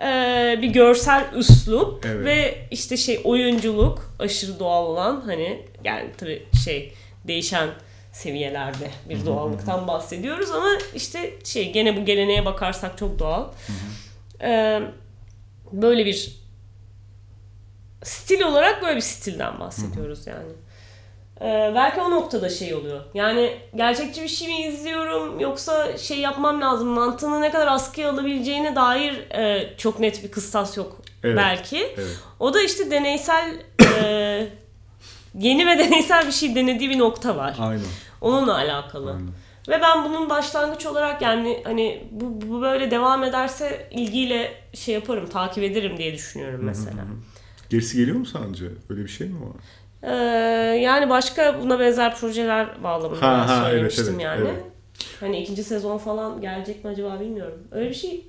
e, 0.00 0.58
bir 0.62 0.68
görsel 0.68 1.24
üslup 1.36 2.06
Evet. 2.06 2.24
ve 2.24 2.54
işte 2.70 2.96
şey 2.96 3.20
oyunculuk 3.24 4.14
aşırı 4.18 4.58
doğal 4.58 4.86
olan 4.86 5.22
hani 5.26 5.62
yani 5.84 6.10
tabii 6.18 6.46
şey 6.64 6.92
değişen 7.26 7.68
seviyelerde 8.12 8.90
bir 9.08 9.26
doğallıktan 9.26 9.88
bahsediyoruz 9.88 10.50
ama 10.50 10.68
işte 10.94 11.32
şey 11.44 11.72
gene 11.72 11.96
bu 11.96 12.04
geleneğe 12.04 12.44
bakarsak 12.44 12.98
çok 12.98 13.18
doğal. 13.18 13.44
Ee, 14.42 14.80
böyle 15.72 16.06
bir 16.06 16.42
stil 18.02 18.42
olarak 18.42 18.82
böyle 18.82 18.96
bir 18.96 19.00
stilden 19.00 19.60
bahsediyoruz 19.60 20.26
yani. 20.26 20.52
Ee, 21.40 21.72
belki 21.74 22.00
o 22.00 22.10
noktada 22.10 22.48
şey 22.48 22.74
oluyor. 22.74 23.00
Yani 23.14 23.56
gerçekçi 23.74 24.22
bir 24.22 24.28
şey 24.28 24.48
mi 24.48 24.66
izliyorum 24.66 25.40
yoksa 25.40 25.98
şey 25.98 26.18
yapmam 26.18 26.60
lazım 26.60 26.88
mantığını 26.88 27.40
ne 27.40 27.50
kadar 27.50 27.66
askıya 27.66 28.10
alabileceğine 28.10 28.76
dair 28.76 29.30
e, 29.30 29.74
çok 29.78 30.00
net 30.00 30.24
bir 30.24 30.30
kıstas 30.30 30.76
yok 30.76 31.00
evet. 31.24 31.36
belki. 31.36 31.78
Evet. 31.96 32.18
O 32.40 32.54
da 32.54 32.62
işte 32.62 32.90
deneysel 32.90 33.54
e, 34.02 34.46
yeni 35.38 35.66
ve 35.66 35.78
deneysel 35.78 36.26
bir 36.26 36.32
şey 36.32 36.54
denediği 36.54 36.90
bir 36.90 36.98
nokta 36.98 37.36
var. 37.36 37.56
Aynen. 37.60 37.84
Onunla 38.20 38.54
alakalı. 38.54 39.10
Aynen. 39.10 39.41
Ve 39.68 39.80
ben 39.82 40.04
bunun 40.04 40.30
başlangıç 40.30 40.86
olarak 40.86 41.22
yani 41.22 41.60
hani 41.64 42.04
bu, 42.10 42.48
bu 42.48 42.62
böyle 42.62 42.90
devam 42.90 43.24
ederse 43.24 43.88
ilgiyle 43.90 44.52
şey 44.74 44.94
yaparım, 44.94 45.28
takip 45.28 45.64
ederim 45.64 45.96
diye 45.96 46.14
düşünüyorum 46.14 46.60
mesela. 46.62 46.96
Hı 46.96 47.02
hı. 47.02 47.16
Gerisi 47.70 47.96
geliyor 47.96 48.16
mu 48.16 48.26
sence? 48.26 48.64
Öyle 48.90 49.02
bir 49.02 49.08
şey 49.08 49.28
mi 49.28 49.40
var? 49.40 49.62
Ee, 50.02 50.14
yani 50.76 51.10
başka 51.10 51.60
buna 51.62 51.80
benzer 51.80 52.16
projeler 52.16 52.82
bağlamında 52.82 53.22
ha, 53.22 53.48
ha, 53.48 53.64
söylemiştim 53.70 54.04
evet, 54.04 54.14
evet, 54.14 54.24
yani. 54.24 54.48
Evet. 54.48 54.64
Hani 55.20 55.42
ikinci 55.42 55.64
sezon 55.64 55.98
falan 55.98 56.40
gelecek 56.40 56.84
mi 56.84 56.90
acaba 56.90 57.20
bilmiyorum. 57.20 57.58
Öyle 57.70 57.90
bir 57.90 57.94
şey 57.94 58.26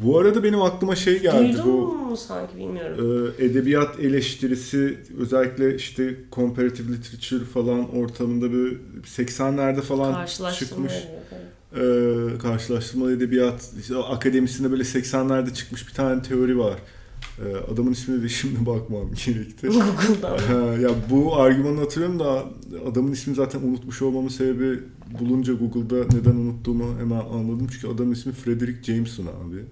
bu 0.00 0.18
arada 0.18 0.42
benim 0.44 0.62
aklıma 0.62 0.96
şey 0.96 1.22
geldi. 1.22 1.52
Duydun 1.52 1.64
bu, 1.66 1.94
mu 1.94 2.16
sanki 2.16 2.56
bilmiyorum. 2.56 3.32
E, 3.38 3.44
edebiyat 3.44 4.00
eleştirisi 4.00 4.98
özellikle 5.18 5.76
işte 5.76 6.16
comparative 6.32 6.92
literature 6.92 7.44
falan 7.44 7.96
ortamında 7.96 8.52
bir 8.52 8.78
80'lerde 9.04 9.80
falan 9.80 10.26
çıkmış. 10.52 10.92
E, 11.76 11.82
karşılaştırmalı 12.42 13.16
edebiyat 13.16 13.70
işte 13.80 13.96
akademisinde 13.96 14.70
böyle 14.70 14.82
80'lerde 14.82 15.54
çıkmış 15.54 15.88
bir 15.88 15.92
tane 15.92 16.22
teori 16.22 16.58
var. 16.58 16.78
E, 17.38 17.72
adamın 17.72 17.92
ismini 17.92 18.22
de 18.22 18.28
şimdi 18.28 18.66
bakmam 18.66 19.10
gerekti. 19.26 19.66
Google'dan. 19.68 20.80
ya 20.80 20.90
bu 21.10 21.36
argümanı 21.36 21.80
hatırlıyorum 21.80 22.18
da 22.18 22.44
adamın 22.90 23.12
ismini 23.12 23.36
zaten 23.36 23.60
unutmuş 23.60 24.02
olmamın 24.02 24.28
sebebi 24.28 24.80
bulunca 25.20 25.52
Google'da 25.52 26.16
neden 26.16 26.36
unuttuğumu 26.36 26.98
hemen 26.98 27.20
anladım. 27.20 27.68
Çünkü 27.72 27.88
adamın 27.88 28.12
ismi 28.12 28.32
Frederick 28.32 28.92
Jameson 28.92 29.26
abi. 29.26 29.64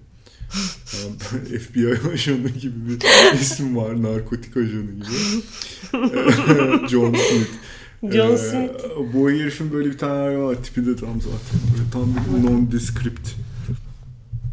FBI 1.61 2.11
ajanı 2.13 2.49
gibi 2.49 2.89
bir 2.89 2.99
isim 3.41 3.77
var. 3.77 4.03
Narkotik 4.03 4.57
ajanı 4.57 4.91
gibi. 4.91 5.41
John 6.89 7.13
Smith. 7.13 7.51
John 8.13 8.31
ee, 8.31 8.37
Smith. 8.37 8.73
bu 9.13 9.29
herifin 9.31 9.73
böyle 9.73 9.89
bir 9.89 9.97
tane 9.97 10.37
var. 10.37 10.55
Tipi 10.63 10.85
de 10.85 10.95
tam 10.95 11.21
zaten. 11.21 11.59
Böyle 11.73 11.89
tam 11.91 12.15
bir 12.15 12.47
non-descript 12.47 13.35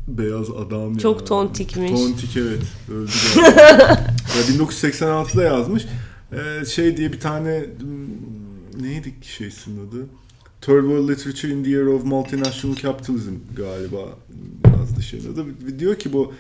beyaz 0.09 0.51
adam. 0.51 0.97
Çok 0.97 1.19
yani. 1.19 1.29
tontikmiş. 1.29 1.91
Tontik 1.91 2.37
evet. 2.37 2.63
Öldü 2.91 3.11
ya 4.37 4.57
1986'da 4.59 5.43
yazmış. 5.43 5.87
Ee, 6.33 6.65
şey 6.65 6.97
diye 6.97 7.13
bir 7.13 7.21
tane 7.21 7.65
hmm, 7.81 8.83
neydi 8.83 9.15
şeysin 9.23 9.89
adı? 9.89 10.07
Third 10.61 10.83
World 10.83 11.09
Literature 11.09 11.53
in 11.53 11.65
the 11.65 11.71
Year 11.71 11.87
of 11.87 12.05
Multinational 12.05 12.77
Capitalism 12.77 13.35
galiba 13.57 14.05
şeyin 15.03 15.33
adı. 15.33 15.45
Diyor 15.79 15.99
ki 15.99 16.13
bu 16.13 16.33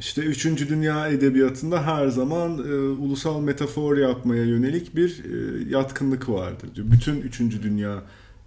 işte 0.00 0.22
üçüncü 0.22 0.68
dünya 0.68 1.08
edebiyatında 1.08 1.86
her 1.86 2.08
zaman 2.08 2.58
e, 2.58 2.74
ulusal 3.02 3.40
metafor 3.40 3.96
yapmaya 3.96 4.44
yönelik 4.44 4.96
bir 4.96 5.08
e, 5.10 5.70
yatkınlık 5.70 6.28
vardır 6.28 6.68
diyor. 6.74 6.86
Bütün 6.90 7.20
üçüncü 7.20 7.62
dünya 7.62 8.02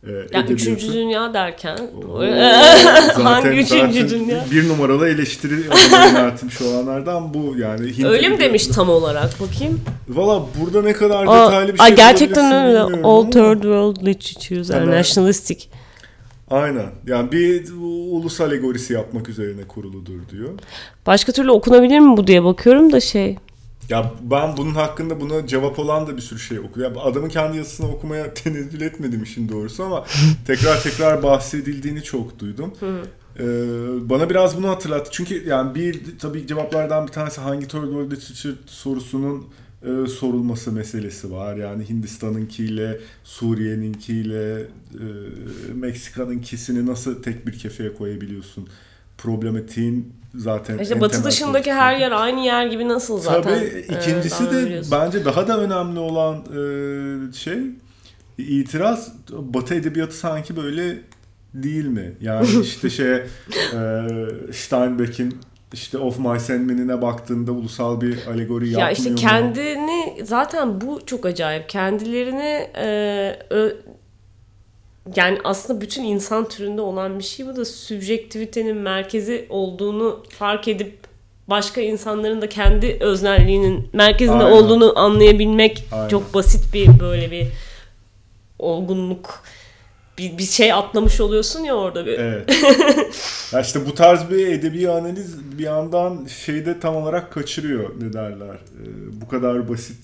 e, 0.07 0.11
ya 0.31 0.45
üçüncü 0.49 0.93
dünya 0.93 1.33
derken 1.33 1.77
Oo, 1.77 2.19
zaten, 2.19 3.23
hangi 3.23 3.47
üçüncü 3.47 4.09
dünya? 4.09 4.45
Bir 4.51 4.69
numaralı 4.69 5.09
eleştiri 5.09 5.53
yöneltmiş 5.91 6.61
olanlardan 6.61 7.33
bu 7.33 7.55
yani. 7.57 7.97
Hint 7.97 8.05
öyle 8.05 8.29
mi 8.29 8.39
demiş 8.39 8.67
tam 8.67 8.89
olarak 8.89 9.31
bakayım? 9.39 9.81
Valla 10.09 10.45
burada 10.61 10.81
ne 10.81 10.93
kadar 10.93 11.27
detaylı 11.27 11.73
bir 11.73 11.79
şey 11.79 11.95
Gerçekten 11.95 12.65
öyle. 12.65 12.79
All 13.03 13.23
Third 13.23 13.61
World 13.61 14.05
Literatures 14.05 14.71
are 14.71 14.99
nationalistic. 14.99 15.69
Aynen. 16.53 16.89
Yani 17.07 17.31
bir 17.31 17.71
ulus 18.11 18.41
alegorisi 18.41 18.93
yapmak 18.93 19.29
üzerine 19.29 19.63
kuruludur 19.63 20.19
diyor. 20.31 20.49
Başka 21.05 21.31
türlü 21.31 21.51
okunabilir 21.51 21.99
mi 21.99 22.17
bu 22.17 22.27
diye 22.27 22.43
bakıyorum 22.43 22.91
da 22.91 22.99
şey. 22.99 23.37
Ya 23.89 24.11
ben 24.21 24.57
bunun 24.57 24.73
hakkında 24.73 25.21
buna 25.21 25.47
cevap 25.47 25.79
olan 25.79 26.07
da 26.07 26.17
bir 26.17 26.21
sürü 26.21 26.39
şey 26.39 26.59
okuyorum. 26.59 26.95
Yani 26.95 27.03
adamın 27.05 27.29
kendi 27.29 27.57
yazısını 27.57 27.91
okumaya 27.91 28.33
tenezzül 28.33 28.81
etmedim 28.81 29.23
işin 29.23 29.49
doğrusu 29.49 29.83
ama 29.83 30.05
tekrar 30.47 30.83
tekrar 30.83 31.23
bahsedildiğini 31.23 32.03
çok 32.03 32.39
duydum. 32.39 32.73
Ee, 33.39 33.43
bana 34.09 34.29
biraz 34.29 34.57
bunu 34.57 34.69
hatırlattı. 34.69 35.09
Çünkü 35.13 35.47
yani 35.47 35.75
bir 35.75 36.19
tabii 36.19 36.47
cevaplardan 36.47 37.07
bir 37.07 37.11
tanesi 37.11 37.41
hangi 37.41 37.61
World 37.61 38.11
Literature 38.11 38.53
sorusunun 38.65 39.47
e, 39.83 40.07
sorulması 40.07 40.71
meselesi 40.71 41.31
var. 41.31 41.55
Yani 41.55 41.89
Hindistan'ınkiyle, 41.89 42.99
Suriye'ninkiyle, 43.23 44.59
e, 44.59 44.65
Meksika'nınkisini 45.73 46.85
nasıl 46.85 47.23
tek 47.23 47.47
bir 47.47 47.59
kefeye 47.59 47.93
koyabiliyorsun? 47.93 48.67
Problematiğin 49.17 50.13
zaten 50.35 50.77
İşte 50.77 51.01
batı 51.01 51.23
dışındaki 51.23 51.69
konusu. 51.69 51.81
her 51.81 51.97
yer 51.97 52.11
aynı 52.11 52.45
yer 52.45 52.65
gibi 52.65 52.87
nasıl 52.87 53.19
zaten? 53.19 53.41
Tabii 53.41 53.65
e, 53.65 53.97
ikincisi 53.99 54.51
de 54.51 54.81
bence 54.91 55.25
daha 55.25 55.47
da 55.47 55.59
önemli 55.59 55.99
olan 55.99 56.35
e, 56.35 57.33
şey 57.33 57.59
itiraz 58.37 59.13
batı 59.31 59.75
edebiyatı 59.75 60.15
sanki 60.15 60.55
böyle 60.55 60.99
değil 61.53 61.85
mi? 61.85 62.13
Yani 62.21 62.47
işte 62.61 62.89
şey 62.89 63.13
e, 63.13 63.23
Steinbeck'in 64.53 65.35
işte 65.73 65.97
Of 65.97 66.19
My 66.19 66.39
Sandman'ine 66.39 67.01
baktığında 67.01 67.51
ulusal 67.51 68.01
bir 68.01 68.27
alegori 68.27 68.65
yapmıyor 68.65 68.81
Ya 68.87 68.91
işte 68.91 69.15
kendini 69.15 70.15
mu? 70.19 70.25
zaten 70.25 70.81
bu 70.81 71.05
çok 71.05 71.25
acayip. 71.25 71.69
Kendilerini 71.69 72.67
e, 72.77 72.87
ö, 73.49 73.71
yani 75.15 75.37
aslında 75.43 75.81
bütün 75.81 76.03
insan 76.03 76.47
türünde 76.49 76.81
olan 76.81 77.19
bir 77.19 77.23
şey 77.23 77.47
bu 77.47 77.55
da 77.55 77.65
sübjektivitenin 77.65 78.77
merkezi 78.77 79.45
olduğunu 79.49 80.23
fark 80.29 80.67
edip 80.67 80.97
başka 81.47 81.81
insanların 81.81 82.41
da 82.41 82.49
kendi 82.49 82.97
öznelliğinin 82.99 83.89
merkezinde 83.93 84.43
Aynen. 84.43 84.51
olduğunu 84.57 84.99
anlayabilmek 84.99 85.85
Aynen. 85.91 86.07
çok 86.09 86.33
basit 86.33 86.73
bir 86.73 86.99
böyle 86.99 87.31
bir 87.31 87.47
olgunluk 88.59 89.43
bir, 90.17 90.37
bir 90.37 90.43
şey 90.43 90.73
atlamış 90.73 91.21
oluyorsun 91.21 91.59
ya 91.59 91.73
orada 91.73 92.05
bir. 92.05 92.19
Evet. 92.19 92.63
ya 93.51 93.61
işte 93.61 93.85
bu 93.85 93.95
tarz 93.95 94.29
bir 94.29 94.47
edebi 94.47 94.89
analiz 94.89 95.57
bir 95.57 95.63
yandan 95.63 96.25
şeyde 96.25 96.79
tam 96.79 96.95
olarak 96.95 97.31
kaçırıyor 97.31 98.01
ne 98.01 98.13
derler. 98.13 98.55
Ee, 98.55 99.21
bu 99.21 99.27
kadar 99.27 99.69
basit 99.69 99.97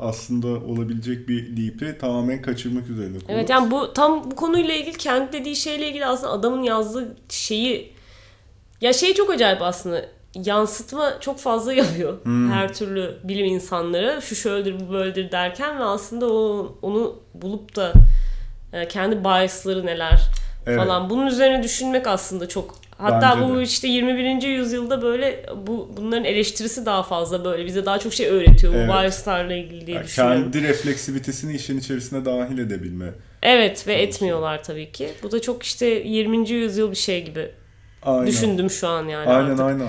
aslında 0.00 0.48
olabilecek 0.48 1.28
bir 1.28 1.56
leap'i 1.56 1.98
tamamen 1.98 2.42
kaçırmak 2.42 2.88
üzerine 2.90 3.18
konu. 3.18 3.36
Evet 3.36 3.50
yani 3.50 3.70
bu 3.70 3.92
tam 3.92 4.30
bu 4.30 4.36
konuyla 4.36 4.74
ilgili 4.74 4.98
kendi 4.98 5.32
dediği 5.32 5.56
şeyle 5.56 5.88
ilgili 5.88 6.06
aslında 6.06 6.32
adamın 6.32 6.62
yazdığı 6.62 7.16
şeyi 7.28 7.92
ya 8.80 8.92
şey 8.92 9.14
çok 9.14 9.30
acayip 9.30 9.62
aslında 9.62 10.06
yansıtma 10.34 11.20
çok 11.20 11.38
fazla 11.38 11.72
yapıyor 11.72 12.24
hmm. 12.24 12.52
her 12.52 12.74
türlü 12.74 13.18
bilim 13.24 13.46
insanları 13.46 14.22
şu 14.22 14.34
şöyledir 14.34 14.80
bu 14.80 14.92
böyledir 14.92 15.32
derken 15.32 15.78
ve 15.78 15.84
aslında 15.84 16.32
o 16.32 16.74
onu 16.82 17.16
bulup 17.34 17.76
da 17.76 17.92
kendi 18.88 19.24
biasları 19.24 19.86
neler 19.86 20.20
evet. 20.66 20.78
falan 20.78 21.10
bunun 21.10 21.26
üzerine 21.26 21.62
düşünmek 21.62 22.06
aslında 22.06 22.48
çok 22.48 22.74
hatta 22.98 23.40
Bence 23.40 23.54
bu 23.54 23.58
de. 23.58 23.62
işte 23.62 23.88
21. 23.88 24.42
yüzyılda 24.48 25.02
böyle 25.02 25.46
bu 25.66 25.90
bunların 25.96 26.24
eleştirisi 26.24 26.86
daha 26.86 27.02
fazla 27.02 27.44
böyle 27.44 27.66
bize 27.66 27.86
daha 27.86 27.98
çok 27.98 28.12
şey 28.12 28.26
öğretiyor 28.26 28.74
evet. 28.74 28.88
bu 28.88 28.92
biaslarla 28.92 29.54
ilgili 29.54 29.86
diye 29.86 29.96
yani 29.96 30.06
düşünüyorum. 30.06 30.42
Kendi 30.42 30.68
refleksivitesini 30.68 31.54
işin 31.54 31.78
içerisine 31.78 32.24
dahil 32.24 32.58
edebilme. 32.58 33.12
Evet 33.42 33.86
ve 33.86 33.94
etmiyorlar 33.94 34.62
tabii 34.62 34.92
ki. 34.92 35.10
Bu 35.22 35.32
da 35.32 35.40
çok 35.40 35.62
işte 35.62 35.86
20. 35.86 36.50
yüzyıl 36.50 36.90
bir 36.90 36.96
şey 36.96 37.24
gibi 37.24 37.50
aynen. 38.02 38.26
düşündüm 38.26 38.70
şu 38.70 38.88
an 38.88 39.08
yani 39.08 39.30
Aynen 39.30 39.50
artık. 39.50 39.60
aynen. 39.60 39.88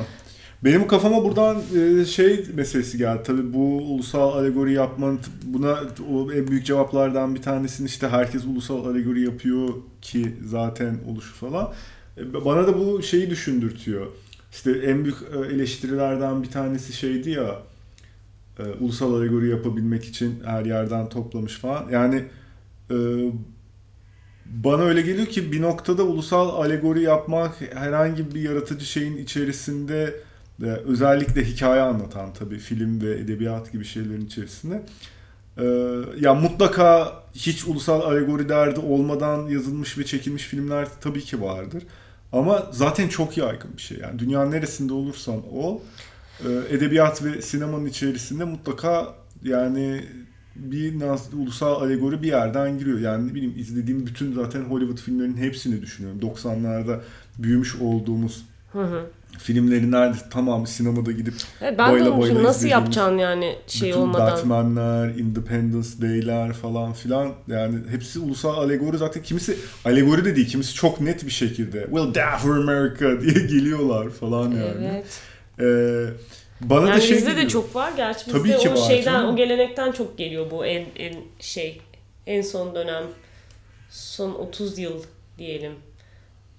Benim 0.66 0.88
kafama 0.88 1.24
buradan 1.24 1.58
e, 1.78 2.06
şey 2.06 2.46
meselesi 2.54 2.98
geldi. 2.98 3.22
Tabii 3.24 3.54
bu 3.54 3.78
ulusal 3.78 4.38
alegori 4.38 4.74
yapmanın 4.74 5.20
buna 5.44 5.80
o 6.14 6.32
en 6.32 6.48
büyük 6.48 6.66
cevaplardan 6.66 7.36
bir 7.36 7.42
tanesini 7.42 7.88
işte 7.88 8.08
herkes 8.08 8.46
ulusal 8.46 8.86
alegori 8.86 9.22
yapıyor 9.22 9.70
ki 10.02 10.36
zaten 10.46 10.98
oluşu 11.08 11.34
falan. 11.36 11.74
E, 12.18 12.46
bana 12.46 12.68
da 12.68 12.80
bu 12.80 13.04
şeyi 13.04 13.30
düşündürtüyor. 13.30 14.08
İşte 14.52 14.72
en 14.72 15.04
büyük 15.04 15.18
e, 15.36 15.54
eleştirilerden 15.56 16.44
bir 16.44 16.52
tanesi 16.52 16.94
şeydi 16.94 17.30
ya 17.30 17.60
ulusal 18.80 19.14
alegori 19.14 19.50
yapabilmek 19.50 20.06
için 20.06 20.44
her 20.46 20.66
yerden 20.66 21.10
toplamış 21.10 21.58
falan. 21.58 21.90
Yani 21.90 22.24
bana 24.46 24.82
öyle 24.82 25.02
geliyor 25.02 25.28
ki 25.28 25.52
bir 25.52 25.62
noktada 25.62 26.04
ulusal 26.04 26.50
alegori 26.50 27.02
yapmak 27.02 27.62
herhangi 27.74 28.36
bir 28.36 28.42
yaratıcı 28.42 28.86
şeyin 28.86 29.18
içerisinde 29.18 30.16
ve 30.60 30.78
özellikle 30.78 31.44
hikaye 31.44 31.82
anlatan 31.82 32.34
tabii 32.34 32.60
film 32.60 33.02
ve 33.02 33.20
edebiyat 33.20 33.72
gibi 33.72 33.86
şeylerin 33.86 34.26
içerisinde 34.26 34.82
ee, 35.58 35.64
ya 36.20 36.34
mutlaka 36.34 37.14
hiç 37.34 37.68
ulusal 37.68 38.02
alegori 38.02 38.50
derdi 38.50 38.80
olmadan 38.80 39.48
yazılmış 39.48 39.98
ve 39.98 40.06
çekilmiş 40.06 40.44
filmler 40.44 40.88
tabii 41.02 41.22
ki 41.22 41.42
vardır. 41.42 41.84
Ama 42.32 42.70
zaten 42.72 43.08
çok 43.08 43.38
yaygın 43.38 43.72
bir 43.78 43.82
şey. 43.82 43.98
Yani 43.98 44.20
dünyanın 44.20 44.52
neresinde 44.52 44.94
olursan 44.94 45.54
ol, 45.54 45.80
e, 46.46 46.76
edebiyat 46.76 47.24
ve 47.24 47.42
sinemanın 47.42 47.86
içerisinde 47.86 48.44
mutlaka 48.44 49.16
yani 49.44 50.06
bir 50.56 51.02
ulusal 51.34 51.82
alegori 51.82 52.22
bir 52.22 52.28
yerden 52.28 52.80
giriyor. 52.80 53.00
Yani 53.00 53.28
ne 53.28 53.34
bileyim 53.36 53.54
izlediğim 53.58 54.08
bütün 54.08 54.34
zaten 54.34 54.62
Hollywood 54.62 54.98
filmlerinin 54.98 55.38
hepsini 55.38 55.82
düşünüyorum. 55.82 56.20
90'larda 56.22 57.00
büyümüş 57.40 57.76
olduğumuz. 57.76 58.46
Filmleri 59.40 59.92
nerede 59.92 60.18
tamamı 60.32 60.68
sinemada 60.68 61.12
gidip 61.12 61.34
Evet, 61.62 61.78
ben 61.78 61.90
de 61.90 61.94
Boyla 61.94 62.12
olmuşum. 62.12 62.36
boyla 62.36 62.50
Nasıl 62.50 62.68
yapacaksın 62.68 63.18
yani 63.18 63.56
şey 63.68 63.90
bütün 63.90 64.02
olmadan? 64.02 64.32
Batman'ler, 64.32 65.10
Independence 65.16 65.90
Day'ler 66.02 66.54
falan 66.54 66.94
filan 66.94 67.34
yani 67.48 67.80
hepsi 67.92 68.20
ulusal 68.20 68.58
alegori 68.58 68.98
zaten 68.98 69.24
kimisi 69.24 69.58
alegori 69.86 70.26
de 70.26 70.36
değil 70.36 70.48
kimisi 70.48 70.74
çok 70.74 71.02
net 71.02 71.26
bir 71.26 71.32
şekilde 71.32 71.82
We'll 71.84 72.14
die 72.14 72.38
for 72.42 72.58
America 72.58 73.22
diye 73.22 73.46
geliyorlar 73.48 74.10
falan 74.10 74.52
yani. 74.52 74.92
Evet. 74.94 75.22
Ee, 75.60 76.06
bana 76.62 76.88
Yani 76.90 76.98
da 76.98 77.02
şey 77.02 77.18
bizde 77.18 77.30
de 77.30 77.32
geliyor. 77.34 77.50
çok 77.50 77.76
var. 77.76 77.92
Gerçi 77.98 78.26
bizde 78.28 78.38
Tabii 78.38 78.58
ki 78.58 78.70
o 78.70 78.72
var 78.82 78.88
şeyden, 78.88 79.14
canım. 79.14 79.34
o 79.34 79.36
gelenekten 79.36 79.92
çok 79.92 80.18
geliyor 80.18 80.52
bu 80.52 80.66
en, 80.66 80.86
en 80.96 81.16
şey 81.40 81.82
en 82.28 82.42
son 82.42 82.76
dönem 82.76 83.04
son 83.90 84.32
30 84.34 84.80
yıl 84.80 85.04
diyelim 85.38 85.72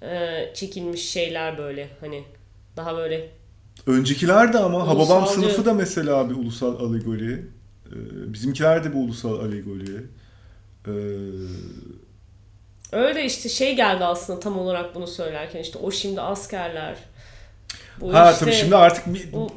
ee, 0.02 0.50
çekilmiş 0.54 1.08
şeyler 1.10 1.58
böyle 1.58 1.88
hani 2.00 2.24
daha 2.76 2.96
böyle 2.96 3.28
Öncekiler 3.86 4.52
de 4.52 4.58
ama 4.58 4.80
Hababam 4.88 4.98
Ulusalcı. 5.22 5.32
sınıfı 5.32 5.64
da 5.64 5.74
mesela 5.74 6.30
bir 6.30 6.34
ulusal 6.34 6.80
alegori. 6.90 7.32
Ee, 7.86 8.32
bizimkiler 8.32 8.84
de 8.84 8.92
bir 8.92 8.98
ulusal 8.98 9.40
alegori. 9.40 10.02
Ee, 10.86 10.90
öyle 12.92 13.24
işte 13.24 13.48
şey 13.48 13.76
geldi 13.76 14.04
aslında 14.04 14.40
tam 14.40 14.58
olarak 14.58 14.94
bunu 14.94 15.06
söylerken 15.06 15.60
işte 15.60 15.78
o 15.78 15.90
şimdi 15.90 16.20
askerler 16.20 16.96
bu 18.00 18.14
ha 18.14 18.32
işte 18.32 18.44
tabii 18.44 18.54
şimdi 18.54 18.76
artık 18.76 19.14
bir, 19.14 19.32
bu- 19.32 19.50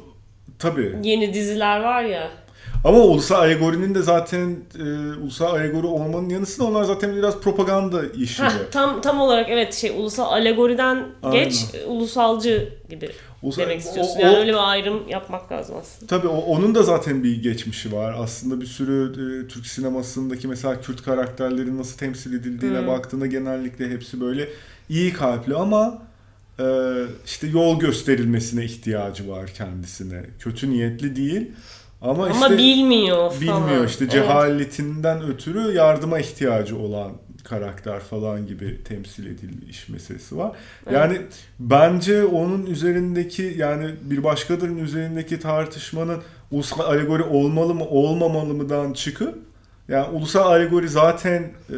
tabii. 0.58 0.96
yeni 1.02 1.34
diziler 1.34 1.80
var 1.80 2.02
ya 2.04 2.30
Ama 2.84 2.98
ulusal 2.98 3.36
alegorinin 3.38 3.94
de 3.94 4.02
zaten 4.02 4.56
e, 4.78 4.82
ulusal 5.22 5.46
alegori 5.54 5.86
olmanın 5.86 6.28
yanı 6.28 6.46
sıra 6.46 6.66
onlar 6.66 6.84
zaten 6.84 7.16
biraz 7.16 7.40
propaganda 7.40 8.06
işi. 8.06 8.42
Heh, 8.42 8.50
de. 8.50 8.70
tam 8.70 9.00
tam 9.00 9.20
olarak 9.20 9.46
evet 9.50 9.74
şey 9.74 9.90
ulusal 9.90 10.32
alegoriden 10.32 11.06
Aynen. 11.22 11.44
geç 11.44 11.64
ulusalcı 11.86 12.68
gibi 12.90 13.10
Ulusal- 13.42 13.62
demek 13.62 13.80
istiyorsun. 13.80 14.14
o- 14.18 14.20
yani 14.22 14.36
o- 14.36 14.40
öyle 14.40 14.50
bir 14.52 14.70
ayrım 14.70 15.08
yapmak 15.08 15.52
lazım 15.52 15.76
aslında. 15.80 16.06
Tabii 16.06 16.28
o- 16.28 16.40
onun 16.40 16.74
da 16.74 16.82
zaten 16.82 17.24
bir 17.24 17.42
geçmişi 17.42 17.92
var. 17.92 18.14
Aslında 18.18 18.60
bir 18.60 18.66
sürü 18.66 19.12
e, 19.44 19.48
Türk 19.48 19.66
sinemasındaki 19.66 20.48
mesela 20.48 20.80
Kürt 20.80 21.02
karakterlerin 21.02 21.78
nasıl 21.78 21.98
temsil 21.98 22.34
edildiğine 22.40 22.78
Hmm. 22.78 22.86
baktığında 22.86 23.26
genellikle 23.26 23.90
hepsi 23.90 24.20
böyle 24.20 24.48
iyi 24.88 25.12
kalpli 25.12 25.54
ama 25.54 26.02
e, 26.60 26.64
işte 27.26 27.46
yol 27.46 27.80
gösterilmesine 27.80 28.64
ihtiyacı 28.64 29.28
var 29.30 29.46
kendisine. 29.46 30.22
Kötü 30.38 30.70
niyetli 30.70 31.16
değil 31.16 31.50
ama, 32.00 32.26
Ama 32.26 32.30
işte 32.48 32.58
bilmiyor 32.58 33.30
falan. 33.30 33.40
bilmiyor 33.40 33.86
işte 33.86 34.04
Evet. 34.04 34.12
cehaletinden 34.12 35.22
ötürü 35.22 35.72
yardıma 35.72 36.18
ihtiyacı 36.18 36.78
olan 36.78 37.12
karakter 37.44 38.00
falan 38.00 38.46
gibi 38.46 38.84
temsil 38.84 39.26
edilmiş 39.26 39.88
meselesi 39.88 40.36
var. 40.36 40.56
Yani 40.92 41.20
bence 41.58 42.24
onun 42.24 42.66
üzerindeki 42.66 43.54
yani 43.56 43.90
bir 44.02 44.24
başkalarının 44.24 44.78
üzerindeki 44.78 45.40
tartışmanın 45.40 46.18
ulusal 46.50 46.80
alegori 46.80 47.22
olmalı 47.22 47.74
mı 47.74 47.84
olmamalı 47.84 48.54
mıdan 48.54 48.92
çıkıp 48.92 49.38
yani 49.88 50.08
ulusal 50.08 50.46
alegori 50.52 50.88
zaten 50.88 51.42
e, 51.70 51.76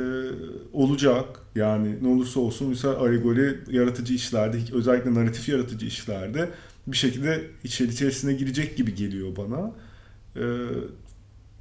olacak. 0.72 1.24
Yani 1.54 2.02
ne 2.02 2.08
olursa 2.08 2.40
olsun 2.40 2.66
ulusal 2.66 2.94
alegori 3.06 3.58
yaratıcı 3.70 4.14
işlerde 4.14 4.58
özellikle 4.72 5.14
narratif 5.14 5.48
yaratıcı 5.48 5.86
işlerde 5.86 6.48
bir 6.86 6.96
şekilde 6.96 7.42
içeri 7.64 7.88
içerisine 7.88 8.32
girecek 8.32 8.76
gibi 8.76 8.94
geliyor 8.94 9.28
bana. 9.36 9.72
Ee, 10.36 10.40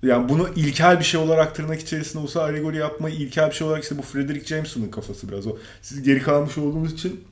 yani 0.03 0.29
bunu 0.29 0.49
ilkel 0.55 0.99
bir 0.99 1.03
şey 1.03 1.19
olarak 1.19 1.55
tırnak 1.55 1.81
içerisinde 1.81 2.19
ulusal 2.19 2.41
alegori 2.41 2.77
yapmayı 2.77 3.15
ilkel 3.15 3.49
bir 3.49 3.55
şey 3.55 3.67
olarak 3.67 3.83
işte 3.83 3.97
bu 3.97 4.01
Frederick 4.01 4.45
Jameson'ın 4.45 4.89
kafası 4.89 5.29
biraz 5.29 5.47
o. 5.47 5.57
Siz 5.81 6.03
geri 6.03 6.21
kalmış 6.21 6.57
olduğunuz 6.57 6.93
için 6.93 7.23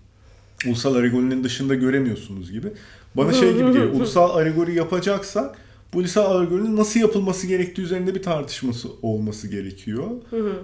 ulusal 0.68 0.96
alegorinin 0.96 1.44
dışında 1.44 1.76
göremiyorsunuz 1.76 2.52
gibi. 2.52 2.68
Bana 3.16 3.34
şey 3.34 3.54
gibi 3.54 3.68
geliyor. 3.68 3.86
Ulusal 3.94 4.30
alegori 4.30 4.76
yapacaksak 4.76 5.58
bu 5.94 5.98
ulusal 5.98 6.36
alegorinin 6.36 6.78
nasıl 6.78 7.00
yapılması 7.00 7.48
gerektiği 7.48 7.82
üzerinde 7.82 8.16
bir 8.16 8.24
tartışması 8.24 8.88
olması 9.02 9.48
gerekiyor. 9.48 10.08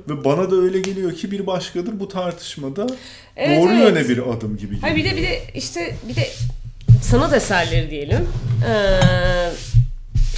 Ve 0.09 0.23
bana 0.23 0.51
da 0.51 0.55
öyle 0.55 0.79
geliyor 0.79 1.13
ki 1.13 1.31
bir 1.31 1.47
başkadır 1.47 1.99
bu 1.99 2.07
tartışmada 2.07 2.87
Evet, 3.35 3.61
doğru 3.61 3.71
evet. 3.73 3.83
yöne 3.83 4.09
bir 4.09 4.17
adım 4.17 4.57
gibi 4.57 4.75
geliyor. 4.75 4.81
Hayır 4.81 4.95
bir 4.95 5.05
de 5.05 5.17
bir 5.17 5.21
de 5.21 5.41
işte 5.55 5.95
bir 6.09 6.15
de 6.15 6.27
sanat 7.03 7.33
eserleri 7.33 7.89
diyelim. 7.89 8.27
Ee, 8.69 9.51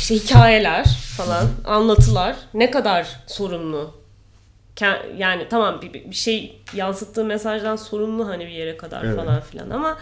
işte 0.08 0.26
hikayeler 0.26 0.86
falan, 1.18 1.48
anlatılar 1.66 2.36
ne 2.54 2.72
kadar 2.72 3.08
sorumlu? 3.28 3.92
Yani 5.18 5.48
tamam 5.50 5.82
bir, 5.82 5.94
bir 5.94 6.16
şey 6.16 6.62
yansıttığı 6.74 7.26
mesajdan 7.26 7.76
sorumlu 7.76 8.28
hani 8.28 8.46
bir 8.46 8.52
yere 8.52 8.78
kadar 8.78 9.04
Evet. 9.04 9.16
falan 9.16 9.42
filan 9.42 9.70
ama 9.70 9.98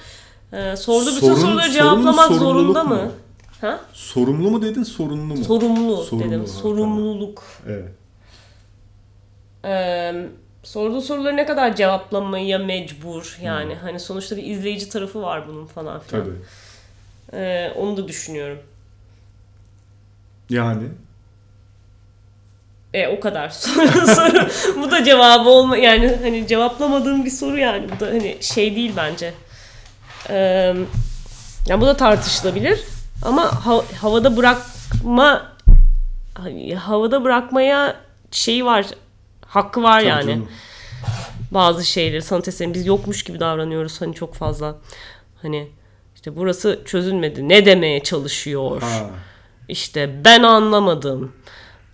e, 0.53 0.75
sorduğu 0.75 1.15
bütün 1.15 1.27
Sorun- 1.27 1.35
soruları 1.35 1.71
sorumlu, 1.71 1.73
cevaplamak 1.73 2.27
sorumluluk 2.27 2.57
zorunda 2.57 2.83
mu? 2.83 2.95
mı? 2.95 3.11
Ha? 3.61 3.79
Sorumlu 3.93 4.51
mu 4.51 4.61
dedin, 4.61 4.83
sorunlu 4.83 5.35
mu? 5.35 5.43
Sorumlu, 5.43 5.97
Sorumlu, 6.03 6.27
dedim. 6.27 6.39
ha, 6.41 6.47
Sorumluluk. 6.47 7.43
Evet. 7.67 7.89
Ee, 9.65 10.13
sorduğu 10.63 11.01
soruları 11.01 11.37
ne 11.37 11.45
kadar 11.45 11.75
cevaplamaya 11.75 12.57
mecbur 12.57 13.37
yani 13.41 13.75
hani 13.75 13.99
sonuçta 13.99 14.37
bir 14.37 14.43
izleyici 14.43 14.89
tarafı 14.89 15.21
var 15.21 15.47
bunun 15.47 15.65
falan 15.65 15.99
filan. 15.99 16.23
Tabii. 16.23 16.35
Ee, 17.33 17.71
onu 17.77 17.97
da 17.97 18.07
düşünüyorum. 18.07 18.57
Yani 20.49 20.83
E 22.93 23.07
o 23.07 23.19
kadar 23.19 23.49
soru, 23.49 24.07
soru. 24.07 24.47
bu 24.81 24.91
da 24.91 25.03
cevabı 25.03 25.49
olma 25.49 25.77
yani 25.77 26.17
hani 26.23 26.47
cevaplamadığım 26.47 27.25
bir 27.25 27.29
soru 27.29 27.57
yani 27.57 27.87
bu 27.95 27.99
da 27.99 28.07
hani 28.07 28.37
şey 28.41 28.75
değil 28.75 28.93
bence. 28.97 29.33
Ee, 30.29 30.75
yani 31.67 31.81
bu 31.81 31.85
da 31.85 31.97
tartışılabilir 31.97 32.79
ama 33.21 33.65
ha- 33.65 33.83
havada 34.01 34.37
bırakma 34.37 35.51
hani 36.33 36.75
havada 36.75 37.23
bırakmaya 37.23 37.95
şeyi 38.31 38.65
var 38.65 38.85
hakkı 39.45 39.83
var 39.83 39.99
tabii 39.99 40.09
yani. 40.09 40.25
canım. 40.27 40.49
bazı 41.51 41.85
şeyleri 41.85 42.21
sanat 42.21 42.47
eserini 42.47 42.73
biz 42.73 42.85
yokmuş 42.85 43.23
gibi 43.23 43.39
davranıyoruz 43.39 44.01
hani 44.01 44.15
çok 44.15 44.35
fazla. 44.35 44.75
Hani 45.41 45.67
işte 46.15 46.35
burası 46.35 46.81
çözülmedi. 46.85 47.49
Ne 47.49 47.65
demeye 47.65 48.03
çalışıyor? 48.03 48.81
Ha, 48.81 49.09
İşte 49.69 50.25
ben 50.25 50.43
anlamadım. 50.43 51.31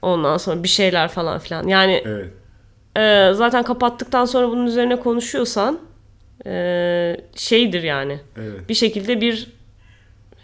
Ondan 0.01 0.37
sonra 0.37 0.63
bir 0.63 0.67
şeyler 0.67 1.07
falan 1.07 1.39
filan. 1.39 1.67
Yani 1.67 2.03
evet. 2.05 2.33
e, 2.97 3.33
zaten 3.33 3.63
kapattıktan 3.63 4.25
sonra 4.25 4.49
bunun 4.49 4.65
üzerine 4.65 4.99
konuşuyorsan 4.99 5.79
e, 6.45 7.17
şeydir 7.35 7.83
yani. 7.83 8.19
Evet. 8.37 8.69
Bir 8.69 8.73
şekilde 8.73 9.21
bir 9.21 9.47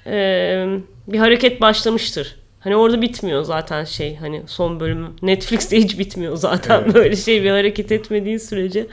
e, 0.06 0.80
bir 1.08 1.20
hareket 1.20 1.62
başlamıştır. 1.62 2.36
Hani 2.60 2.76
orada 2.76 3.02
bitmiyor 3.02 3.44
zaten 3.44 3.84
şey 3.84 4.16
hani 4.16 4.44
son 4.48 4.80
bölümü. 4.80 5.08
Netflix'te 5.22 5.78
hiç 5.78 6.00
bitmiyor 6.00 6.36
zaten 6.36 6.82
Evet. 6.84 6.94
böyle 6.96 7.16
şey 7.16 7.44
bir 7.44 7.50
hareket 7.50 7.92
etmediğin 7.92 8.38
sürece. 8.38 8.88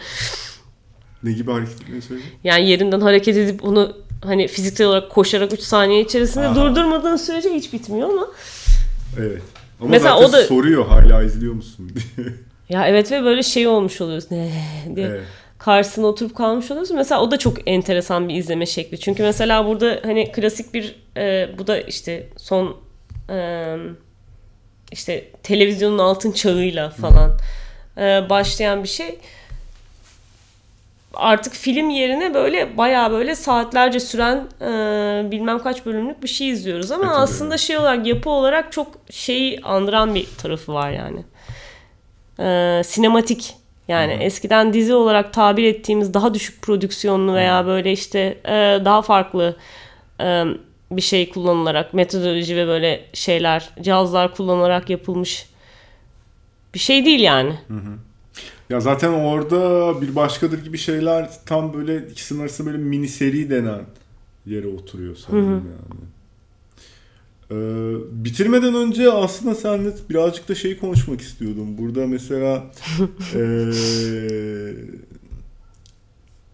Ne 1.23 1.33
gibi 1.33 1.51
hareketleri 1.51 2.03
söyleyeyim? 2.03 2.31
Yani 2.45 2.69
yerinden 2.69 3.01
hareket 3.01 3.37
edip 3.37 3.65
onu 3.65 3.97
hani 4.25 4.49
fiziksel 4.49 4.87
olarak 4.87 5.11
koşarak 5.11 5.53
3 5.53 5.61
saniye 5.61 6.01
içerisinde 6.01 6.47
Aha. 6.47 6.55
durdurmadığın 6.55 7.17
sürece 7.17 7.51
hiç 7.51 7.73
bitmiyor 7.73 8.09
ama 8.09 8.27
Evet. 9.19 9.43
Ama 9.81 9.91
Mesela 9.91 10.15
zaten 10.15 10.29
o 10.29 10.33
da- 10.33 10.47
soruyor 10.47 10.87
hala 10.87 11.23
izliyor 11.23 11.55
musun 11.55 11.93
diye. 11.95 12.27
ya 12.69 12.87
evet 12.89 13.13
ve 13.13 13.25
böyle 13.25 13.43
şey 13.43 13.67
olmuş 13.67 14.01
oluyorsun 14.01 14.37
ne 14.37 14.51
diye 14.97 15.07
evet. 15.07 15.23
karşısına 15.59 16.07
oturup 16.07 16.37
kalmış 16.37 16.71
oluyorsun. 16.71 16.97
Mesela 16.97 17.21
o 17.21 17.31
da 17.31 17.39
çok 17.39 17.69
enteresan 17.69 18.29
bir 18.29 18.35
izleme 18.35 18.67
şekli. 18.67 19.01
Çünkü 19.01 19.23
mesela 19.23 19.67
burada 19.67 20.01
hani 20.05 20.33
klasik 20.33 20.75
bir 20.75 20.97
e, 21.17 21.49
bu 21.59 21.67
da 21.67 21.81
işte 21.81 22.29
son 22.37 22.77
e, 23.31 23.77
işte 24.93 25.25
televizyonun 25.43 25.99
altın 25.99 26.33
çağıyla 26.33 26.91
falan 26.91 27.31
e, 27.99 28.31
başlayan 28.31 28.83
bir 28.83 28.89
şey. 28.89 29.19
Artık 31.17 31.53
film 31.53 31.91
yerine 31.91 32.35
böyle 32.35 32.77
bayağı 32.77 33.11
böyle 33.11 33.35
saatlerce 33.35 34.01
süren 34.01 34.37
e, 34.61 35.31
bilmem 35.31 35.59
kaç 35.59 35.87
bölümlük 35.87 36.23
bir 36.23 36.29
şey 36.29 36.49
izliyoruz 36.49 36.91
ama 36.91 37.05
E, 37.05 37.07
tabii. 37.07 37.17
aslında 37.17 37.59
şey 37.59 37.79
olarak 37.79 38.07
yapı 38.07 38.31
olarak 38.31 38.73
çok 38.73 38.87
şeyi 39.11 39.61
andıran 39.61 40.15
bir 40.15 40.27
tarafı 40.39 40.75
var 40.75 40.91
yani. 40.91 41.25
E, 42.41 42.83
sinematik 42.85 43.55
yani 43.89 44.13
eskiden 44.13 44.73
dizi 44.73 44.95
olarak 44.95 45.33
tabir 45.33 45.65
ettiğimiz 45.65 46.15
daha 46.15 46.35
düşük 46.35 46.63
prodüksiyonlu 46.63 47.35
veya 47.35 47.67
böyle 47.67 47.93
işte 47.93 48.39
e, 48.45 48.85
daha 48.85 49.03
farklı 49.03 49.57
e, 50.21 50.45
bir 50.91 51.03
şey 51.03 51.31
kullanılarak 51.31 51.95
metodoloji 51.95 52.57
ve 52.57 52.67
böyle 52.67 53.05
şeyler 53.13 53.71
cihazlar 53.81 54.35
kullanılarak 54.35 54.91
yapılmış 54.91 55.47
bir 56.75 56.79
şey 56.79 57.05
değil 57.05 57.21
yani. 57.21 57.53
Ya 58.71 58.81
zaten 58.81 59.13
orada 59.13 60.01
bir 60.01 60.17
başkadır 60.17 60.65
gibi 60.65 60.79
şeyler 60.79 61.31
tam 61.47 61.75
böyle 61.75 62.07
ikisinin 62.11 62.41
arasında 62.41 62.67
böyle 62.71 62.83
mini 62.83 63.09
seri 63.09 63.51
denen 63.51 63.81
yere 64.47 64.67
oturuyor 64.67 65.17
sanırım 65.17 65.51
yani. 65.51 66.05
Ee, 67.51 67.55
bitirmeden 68.25 68.75
önce 68.75 69.13
aslında 69.13 69.55
seninle 69.55 69.91
birazcık 70.11 70.49
da 70.49 70.55
şey 70.55 70.79
konuşmak 70.79 71.21
istiyordum. 71.21 71.79
Burada 71.79 72.07
mesela 72.07 72.71
ee, 73.35 73.73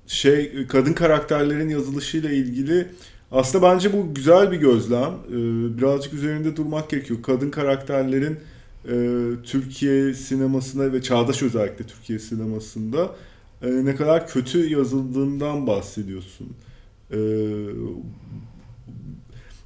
şey 0.07 0.67
kadın 0.67 0.93
karakterlerin 0.93 1.69
yazılışıyla 1.69 2.31
ilgili 2.31 2.87
aslında 3.33 3.73
bence 3.75 3.93
bu 3.93 4.15
güzel 4.15 4.53
bir 4.53 4.57
gözlem. 4.57 5.11
Ee, 5.29 5.79
birazcık 5.79 6.15
üzerinde 6.15 6.57
durmak 6.57 6.91
gerekiyor. 6.91 7.23
Kadın 7.23 7.51
karakterlerin 7.51 8.39
e, 8.85 8.95
Türkiye 9.45 10.15
sinemasında 10.15 10.93
ve 10.93 11.03
çağdaş 11.03 11.43
özellikle 11.43 11.87
Türkiye 11.87 12.19
sinemasında 12.19 13.15
e, 13.63 13.69
ne 13.85 13.97
kadar 13.97 14.29
kötü 14.29 14.71
yazıldığından 14.71 15.67
bahsediyorsun. 15.67 16.49
Ee, 17.13 17.17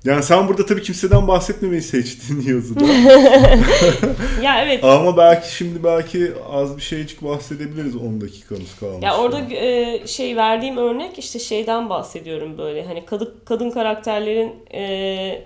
yani 0.05 0.23
sen 0.23 0.49
burada 0.49 0.67
tabii 0.67 0.83
kimseden 0.83 1.29
bahsetmemeyi 1.29 1.83
seçtin 1.83 2.41
yazıda. 2.49 2.85
ya 4.43 4.65
evet. 4.65 4.85
Ama 4.85 5.17
belki 5.17 5.55
şimdi 5.55 5.85
belki 5.85 6.33
az 6.51 6.77
bir 6.77 6.83
şeycik 6.83 7.23
bahsedebiliriz 7.23 7.97
10 7.97 8.21
dakikamız 8.21 8.77
kalmış. 8.81 9.03
Ya 9.03 9.19
orada 9.19 9.55
e, 9.55 10.03
şey 10.07 10.37
verdiğim 10.37 10.77
örnek 10.77 11.19
işte 11.19 11.39
şeyden 11.39 11.91
bahsediyorum 11.91 12.59
böyle 12.59 12.87
hani 12.87 13.07
kadın 13.07 13.35
kadın 13.45 13.71
karakterlerin 13.71 14.53
e, 14.75 15.45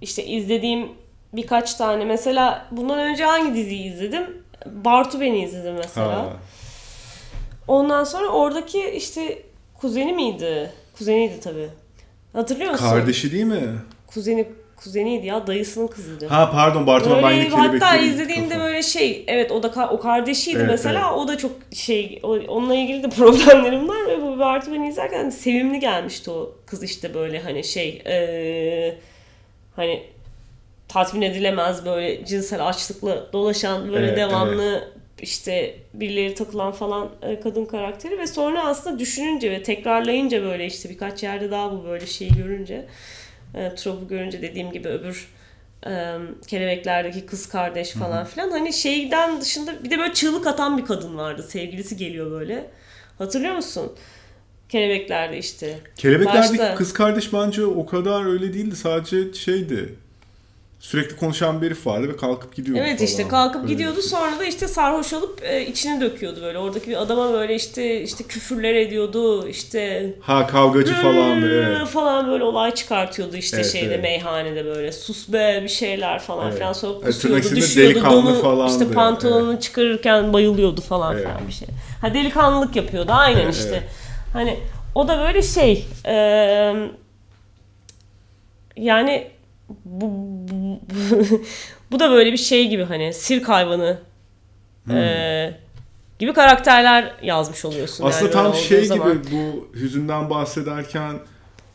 işte 0.00 0.26
izlediğim 0.26 0.88
birkaç 1.32 1.74
tane 1.74 2.04
mesela 2.04 2.66
bundan 2.70 2.98
önce 2.98 3.24
hangi 3.24 3.54
diziyi 3.54 3.92
izledim? 3.92 4.42
Bartu 4.66 5.20
Beni 5.20 5.44
izledim 5.44 5.74
mesela. 5.74 6.12
Ha. 6.12 6.36
Ondan 7.68 8.04
sonra 8.04 8.28
oradaki 8.28 8.90
işte 8.90 9.42
kuzeni 9.80 10.12
miydi? 10.12 10.70
Kuzeniydi 10.98 11.40
tabii. 11.40 11.68
Hatırlıyor 12.32 12.70
musun? 12.70 12.90
Kardeşi 12.90 13.32
değil 13.32 13.44
mi? 13.44 13.62
Kuzeni 14.06 14.46
kuzeniydi 14.76 15.26
ya 15.26 15.46
dayısının 15.46 15.86
kızıydı. 15.86 16.26
Ha 16.26 16.50
pardon 16.50 16.86
Bartolom 16.86 17.22
ben 17.22 17.30
yine 17.30 17.48
Hatta 17.48 17.96
izlediğimde 17.96 18.54
kafa. 18.54 18.64
böyle 18.64 18.82
şey 18.82 19.24
evet 19.26 19.52
o 19.52 19.62
da 19.62 19.88
o 19.90 20.00
kardeşiydi 20.00 20.58
evet, 20.58 20.70
mesela 20.70 21.00
evet. 21.08 21.18
o 21.18 21.28
da 21.28 21.38
çok 21.38 21.52
şey 21.72 22.20
onunla 22.22 22.74
ilgili 22.74 23.02
de 23.02 23.08
problemlerim 23.16 23.88
var 23.88 24.06
ve 24.08 24.22
bu 24.22 24.38
Bartolom'u 24.38 24.88
izlerken 24.88 25.30
sevimli 25.30 25.80
gelmişti 25.80 26.30
o 26.30 26.54
kız 26.66 26.82
işte 26.82 27.14
böyle 27.14 27.40
hani 27.40 27.64
şey 27.64 28.02
ee, 28.06 28.94
hani 29.76 30.02
tatmin 30.90 31.22
edilemez 31.22 31.84
böyle 31.86 32.24
cinsel 32.24 32.66
açlıkla 32.66 33.32
dolaşan 33.32 33.92
böyle 33.92 34.06
evet, 34.06 34.16
devamlı 34.16 34.72
evet. 34.72 34.88
işte 35.22 35.74
birileri 35.94 36.34
takılan 36.34 36.72
falan 36.72 37.08
kadın 37.42 37.64
karakteri 37.64 38.18
ve 38.18 38.26
sonra 38.26 38.64
aslında 38.64 38.98
düşününce 38.98 39.50
ve 39.50 39.62
tekrarlayınca 39.62 40.42
böyle 40.42 40.66
işte 40.66 40.90
birkaç 40.90 41.22
yerde 41.22 41.50
daha 41.50 41.72
bu 41.72 41.84
böyle 41.84 42.06
şeyi 42.06 42.30
görünce 42.34 42.86
e, 43.54 43.74
tropu 43.74 44.08
görünce 44.08 44.42
dediğim 44.42 44.72
gibi 44.72 44.88
öbür 44.88 45.28
e, 45.86 46.16
kelebeklerdeki 46.46 47.26
kız 47.26 47.48
kardeş 47.48 47.90
falan 47.90 48.16
Hı-hı. 48.16 48.28
filan 48.28 48.50
hani 48.50 48.72
şeyden 48.72 49.40
dışında 49.40 49.84
bir 49.84 49.90
de 49.90 49.98
böyle 49.98 50.12
çığlık 50.14 50.46
atan 50.46 50.78
bir 50.78 50.84
kadın 50.84 51.16
vardı 51.16 51.42
sevgilisi 51.42 51.96
geliyor 51.96 52.30
böyle 52.30 52.66
hatırlıyor 53.18 53.54
musun? 53.54 53.92
Kelebeklerde 54.68 55.38
işte. 55.38 55.78
Kelebeklerdeki 55.96 56.58
Başta... 56.58 56.74
kız 56.74 56.92
kardeş 56.92 57.32
bence 57.32 57.64
o 57.64 57.86
kadar 57.86 58.32
öyle 58.32 58.54
değildi 58.54 58.76
sadece 58.76 59.32
şeydi 59.32 59.94
sürekli 60.80 61.16
konuşan 61.16 61.62
bir 61.62 61.66
herif 61.66 61.86
vardı 61.86 62.08
ve 62.08 62.16
kalkıp 62.16 62.54
gidiyordu 62.56 62.82
Evet 62.84 62.96
falan. 62.96 63.08
işte 63.08 63.28
kalkıp 63.28 63.62
böyle 63.62 63.72
gidiyordu 63.72 64.02
sonra 64.02 64.38
da 64.38 64.44
işte 64.44 64.68
sarhoş 64.68 65.12
olup 65.12 65.40
e, 65.42 65.66
içine 65.66 66.00
döküyordu 66.00 66.42
böyle. 66.42 66.58
Oradaki 66.58 66.90
bir 66.90 67.02
adama 67.02 67.32
böyle 67.32 67.54
işte 67.54 68.02
işte 68.02 68.24
küfürler 68.24 68.74
ediyordu 68.74 69.48
işte. 69.48 70.14
Ha 70.20 70.46
kavgacı 70.46 70.94
falan 70.94 71.42
evet. 71.42 71.88
falan 71.88 72.28
böyle 72.28 72.44
olay 72.44 72.74
çıkartıyordu 72.74 73.36
işte 73.36 73.56
evet, 73.56 73.72
şeyde 73.72 73.94
evet. 73.94 74.02
meyhanede 74.02 74.64
böyle 74.64 74.92
sus 74.92 75.32
be 75.32 75.60
bir 75.62 75.68
şeyler 75.68 76.18
falan 76.18 76.46
evet. 76.46 76.58
filan 76.58 76.72
sonra 76.72 77.00
pusuyordu 77.00 77.40
evet, 77.42 77.56
düşüyordu 77.56 78.04
donu 78.10 78.34
falandı. 78.34 78.72
işte 78.72 78.94
pantolonunu 78.94 79.52
evet. 79.52 79.62
çıkarırken 79.62 80.32
bayılıyordu 80.32 80.80
falan 80.80 81.14
evet. 81.14 81.26
filan 81.26 81.48
bir 81.48 81.52
şey. 81.52 81.68
Ha 82.00 82.14
delikanlılık 82.14 82.76
yapıyordu 82.76 83.12
aynen 83.12 83.40
evet, 83.40 83.54
işte. 83.54 83.82
Hani 84.32 84.56
o 84.94 85.08
da 85.08 85.18
böyle 85.18 85.42
şey 85.42 85.86
e, 86.06 86.14
yani 88.76 89.30
bu, 89.84 90.10
bu, 91.90 92.00
da 92.00 92.10
böyle 92.10 92.32
bir 92.32 92.36
şey 92.36 92.68
gibi 92.68 92.84
hani 92.84 93.12
sirk 93.14 93.48
hayvanı 93.48 93.98
hmm. 94.84 94.96
e, 94.96 95.60
gibi 96.18 96.32
karakterler 96.32 97.14
yazmış 97.22 97.64
oluyorsun. 97.64 98.04
Aslında 98.06 98.24
yani 98.24 98.32
tam 98.32 98.54
şey 98.54 98.84
zaman. 98.84 99.12
gibi 99.12 99.22
bu 99.32 99.68
hüzünden 99.74 100.30
bahsederken 100.30 101.14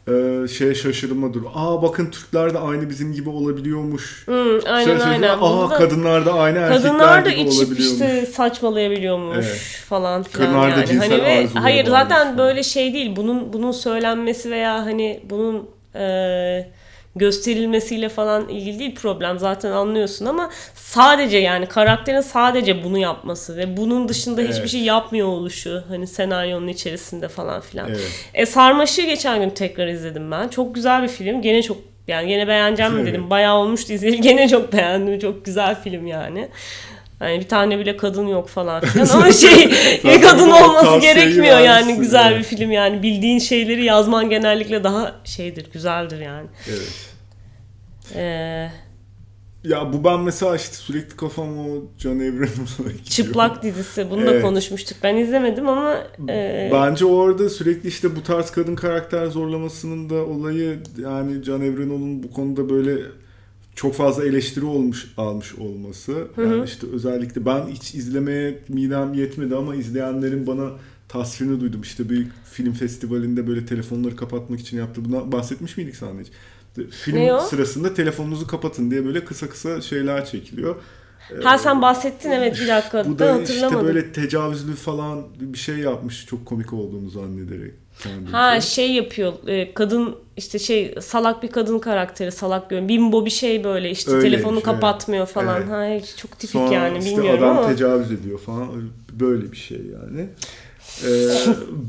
e, 0.07 0.47
şey 0.47 0.73
şaşırma 0.73 1.33
dur. 1.33 1.41
Aa 1.55 1.81
bakın 1.81 2.11
Türkler 2.11 2.53
de 2.53 2.59
aynı 2.59 2.89
bizim 2.89 3.13
gibi 3.13 3.29
olabiliyormuş. 3.29 4.27
Hmm, 4.27 4.59
aynen 4.67 4.97
şey, 4.97 5.07
aynen. 5.07 5.37
Aa 5.41 5.69
kadınlar 5.69 6.25
da 6.25 6.33
aynı 6.33 6.67
kadınlar 6.67 7.25
da 7.25 7.29
gibi 7.29 7.41
içip 7.41 7.61
olabiliyormuş. 7.61 7.91
işte 7.91 8.25
saçmalayabiliyormuş 8.25 9.45
evet. 9.45 9.83
falan 9.89 10.23
filan 10.23 10.47
kadınlar 10.47 10.69
yani. 10.69 10.99
Da 10.99 11.05
hani 11.05 11.23
ve 11.23 11.47
hayır 11.53 11.85
zaten 11.85 12.23
falan. 12.23 12.37
böyle 12.37 12.63
şey 12.63 12.93
değil. 12.93 13.15
Bunun 13.15 13.53
bunun 13.53 13.71
söylenmesi 13.71 14.51
veya 14.51 14.85
hani 14.85 15.19
bunun 15.29 15.69
e, 15.95 16.69
gösterilmesiyle 17.15 18.09
falan 18.09 18.49
ilgili 18.49 18.79
değil 18.79 18.95
problem 18.95 19.39
zaten 19.39 19.71
anlıyorsun 19.71 20.25
ama 20.25 20.51
sadece 20.73 21.37
yani 21.37 21.65
karakterin 21.65 22.21
sadece 22.21 22.83
bunu 22.83 22.97
yapması 22.97 23.57
ve 23.57 23.77
bunun 23.77 24.09
dışında 24.09 24.41
evet. 24.41 24.53
hiçbir 24.53 24.67
şey 24.67 24.81
yapmıyor 24.81 25.27
oluşu 25.27 25.83
hani 25.87 26.07
senaryonun 26.07 26.67
içerisinde 26.67 27.27
falan 27.27 27.61
filan. 27.61 27.89
Evet. 27.89 28.29
E 28.33 28.45
Sarmaşık'ı 28.45 29.07
geçen 29.07 29.39
gün 29.39 29.49
tekrar 29.49 29.87
izledim 29.87 30.31
ben. 30.31 30.47
Çok 30.47 30.75
güzel 30.75 31.03
bir 31.03 31.07
film. 31.07 31.41
Gene 31.41 31.61
çok 31.61 31.77
yani 32.07 32.27
gene 32.27 32.47
beğeneceğim 32.47 32.93
mi 32.93 33.05
dedim. 33.05 33.29
Bayağı 33.29 33.55
olmuştu 33.55 33.93
izleyeli. 33.93 34.21
Gene 34.21 34.49
çok 34.49 34.73
beğendim. 34.73 35.19
Çok 35.19 35.45
güzel 35.45 35.81
film 35.81 36.07
yani. 36.07 36.49
Yani 37.21 37.39
bir 37.39 37.47
tane 37.47 37.79
bile 37.79 37.97
kadın 37.97 38.27
yok 38.27 38.49
falan 38.49 38.81
filan 38.85 39.07
ama 39.07 39.31
şey 39.31 39.69
ya 40.03 40.21
kadın 40.21 40.49
olması 40.49 40.99
gerekmiyor 40.99 41.59
yani 41.59 41.95
güzel 41.95 42.37
bir 42.37 42.43
film 42.43 42.71
yani 42.71 43.03
bildiğin 43.03 43.39
şeyleri 43.39 43.85
yazman 43.85 44.29
genellikle 44.29 44.83
daha 44.83 45.15
şeydir 45.23 45.71
güzeldir 45.73 46.19
yani. 46.19 46.47
Evet. 46.69 47.15
Ee, 48.15 48.69
ya 49.63 49.93
bu 49.93 50.03
ben 50.03 50.19
mesela 50.19 50.55
işte 50.55 50.75
sürekli 50.75 51.15
kafam 51.17 51.59
o 51.59 51.65
John 51.97 52.15
Abrams'a 52.15 52.83
Çıplak 53.09 53.63
dizisi. 53.63 54.11
Bunu 54.11 54.21
evet. 54.21 54.33
da 54.33 54.41
konuşmuştuk. 54.41 54.97
Ben 55.03 55.15
izlemedim 55.15 55.69
ama... 55.69 55.97
E... 56.29 56.69
Bence 56.73 57.05
orada 57.05 57.49
sürekli 57.49 57.89
işte 57.89 58.15
bu 58.15 58.23
tarz 58.23 58.51
kadın 58.51 58.75
karakter 58.75 59.25
zorlamasının 59.25 60.09
da 60.09 60.15
olayı 60.15 60.79
yani 60.97 61.43
John 61.43 61.59
Abrahams'ın 61.59 62.23
bu 62.23 62.31
konuda 62.31 62.69
böyle 62.69 62.97
çok 63.75 63.95
fazla 63.95 64.25
eleştiri 64.25 64.65
olmuş 64.65 65.13
almış 65.17 65.55
olması. 65.55 66.11
Yani 66.37 66.49
hı 66.49 66.59
hı. 66.59 66.65
işte 66.65 66.87
özellikle 66.93 67.45
ben 67.45 67.67
hiç 67.67 67.95
izlemeye 67.95 68.59
midem 68.69 69.13
yetmedi 69.13 69.55
ama 69.55 69.75
izleyenlerin 69.75 70.47
bana 70.47 70.69
tasvirini 71.07 71.61
duydum. 71.61 71.81
İşte 71.81 72.09
bir 72.09 72.27
film 72.51 72.73
festivalinde 72.73 73.47
böyle 73.47 73.65
telefonları 73.65 74.15
kapatmak 74.15 74.59
için 74.59 74.77
yaptı. 74.77 75.05
Buna 75.05 75.31
bahsetmiş 75.31 75.77
miydik 75.77 75.95
sana 75.95 76.21
hiç? 76.21 76.27
film 76.91 77.39
sırasında 77.39 77.93
telefonunuzu 77.93 78.47
kapatın 78.47 78.91
diye 78.91 79.05
böyle 79.05 79.25
kısa 79.25 79.49
kısa 79.49 79.81
şeyler 79.81 80.25
çekiliyor. 80.25 80.75
Ha 81.43 81.57
sen 81.57 81.81
bahsettin 81.81 82.31
evet 82.31 82.59
bir 82.61 82.67
dakika. 82.67 83.05
Bu 83.05 83.19
da 83.19 83.41
işte 83.41 83.83
böyle 83.83 84.11
tecavüzlü 84.11 84.75
falan 84.75 85.23
bir 85.39 85.57
şey 85.57 85.77
yapmış 85.77 86.25
çok 86.25 86.45
komik 86.45 86.73
olduğunu 86.73 87.09
zannederek. 87.09 87.73
Ha 88.31 88.61
şey 88.61 88.91
yapıyor 88.91 89.33
e, 89.47 89.73
kadın 89.73 90.15
işte 90.37 90.59
şey 90.59 90.95
salak 91.01 91.43
bir 91.43 91.51
kadın 91.51 91.79
karakteri 91.79 92.31
salak 92.31 92.69
görün 92.69 92.89
bimbo 92.89 93.25
bir 93.25 93.31
şey 93.31 93.63
böyle 93.63 93.89
işte 93.89 94.11
Öyleymiş, 94.11 94.31
telefonu 94.31 94.63
kapatmıyor 94.63 95.25
falan. 95.25 95.61
Evet. 95.61 96.03
Ha 96.03 96.15
çok 96.17 96.31
tipik 96.39 96.51
Sonra 96.51 96.73
yani 96.73 96.97
işte 96.97 97.11
bilmiyorum 97.11 97.43
adam 97.43 97.57
ama. 97.57 97.67
tecavüz 97.67 98.11
ediyor 98.11 98.39
falan 98.39 98.67
böyle 99.11 99.51
bir 99.51 99.57
şey 99.57 99.81
yani. 99.93 100.27
Ee, 101.03 101.29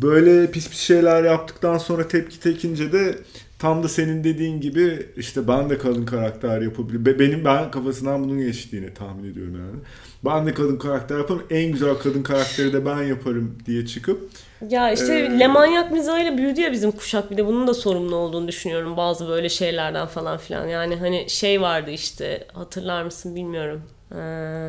böyle 0.03 0.51
pis 0.51 0.71
pis 0.71 0.81
şeyler 0.81 1.25
yaptıktan 1.25 1.79
sonra 1.79 2.09
tepki 2.09 2.41
tekince 2.41 2.93
de 2.93 3.19
tam 3.59 3.83
da 3.83 3.89
senin 3.89 4.25
dediğin 4.25 4.61
gibi 4.61 5.07
işte 5.17 5.49
ben 5.49 5.71
de 5.71 5.79
kadın 5.79 6.07
karakter 6.07 6.61
yapabilirim. 6.61 7.19
Benim 7.19 7.45
ben 7.45 7.71
kafasından 7.71 8.25
bunun 8.25 8.39
geçtiğini 8.39 8.95
tahmin 8.95 9.31
ediyorum 9.33 9.55
yani. 9.55 9.81
Ben 10.25 10.47
de 10.47 10.55
kadın 10.55 10.77
karakter 10.77 11.19
yaparım. 11.19 11.43
En 11.51 11.73
güzel 11.73 11.95
kadın 11.95 12.23
karakteri 12.23 12.73
de 12.73 12.87
ben 12.87 13.03
yaparım 13.03 13.59
diye 13.67 13.87
çıkıp 13.87 14.31
ya 14.71 14.93
işte 14.93 15.19
ee, 15.19 15.39
lemanyak 15.41 15.93
mizahıyla 15.93 16.39
büyüdü 16.39 16.61
ya 16.61 16.73
bizim 16.73 16.91
kuşak 16.91 17.31
bir 17.31 17.37
de 17.37 17.47
bunun 17.47 17.67
da 17.67 17.75
sorumlu 17.75 18.17
olduğunu 18.17 18.49
düşünüyorum 18.49 18.97
bazı 18.97 19.29
böyle 19.29 19.49
şeylerden 19.49 20.07
falan 20.07 20.39
filan. 20.39 20.67
Yani 20.67 20.97
hani 20.97 21.31
şey 21.31 21.61
vardı 21.61 21.91
işte 21.91 22.47
hatırlar 22.53 23.03
mısın 23.03 23.37
bilmiyorum. 23.37 23.83
Ee, 24.13 24.69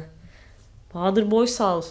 Bahadır 0.94 1.32
Boysal 1.32 1.82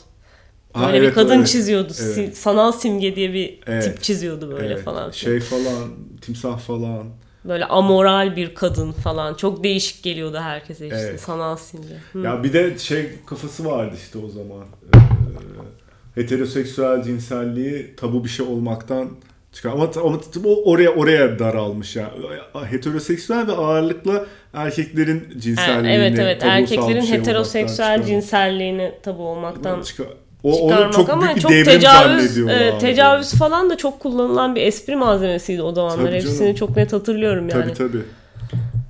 Böyle 0.76 0.86
ha, 0.86 0.96
evet, 0.96 1.08
bir 1.08 1.14
kadın 1.14 1.38
evet, 1.38 1.48
çiziyordu. 1.48 1.92
Evet. 2.02 2.36
Sanal 2.36 2.72
simge 2.72 3.16
diye 3.16 3.32
bir 3.32 3.60
evet, 3.66 3.84
tip 3.84 4.02
çiziyordu 4.02 4.50
böyle 4.50 4.74
evet. 4.74 4.84
falan. 4.84 5.10
Şey 5.10 5.40
falan, 5.40 5.88
timsah 6.20 6.58
falan. 6.58 7.06
Böyle 7.44 7.64
amoral 7.64 8.36
bir 8.36 8.54
kadın 8.54 8.92
falan. 8.92 9.34
Çok 9.34 9.64
değişik 9.64 10.02
geliyordu 10.02 10.38
herkese 10.38 10.86
işte 10.86 10.98
evet. 10.98 11.20
sanal 11.20 11.56
simge. 11.56 11.94
Hı. 12.12 12.18
Ya 12.18 12.42
bir 12.42 12.52
de 12.52 12.78
şey 12.78 13.08
kafası 13.26 13.64
vardı 13.64 13.96
işte 13.96 14.18
o 14.18 14.28
zaman. 14.28 14.64
Ee, 14.94 16.20
heteroseksüel 16.20 17.02
cinselliği 17.02 17.96
tabu 17.96 18.24
bir 18.24 18.28
şey 18.28 18.46
olmaktan 18.46 19.08
çıkar. 19.52 19.70
Ama, 19.70 19.90
ama 19.96 20.18
o 20.44 20.70
oraya 20.70 20.90
oraya 20.90 21.38
daralmış 21.38 21.96
ya. 21.96 22.10
Yani. 22.54 22.66
Heteroseksüel 22.66 23.46
ve 23.46 23.52
ağırlıkla 23.52 24.26
erkeklerin 24.52 25.38
cinselliğini 25.38 25.96
Evet 25.96 26.18
evet 26.18 26.42
erkeklerin 26.42 27.00
şey 27.00 27.18
heteroseksüel 27.18 28.02
cinselliğini 28.02 28.92
tabu 29.02 29.22
olmaktan 29.22 29.82
çıkar 29.82 30.06
O, 30.46 30.70
çıkarmak 30.70 30.92
çok 30.92 31.10
ama 31.10 31.22
büyük 31.22 31.36
bir 31.36 31.42
çok 31.42 31.50
devrim 31.50 31.64
tecavüz 31.64 32.38
e, 32.38 32.78
tecavüz 32.80 33.32
falan 33.32 33.70
da 33.70 33.76
çok 33.76 34.00
kullanılan 34.00 34.54
bir 34.54 34.62
espri 34.62 34.96
malzemesiydi 34.96 35.62
o 35.62 35.74
zamanlar. 35.74 36.14
Hepsini 36.14 36.56
çok 36.56 36.76
net 36.76 36.92
hatırlıyorum 36.92 37.48
yani. 37.48 37.74
Tabii 37.74 37.74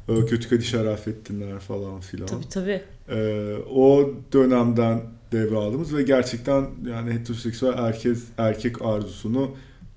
tabii. 0.08 0.26
Kötü 0.26 0.48
Kadı 0.48 0.62
Şerafettinler 0.62 1.58
falan 1.58 2.00
filan. 2.00 2.26
Tabii 2.26 2.48
tabii. 2.48 2.82
Ee, 3.08 3.54
o 3.74 4.10
dönemden 4.32 5.00
devraldığımız 5.32 5.96
ve 5.96 6.02
gerçekten 6.02 6.66
yani 6.90 7.12
heteroseksüel 7.12 7.72
erkek, 7.76 8.16
erkek 8.38 8.82
arzusunu 8.82 9.50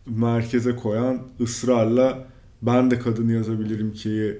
merkeze 0.06 0.76
koyan 0.76 1.22
ısrarla 1.42 2.20
ben 2.62 2.92
de 2.92 3.00
kadın 3.00 3.30
yazabilirim 3.30 3.94
ki 3.94 4.40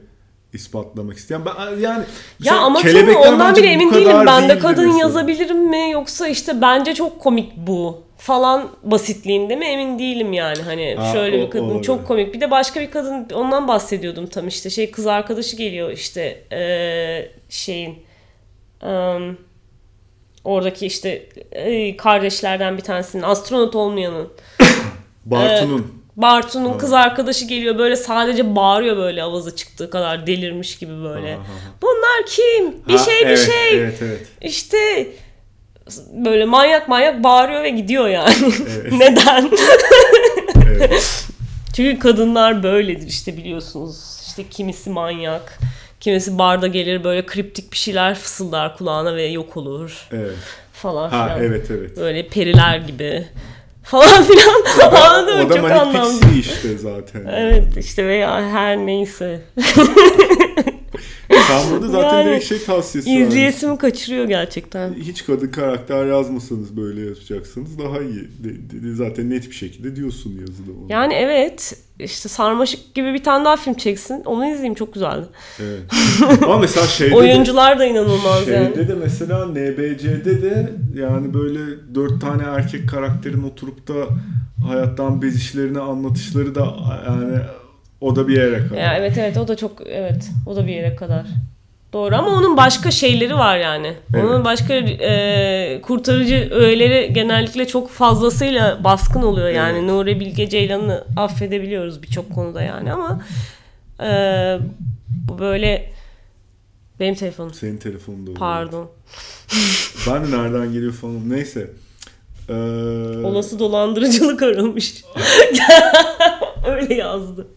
ispatlamak 0.54 1.18
isteyen. 1.18 1.42
Ben 1.46 1.80
yani 1.80 2.04
Ya 2.44 2.58
ama 2.58 2.82
kelebekler 2.82 3.34
ondan 3.34 3.56
bile 3.56 3.68
emin 3.68 3.94
değilim. 3.94 4.18
Ben 4.28 4.50
de 4.50 4.60
kadın 4.60 4.86
mesela. 4.86 5.00
yazabilirim 5.00 5.70
mi 5.70 5.92
yoksa 5.92 6.28
işte 6.28 6.62
bence 6.62 6.94
çok 6.96 7.20
komik 7.20 7.58
bu 7.58 8.02
falan 8.18 8.70
basitliğinde 8.84 9.56
mi 9.56 9.66
emin 9.66 10.00
değilim 10.00 10.34
yani. 10.34 10.62
Hani 10.62 10.96
Ha, 10.96 11.12
şöyle 11.14 11.38
o- 11.38 11.46
bir 11.46 11.50
kadın 11.50 11.64
olabilir. 11.66 11.84
çok 11.84 12.08
komik. 12.08 12.34
Bir 12.34 12.42
de 12.42 12.52
başka 12.52 12.82
bir 12.82 12.92
kadın 12.92 13.28
ondan 13.34 13.68
bahsediyordum 13.68 14.28
tam 14.28 14.48
işte 14.48 14.70
şey 14.70 14.92
kız 14.92 15.08
arkadaşı 15.08 15.56
geliyor 15.56 15.92
işte 15.92 16.44
eee, 16.52 17.32
şeyin 17.50 17.96
em, 18.84 19.38
oradaki 20.44 20.86
işte 20.86 21.26
e, 21.52 21.98
kardeşlerden 21.98 22.78
bir 22.78 22.82
tanesinin 22.84 23.24
astronot 23.24 23.76
olmayanın 23.76 24.30
Bartu'nun 25.26 25.99
Bartu'nun 26.22 26.78
kız 26.78 26.94
arkadaşı 26.94 27.46
geliyor 27.46 27.78
böyle 27.78 27.96
sadece 27.96 28.56
bağırıyor 28.56 28.98
böyle 28.98 29.24
avazı 29.24 29.56
çıktığı 29.56 29.90
kadar 29.90 30.28
delirmiş 30.28 30.78
gibi 30.78 31.04
böyle. 31.04 31.34
Aha. 31.36 31.42
Bunlar 31.82 32.26
kim? 32.28 32.88
Bir 32.88 32.98
Ha, 32.98 33.06
şey 33.06 33.22
bir 33.22 33.26
evet, 33.26 33.46
şey. 33.46 33.80
Evet 33.80 34.00
evet. 34.02 34.28
İşte 34.42 35.08
böyle 36.14 36.46
manyak 36.46 36.88
manyak 36.88 37.24
bağırıyor 37.24 37.64
ve 37.64 37.70
gidiyor 37.70 38.08
yani. 38.08 38.34
Evet. 38.70 38.92
Neden? 38.92 39.52
evet. 40.66 41.26
Çünkü 41.76 42.00
kadınlar 42.00 42.64
böyledir 42.64 43.08
işte 43.08 43.38
biliyorsunuz. 43.38 44.20
İşte 44.28 44.44
kimisi 44.50 44.90
manyak, 44.90 45.60
kimisi 46.00 46.38
barda 46.38 46.68
gelir 46.68 47.04
böyle 47.04 47.26
kriptik 47.26 47.72
bir 47.72 47.78
şeyler 47.78 48.16
fısıldar 48.16 48.78
kulağına 48.78 49.16
ve 49.16 49.24
yok 49.26 49.58
olur 49.58 50.08
evet. 50.12 50.36
falan 50.74 51.10
Ha 51.10 51.26
filan. 51.26 51.44
evet 51.44 51.72
evet. 51.72 51.98
Böyle 51.98 52.28
periler 52.28 52.78
gibi 52.78 53.28
falan 53.90 54.24
filan. 54.28 54.64
Anladın 54.92 55.38
mı? 55.38 55.46
O 55.46 55.50
da 55.50 55.54
Çok 55.54 55.64
Manic 55.64 55.80
anlamlı. 55.80 56.20
İşte 56.40 56.78
zaten. 56.78 57.26
Evet 57.36 57.78
işte 57.78 58.08
veya 58.08 58.50
her 58.52 58.78
neyse. 58.78 59.42
Sen 61.48 61.72
burada 61.72 61.88
zaten 61.88 62.18
Yani 62.18 62.30
direkt 62.30 62.46
şey 62.46 62.64
tavsiyesi 62.64 63.10
vermişsin. 63.10 63.30
İzleyesimi 63.30 63.78
kaçırıyor 63.78 64.26
gerçekten. 64.26 64.94
Hiç 64.94 65.26
kadın 65.26 65.48
karakter 65.48 66.06
yazmasanız 66.06 66.78
böyle 66.78 67.02
yapacaksınız 67.02 67.80
daha 67.80 68.00
iyi. 68.02 68.28
De- 68.44 68.84
de- 68.84 68.96
zaten 68.96 69.30
net 69.30 69.50
bir 69.50 69.56
şekilde 69.56 69.96
diyorsun 69.96 70.32
yazıda 70.40 70.72
onu. 70.82 70.86
Yani 70.92 71.14
evet 71.14 71.74
işte 72.00 72.30
Sarmaşık 72.30 72.94
gibi 72.96 73.14
bir 73.14 73.24
tane 73.24 73.46
daha 73.46 73.56
film 73.58 73.74
çeksin. 73.74 74.22
Onu 74.26 74.46
izleyeyim 74.46 74.74
çok 74.74 74.94
güzeldi. 74.94 75.26
Evet. 75.60 75.80
Ama 76.44 76.58
mesela 76.58 76.88
şeyde 76.88 77.12
de, 77.12 77.16
Oyuncular 77.16 77.80
da 77.80 77.86
inanılmaz 77.86 78.40
şeyde 78.46 78.52
yani. 78.56 78.88
de 78.88 78.96
mesela 79.04 79.46
NBC'de 79.46 80.42
de 80.42 80.74
yani 80.96 81.34
böyle 81.34 81.60
dört 81.96 82.22
tane 82.22 82.44
erkek 82.44 82.90
karakterin 82.90 83.44
oturup 83.44 83.88
da 83.88 83.94
hayattan 84.68 85.22
bezişlerini 85.22 85.80
anlatışları 85.80 86.56
da 86.56 86.76
yani 87.08 87.38
o 88.02 88.16
da 88.16 88.28
bir 88.28 88.38
yere 88.38 88.68
kadar. 88.68 88.82
Ya 88.82 88.98
evet 88.98 89.18
evet 89.18 89.38
o 89.38 89.48
da 89.48 89.56
çok 89.58 89.88
evet 89.88 90.30
o 90.46 90.56
da 90.56 90.68
bir 90.68 90.74
yere 90.74 90.96
kadar. 90.96 91.26
Doğru 91.94 92.16
ama 92.16 92.28
onun 92.28 92.58
başka 92.58 92.92
şeyleri 92.92 93.36
var 93.36 93.58
yani. 93.58 93.94
Onun 94.16 94.36
Evet. 94.36 94.46
başka 94.46 94.74
e, 94.74 95.82
kurtarıcı 95.82 96.50
öğeleri 96.52 97.14
genellikle 97.14 97.68
çok 97.68 97.90
fazlasıyla 97.90 98.84
baskın 98.84 99.22
oluyor 99.22 99.50
yani. 99.50 99.78
Evet. 99.78 99.90
Nuri 99.90 100.20
Bilge 100.20 100.50
Ceylan'ı 100.50 101.04
affedebiliyoruz 101.18 102.04
birçok 102.04 102.34
konuda 102.36 102.62
yani 102.62 102.94
ama 102.94 103.22
e, 104.04 104.10
bu 105.30 105.40
böyle 105.40 105.92
benim 107.00 107.16
telefonum. 107.16 107.54
Senin 107.54 107.78
telefonunda 107.78 108.22
oluyor. 108.32 108.40
Pardon. 108.40 108.90
Ben 110.08 110.24
de 110.32 110.38
nereden 110.38 110.74
geliyor 110.74 110.94
falan 110.94 111.30
neyse. 111.30 111.72
Ee, 112.50 112.54
Olası 113.24 113.60
dolandırıcılık 113.60 114.44
aramış. 114.44 115.04
Öyle 116.68 116.94
yazdı. 116.94 117.48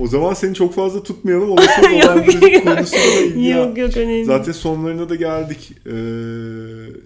O 0.00 0.06
zaman 0.06 0.34
seni 0.34 0.54
çok 0.54 0.74
fazla 0.74 1.02
tutmayalım. 1.02 1.50
Olası 1.50 1.82
dolandırıcılık 1.92 2.52
yok. 2.52 2.64
konusuna 2.64 3.00
da 3.00 3.20
ilgi. 3.20 3.48
Yok 3.48 3.78
yok 3.78 3.96
önemli. 3.96 4.24
Zaten 4.24 4.52
sonlarına 4.52 5.08
da 5.08 5.14
geldik. 5.14 5.72
Ee, 5.86 5.90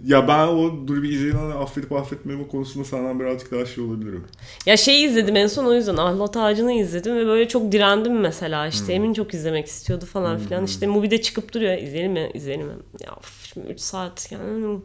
ya 0.07 0.29
ben 0.29 0.49
o 0.49 0.87
Dur 0.87 1.03
bir 1.03 1.18
Ceylan'ı 1.18 1.55
affedip 1.55 1.93
affetmeme 1.93 2.49
konusunda 2.49 2.85
senden 2.85 3.20
birazcık 3.20 3.53
daha 3.53 3.66
şey 3.66 3.85
olabilirim. 3.85 4.24
Ya 4.66 4.77
şeyi 4.77 5.07
izledim 5.07 5.37
en 5.37 5.47
son 5.47 5.64
o 5.64 5.74
yüzden 5.74 5.97
Ahlat 5.97 6.37
Ağacı'nı 6.37 6.72
izledim 6.72 7.16
ve 7.16 7.27
böyle 7.27 7.49
çok 7.49 7.72
direndim 7.72 8.20
mesela 8.20 8.66
işte 8.66 8.93
Emin 8.93 9.14
çok 9.14 9.35
izlemek 9.35 9.66
istiyordu 9.66 10.05
falan 10.07 10.39
filan 10.39 10.64
işte 10.64 10.87
Mubi'de 10.87 11.22
çıkıp 11.22 11.53
duruyor 11.53 11.79
izleyelim 11.79 12.12
mi 12.12 12.31
izleyelim 12.35 12.66
mi 12.66 12.72
ya 13.01 13.16
3 13.68 13.81
saat 13.81 14.33
yani 14.33 14.79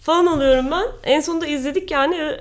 falan 0.00 0.26
oluyorum 0.26 0.66
ben 0.70 0.86
en 1.04 1.20
sonunda 1.20 1.46
izledik 1.46 1.90
yani 1.90 2.36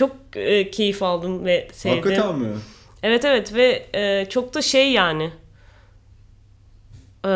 çok 0.00 0.16
e, 0.34 0.70
keyif 0.70 1.02
aldım 1.02 1.44
ve 1.44 1.68
sevdim. 1.72 1.96
Hakikaten 1.96 2.38
mi? 2.38 2.56
Evet 3.02 3.24
evet 3.24 3.54
ve 3.54 3.86
e, 3.94 4.26
çok 4.28 4.54
da 4.54 4.62
şey 4.62 4.92
yani 4.92 5.30
e, 7.26 7.32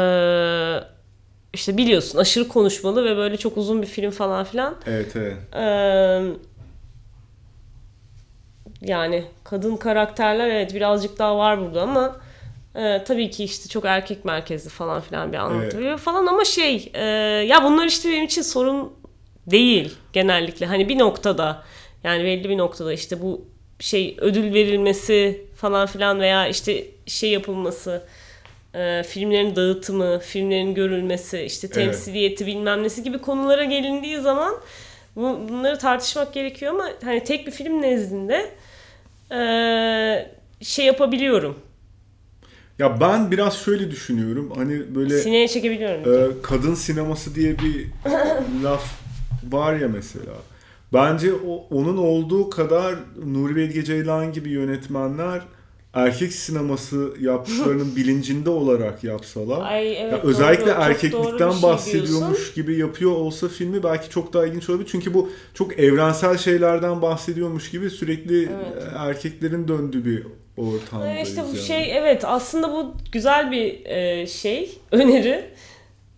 işte 1.52 1.76
biliyorsun 1.76 2.18
aşırı 2.18 2.48
konuşmalı 2.48 3.04
ve 3.04 3.16
böyle 3.16 3.36
çok 3.36 3.56
uzun 3.56 3.82
bir 3.82 3.86
film 3.86 4.10
falan 4.10 4.44
filan. 4.44 4.76
Evet 4.86 5.16
evet. 5.16 5.36
Eee, 5.54 6.22
yani 8.80 9.24
kadın 9.44 9.76
karakterler 9.76 10.48
evet 10.48 10.74
birazcık 10.74 11.18
daha 11.18 11.38
var 11.38 11.60
burada 11.60 11.82
ama 11.82 12.16
e, 12.74 13.04
tabii 13.04 13.30
ki 13.30 13.44
işte 13.44 13.68
çok 13.68 13.84
erkek 13.84 14.24
merkezli 14.24 14.70
falan 14.70 15.00
filan 15.00 15.32
bir 15.32 15.38
anlatılıyor 15.38 15.98
falan 15.98 16.26
ama 16.26 16.44
şey 16.44 16.92
e, 16.94 17.04
ya 17.48 17.64
bunlar 17.64 17.86
işte 17.86 18.08
benim 18.10 18.24
için 18.24 18.42
sorun 18.42 18.92
değil 19.46 19.96
genellikle 20.12 20.66
hani 20.66 20.88
bir 20.88 20.98
noktada 20.98 21.62
yani 22.04 22.24
belli 22.24 22.48
bir 22.48 22.58
noktada 22.58 22.92
işte 22.92 23.22
bu 23.22 23.44
şey 23.80 24.16
ödül 24.20 24.54
verilmesi 24.54 25.40
falan 25.56 25.86
filan 25.86 26.20
veya 26.20 26.48
işte 26.48 26.84
şey 27.06 27.30
yapılması 27.30 28.02
e, 28.74 29.02
filmlerin 29.02 29.56
dağıtımı, 29.56 30.18
filmlerin 30.18 30.74
görülmesi, 30.74 31.40
işte 31.40 31.66
Evet. 31.66 31.74
temsiliyeti 31.74 32.46
bilmem 32.46 32.82
nesi 32.82 33.02
gibi 33.02 33.18
konulara 33.18 33.64
gelindiği 33.64 34.18
zaman 34.20 34.54
bu, 35.16 35.40
bunları 35.48 35.78
tartışmak 35.78 36.34
gerekiyor 36.34 36.72
ama 36.74 36.84
hani 37.04 37.24
tek 37.24 37.46
bir 37.46 37.52
film 37.52 37.82
nezdinde 37.82 38.50
e, 39.32 39.40
şey 40.64 40.86
yapabiliyorum. 40.86 41.58
Ya 42.78 43.00
ben 43.00 43.30
biraz 43.30 43.58
şöyle 43.58 43.90
düşünüyorum. 43.90 44.52
Hani 44.56 44.94
böyle 44.94 45.18
Sineye 45.18 45.48
çekebiliyorum. 45.48 46.30
e, 46.38 46.42
kadın 46.42 46.74
sineması 46.74 47.34
diye 47.34 47.58
bir 47.58 47.86
laf 48.64 48.84
var 49.50 49.74
ya 49.74 49.88
mesela. 49.88 50.32
Bence 50.94 51.32
o, 51.34 51.66
onun 51.70 51.96
olduğu 51.96 52.50
kadar 52.50 52.94
Nuri 53.26 53.56
Bilge 53.56 53.84
Ceylan 53.84 54.32
gibi 54.32 54.50
yönetmenler 54.50 55.42
erkek 55.94 56.32
sineması 56.32 57.14
yaptıklarının 57.20 57.96
bilincinde 57.96 58.50
olarak 58.50 59.04
yapsalar 59.04 59.72
Ay 59.72 60.02
evet 60.02 60.12
Ya 60.12 60.20
özellikle 60.22 60.66
doğru, 60.66 60.72
çok 60.74 60.76
doğru 60.78 60.90
erkeklikten 60.90 61.50
şey 61.50 61.62
bahsediyormuş 61.62 62.36
diyorsun. 62.38 62.54
gibi 62.54 62.78
yapıyor 62.78 63.10
olsa 63.12 63.48
filmi 63.48 63.82
belki 63.82 64.10
çok 64.10 64.32
daha 64.32 64.46
ilginç 64.46 64.70
olabilir. 64.70 64.88
Çünkü 64.92 65.14
bu 65.14 65.30
çok 65.54 65.78
evrensel 65.78 66.38
şeylerden 66.38 67.02
bahsediyormuş 67.02 67.70
gibi 67.70 67.90
sürekli 67.90 68.42
Evet. 68.42 68.82
e, 68.94 68.98
erkeklerin 68.98 69.68
döndüğü 69.68 70.04
bir 70.04 70.22
ortamdayız. 70.56 71.16
Evet, 71.16 71.28
işte 71.28 71.42
bu 71.42 71.56
yani. 71.56 71.66
şey 71.66 71.96
evet 71.98 72.24
aslında 72.24 72.72
bu 72.72 72.94
güzel 73.12 73.50
bir 73.50 73.84
e, 73.86 74.26
şey 74.26 74.78
öneri. 74.92 75.44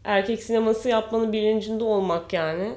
Erkek 0.05 0.43
sineması 0.43 0.89
yapmanın 0.89 1.33
bilincinde 1.33 1.85
olmak 1.85 2.33
yani. 2.33 2.73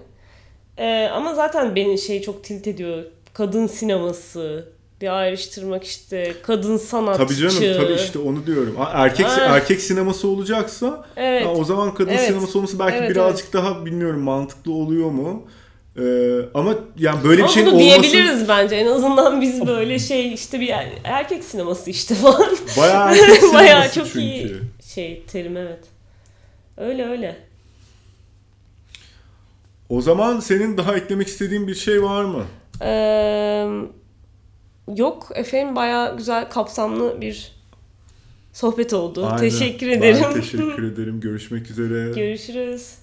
E, 0.79 1.07
ama 1.13 1.33
zaten 1.33 1.75
beni 1.75 1.97
şey 1.97 2.21
çok 2.21 2.43
tilt 2.43 2.67
ediyor. 2.67 3.03
Kadın 3.33 3.67
sineması 3.67 4.65
bir 5.01 5.17
ayrıştırmak 5.19 5.83
işte 5.83 6.33
kadın 6.43 6.77
sanatçı. 6.77 7.23
Tabii 7.23 7.35
canım 7.35 7.77
tabii 7.83 7.93
işte 7.93 8.19
onu 8.19 8.45
diyorum. 8.45 8.75
Erkek 8.93 9.25
Ah. 9.29 9.37
erkek 9.39 9.81
sineması 9.81 10.27
olacaksa 10.27 11.05
Evet. 11.15 11.47
o 11.55 11.63
zaman 11.63 11.93
kadın 11.93 12.09
Evet. 12.11 12.21
sineması 12.27 12.57
olması 12.57 12.79
belki 12.79 12.97
Evet, 12.97 13.09
birazcık 13.09 13.53
daha 13.53 13.85
bilmiyorum 13.85 14.21
mantıklı 14.21 14.73
oluyor 14.73 15.09
mu? 15.11 15.47
Ee, 15.97 16.39
ama 16.53 16.75
yani 16.97 17.23
böyle 17.23 17.37
bir 17.37 17.43
Ama 17.43 17.51
şeyin 17.53 17.67
bunu 17.71 17.75
olması 17.75 18.01
diyebiliriz 18.03 18.47
bence. 18.47 18.75
En 18.75 18.85
azından 18.87 19.41
biz 19.41 19.67
böyle 19.67 19.99
şey 19.99 20.33
işte 20.33 20.59
bir 20.59 20.69
er- 20.69 20.91
erkek 21.03 21.43
sineması 21.43 21.89
işte 21.89 22.15
falan. 22.15 22.47
bayağı 22.77 23.07
erkek 23.09 23.25
sineması 23.35 23.53
Bayağı 23.53 23.91
çok 23.91 24.05
çünkü. 24.05 24.19
iyi 24.19 24.51
şey 24.93 25.23
terim 25.31 25.57
evet. 25.57 25.79
Öyle 26.77 27.05
öyle. 27.09 27.35
O 29.89 30.01
zaman 30.01 30.39
senin 30.39 30.77
daha 30.77 30.95
eklemek 30.97 31.27
istediğin 31.27 31.67
bir 31.67 31.75
şey 31.75 32.03
var 32.03 32.23
mı? 32.23 32.43
Ee, 32.81 33.67
yok 34.95 35.27
efendim 35.35 35.75
bayağı 35.75 36.17
güzel 36.17 36.49
kapsamlı 36.49 37.21
bir 37.21 37.51
sohbet 38.53 38.93
oldu. 38.93 39.25
Aynen. 39.25 39.37
Teşekkür 39.37 39.87
Ben 39.87 39.97
ederim. 39.97 40.33
teşekkür 40.33 40.83
ederim. 40.93 41.19
Görüşmek 41.19 41.71
üzere. 41.71 42.11
Görüşürüz. 42.15 42.95